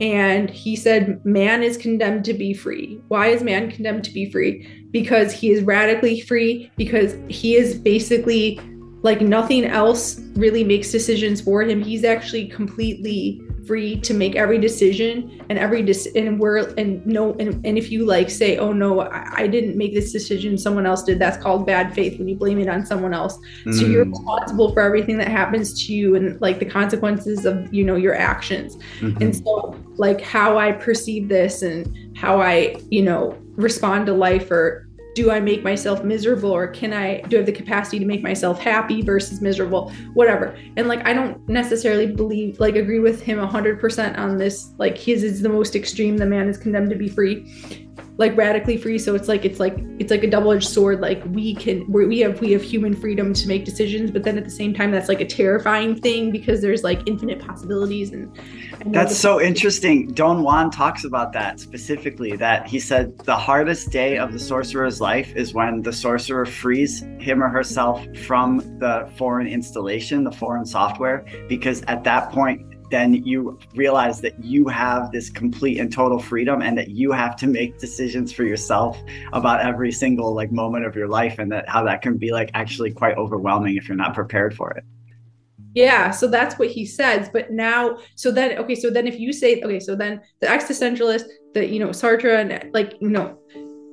[0.00, 3.00] And he said, man is condemned to be free.
[3.08, 4.86] Why is man condemned to be free?
[4.92, 8.60] Because he is radically free, because he is basically
[9.02, 14.58] like nothing else really makes decisions for him he's actually completely free to make every
[14.58, 18.72] decision and every dis- and we're and no and, and if you like say oh
[18.72, 22.26] no I, I, didn't make this decision someone else did that's called bad faith when
[22.26, 23.72] you blame it on someone else mm.
[23.72, 24.10] so you're mm.
[24.10, 28.14] responsible for everything that happens to you and like the consequences of you know your
[28.14, 29.22] actions mm-hmm.
[29.22, 34.50] and so like how i perceive this and how i you know respond to life
[34.50, 38.04] or do I make myself miserable or can I do I have the capacity to
[38.04, 40.56] make myself happy versus miserable, whatever.
[40.76, 44.72] And like I don't necessarily believe like agree with him 100% on this.
[44.78, 46.16] Like his is the most extreme.
[46.16, 47.88] The man is condemned to be free
[48.20, 48.98] like radically free.
[48.98, 51.00] So it's like it's like it's like a double-edged sword.
[51.00, 54.44] Like we can we have we have human freedom to make decisions but then at
[54.44, 58.38] the same time that's like a terrifying thing because there's like infinite possibilities and,
[58.80, 60.08] and that's so interesting.
[60.08, 65.00] Don juan talks about that specifically that he said the hardest day of the sorcerer's
[65.00, 70.66] life is when the sorcerer frees him or herself from the foreign installation the foreign
[70.66, 76.18] software because at that point then you realize that you have this complete and total
[76.18, 79.00] freedom and that you have to make decisions for yourself
[79.32, 82.50] about every single like moment of your life and that how that can be like
[82.54, 84.84] actually quite overwhelming if you're not prepared for it.
[85.74, 89.32] Yeah so that's what he says but now so then okay so then if you
[89.32, 93.38] say okay so then the existentialist the you know sartre and like you know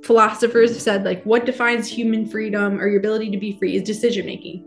[0.03, 3.83] philosophers have said like what defines human freedom or your ability to be free is
[3.83, 4.65] decision making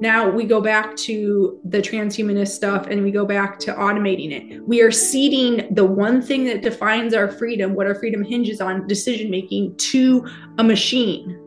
[0.00, 4.66] now we go back to the transhumanist stuff and we go back to automating it.
[4.66, 8.86] We are ceding the one thing that defines our freedom, what our freedom hinges on,
[8.86, 10.26] decision making, to
[10.58, 11.40] a machine.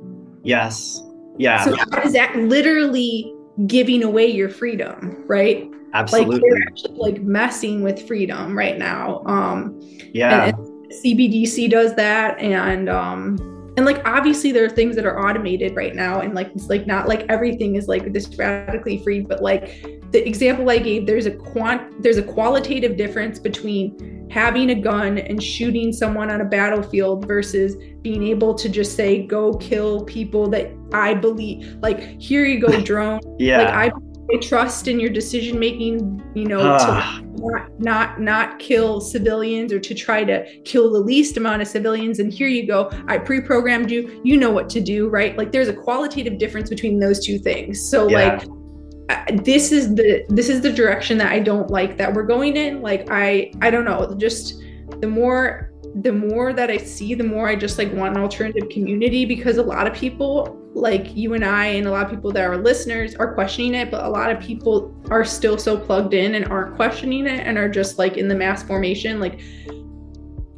[0.44, 1.02] Yes.
[1.38, 1.64] Yeah.
[1.64, 3.34] So how is that literally
[3.68, 5.70] giving away your freedom, right?
[5.94, 6.50] Absolutely.
[6.50, 9.24] Like, actually, like messing with freedom right now.
[9.26, 9.80] Um,
[10.14, 10.46] yeah.
[10.46, 15.26] And, and CBDC does that, and um, and like obviously there are things that are
[15.26, 19.22] automated right now and like it's like not like everything is like this radically free
[19.22, 19.82] but like
[20.12, 25.18] the example i gave there's a quant there's a qualitative difference between having a gun
[25.18, 30.50] and shooting someone on a battlefield versus being able to just say go kill people
[30.50, 33.22] that i believe like here you go drone.
[33.40, 33.60] Yeah.
[33.60, 34.09] Like i
[34.42, 36.78] Trust in your decision making, you know, uh.
[36.78, 37.22] to ah.
[37.36, 42.20] not, not not kill civilians or to try to kill the least amount of civilians.
[42.20, 42.90] And here you go.
[43.08, 44.22] I pre-programmed you.
[44.24, 45.38] You know what to do, right?
[45.38, 47.90] Like there's a qualitative difference between those two things.
[47.90, 48.38] So yeah.
[48.38, 52.56] like this is the this is the direction that I don't like that we're going
[52.56, 52.82] in.
[52.82, 54.62] Like I I don't know, just
[55.00, 58.70] the more the more that I see, the more I just like want an alternative
[58.70, 62.32] community because a lot of people like you and I and a lot of people
[62.32, 66.14] that are listeners are questioning it, but a lot of people are still so plugged
[66.14, 69.20] in and aren't questioning it and are just like in the mass formation.
[69.20, 69.42] Like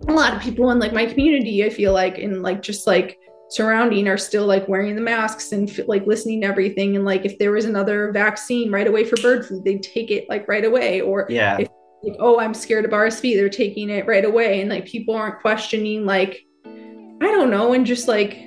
[0.08, 3.18] a lot of people in like my community, I feel like in like just like
[3.50, 6.96] surrounding are still like wearing the masks and like listening to everything.
[6.96, 10.28] And like if there was another vaccine right away for bird flu, they'd take it
[10.30, 11.02] like right away.
[11.02, 11.58] Or yeah.
[11.60, 11.70] if
[12.04, 14.62] like, oh, I'm scared of RSV, they're taking it right away.
[14.62, 17.74] And like people aren't questioning, like, I don't know.
[17.74, 18.38] And just like,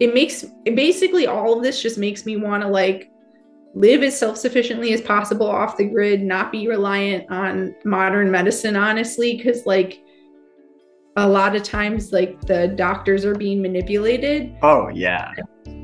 [0.00, 3.10] it makes basically all of this just makes me want to like
[3.74, 8.76] live as self sufficiently as possible off the grid, not be reliant on modern medicine,
[8.76, 10.02] honestly, because like
[11.16, 14.54] a lot of times, like the doctors are being manipulated.
[14.62, 15.32] Oh, yeah.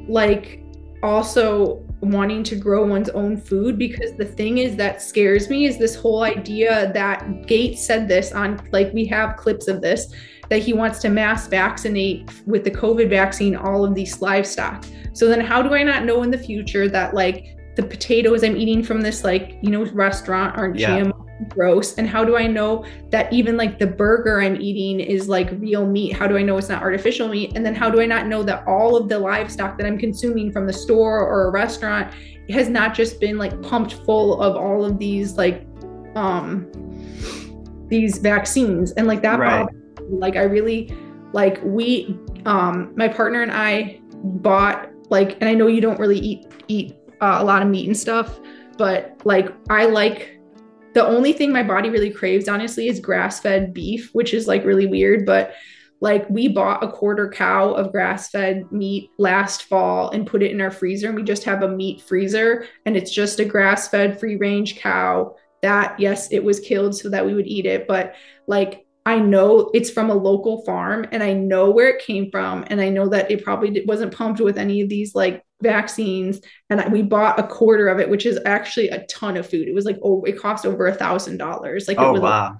[0.09, 0.65] Like,
[1.03, 5.79] also wanting to grow one's own food because the thing is that scares me is
[5.79, 10.13] this whole idea that Gates said this on like we have clips of this
[10.49, 14.85] that he wants to mass vaccinate with the COVID vaccine all of these livestock.
[15.13, 18.57] So then how do I not know in the future that like the potatoes I'm
[18.57, 21.01] eating from this like, you know, restaurant aren't Yeah.
[21.01, 25.29] GMO gross and how do I know that even like the burger I'm eating is
[25.29, 26.13] like real meat?
[26.13, 27.53] How do I know it's not artificial meat?
[27.55, 30.51] And then how do I not know that all of the livestock that I'm consuming
[30.53, 32.13] from the store or a restaurant
[32.51, 35.67] has not just been like pumped full of all of these like
[36.15, 36.71] um
[37.89, 39.67] these vaccines and like that Right.
[40.09, 40.95] like I really
[41.33, 46.19] like we um my partner and I bought like and I know you don't really
[46.19, 48.41] eat eat uh, a lot of meat and stuff
[48.79, 50.38] but like I like
[50.99, 54.87] the only thing my body really craves honestly is grass-fed beef which is like really
[54.87, 55.55] weird but
[56.01, 60.61] like we bought a quarter cow of grass-fed meat last fall and put it in
[60.61, 64.35] our freezer and we just have a meat freezer and it's just a grass-fed free
[64.37, 65.37] range cow.
[65.63, 68.17] That yes it was killed so that we would eat it but
[68.49, 72.65] like I know it's from a local farm and I know where it came from
[72.67, 76.41] and I know that it probably wasn't pumped with any of these like vaccines
[76.71, 79.75] and we bought a quarter of it which is actually a ton of food it
[79.75, 82.57] was like oh it cost over a thousand dollars like it Oh wow.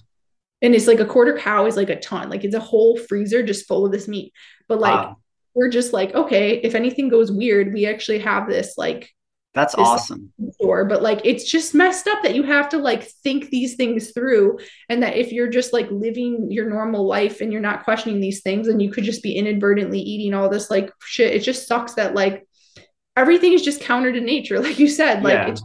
[0.63, 3.43] and it's like a quarter cow is like a ton like it's a whole freezer
[3.43, 4.33] just full of this meat
[4.67, 5.17] but like wow.
[5.55, 9.15] we're just like okay if anything goes weird we actually have this like
[9.55, 10.33] That's this- awesome.
[10.55, 14.11] store but like it's just messed up that you have to like think these things
[14.11, 14.59] through
[14.89, 18.41] and that if you're just like living your normal life and you're not questioning these
[18.43, 21.95] things and you could just be inadvertently eating all this like shit it just sucks
[21.95, 22.45] that like
[23.19, 25.51] everything is just counter to nature like you said like Yeah.
[25.51, 25.63] it's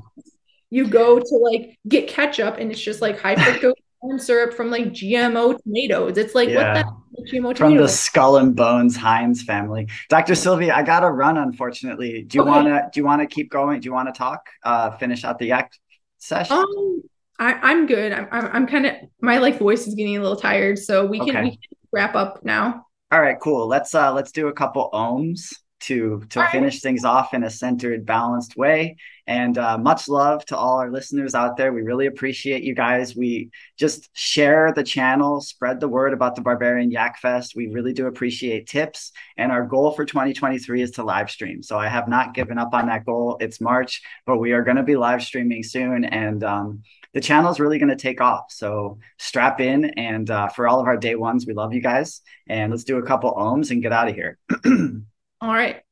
[0.69, 4.71] you go to like get ketchup and it's just like high fructose corn syrup from
[4.71, 6.73] like GMO tomatoes it's like Yeah.
[6.73, 6.85] what
[7.15, 9.87] the GMO From the Skull and Bones Heinz family.
[10.09, 10.33] Dr.
[10.33, 12.23] Sylvia, I gotta run, unfortunately.
[12.23, 12.49] Do you Okay.
[12.49, 13.79] wanna do you wanna keep going?
[13.81, 14.41] Do you wanna talk?
[14.63, 15.79] Uh finish out the act
[16.17, 16.57] session?
[16.57, 17.03] Um,
[17.39, 18.11] I, I'm good.
[18.13, 21.19] I'm, I'm, I'm kind of my like voice is getting a little tired, so we
[21.19, 21.43] can Okay.
[21.43, 21.59] we can
[21.91, 22.87] wrap up now.
[23.11, 23.67] All right, cool.
[23.67, 25.53] Let's uh let's do a couple ohms
[25.83, 28.97] to to finish things off in a centered, balanced way.
[29.25, 31.71] And uh, much love to all our listeners out there.
[31.71, 33.15] We really appreciate you guys.
[33.15, 37.53] We just share the channel, spread the word about the Barbarian Yak Fest.
[37.55, 39.11] We really do appreciate tips.
[39.37, 41.63] And our goal for 2023 is to live stream.
[41.63, 43.37] So I have not given up on that goal.
[43.39, 46.03] It's March, but we are going to be live streaming soon.
[46.03, 46.83] And um,
[47.13, 48.51] the channel is really going to take off.
[48.51, 49.85] So strap in.
[49.91, 52.21] And uh, for all of our day ones, we love you guys.
[52.47, 54.37] And let's do a couple ohms and get out of here.
[55.43, 55.83] All right.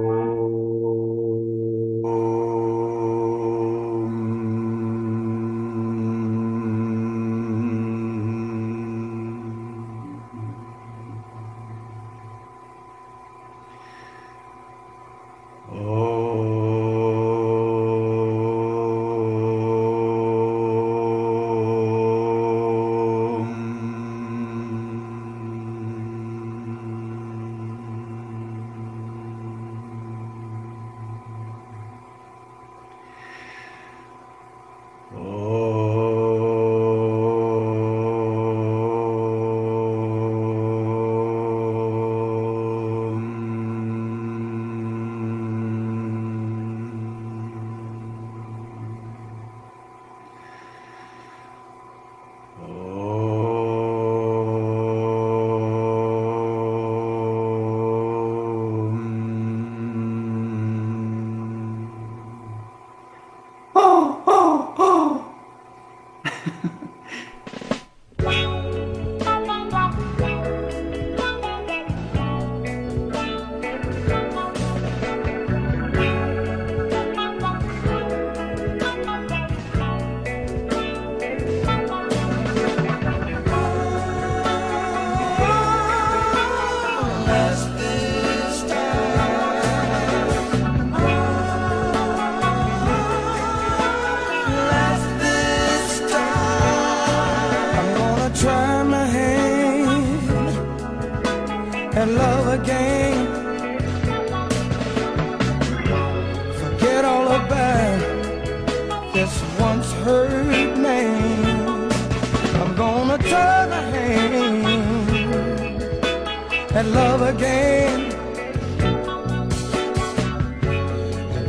[109.25, 111.91] this once hurt man.
[112.61, 115.81] I'm gonna turn my hand
[116.77, 117.99] and love again.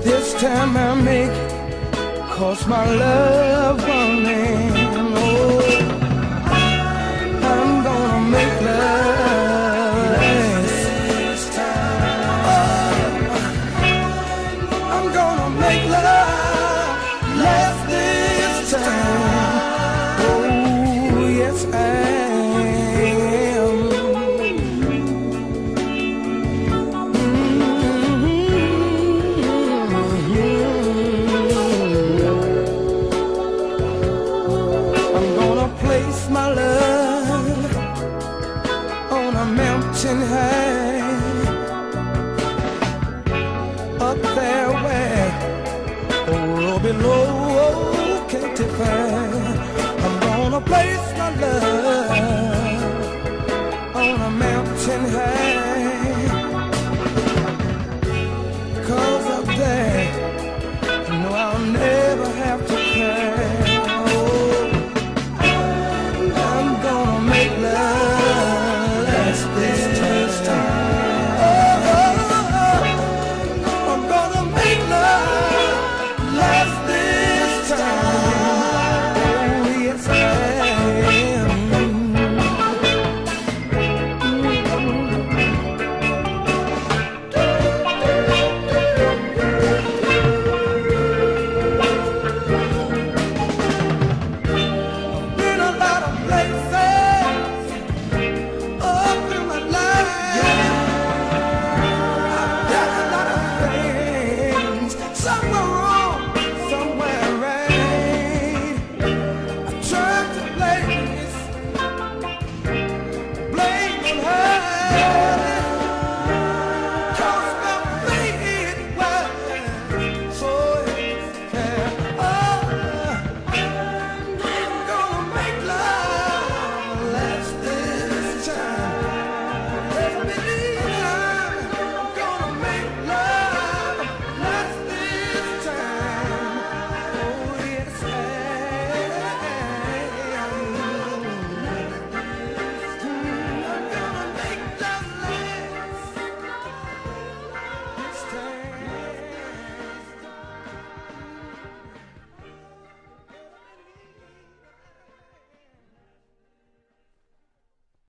[0.09, 1.37] This time I make
[2.37, 4.76] Cause my love running oh,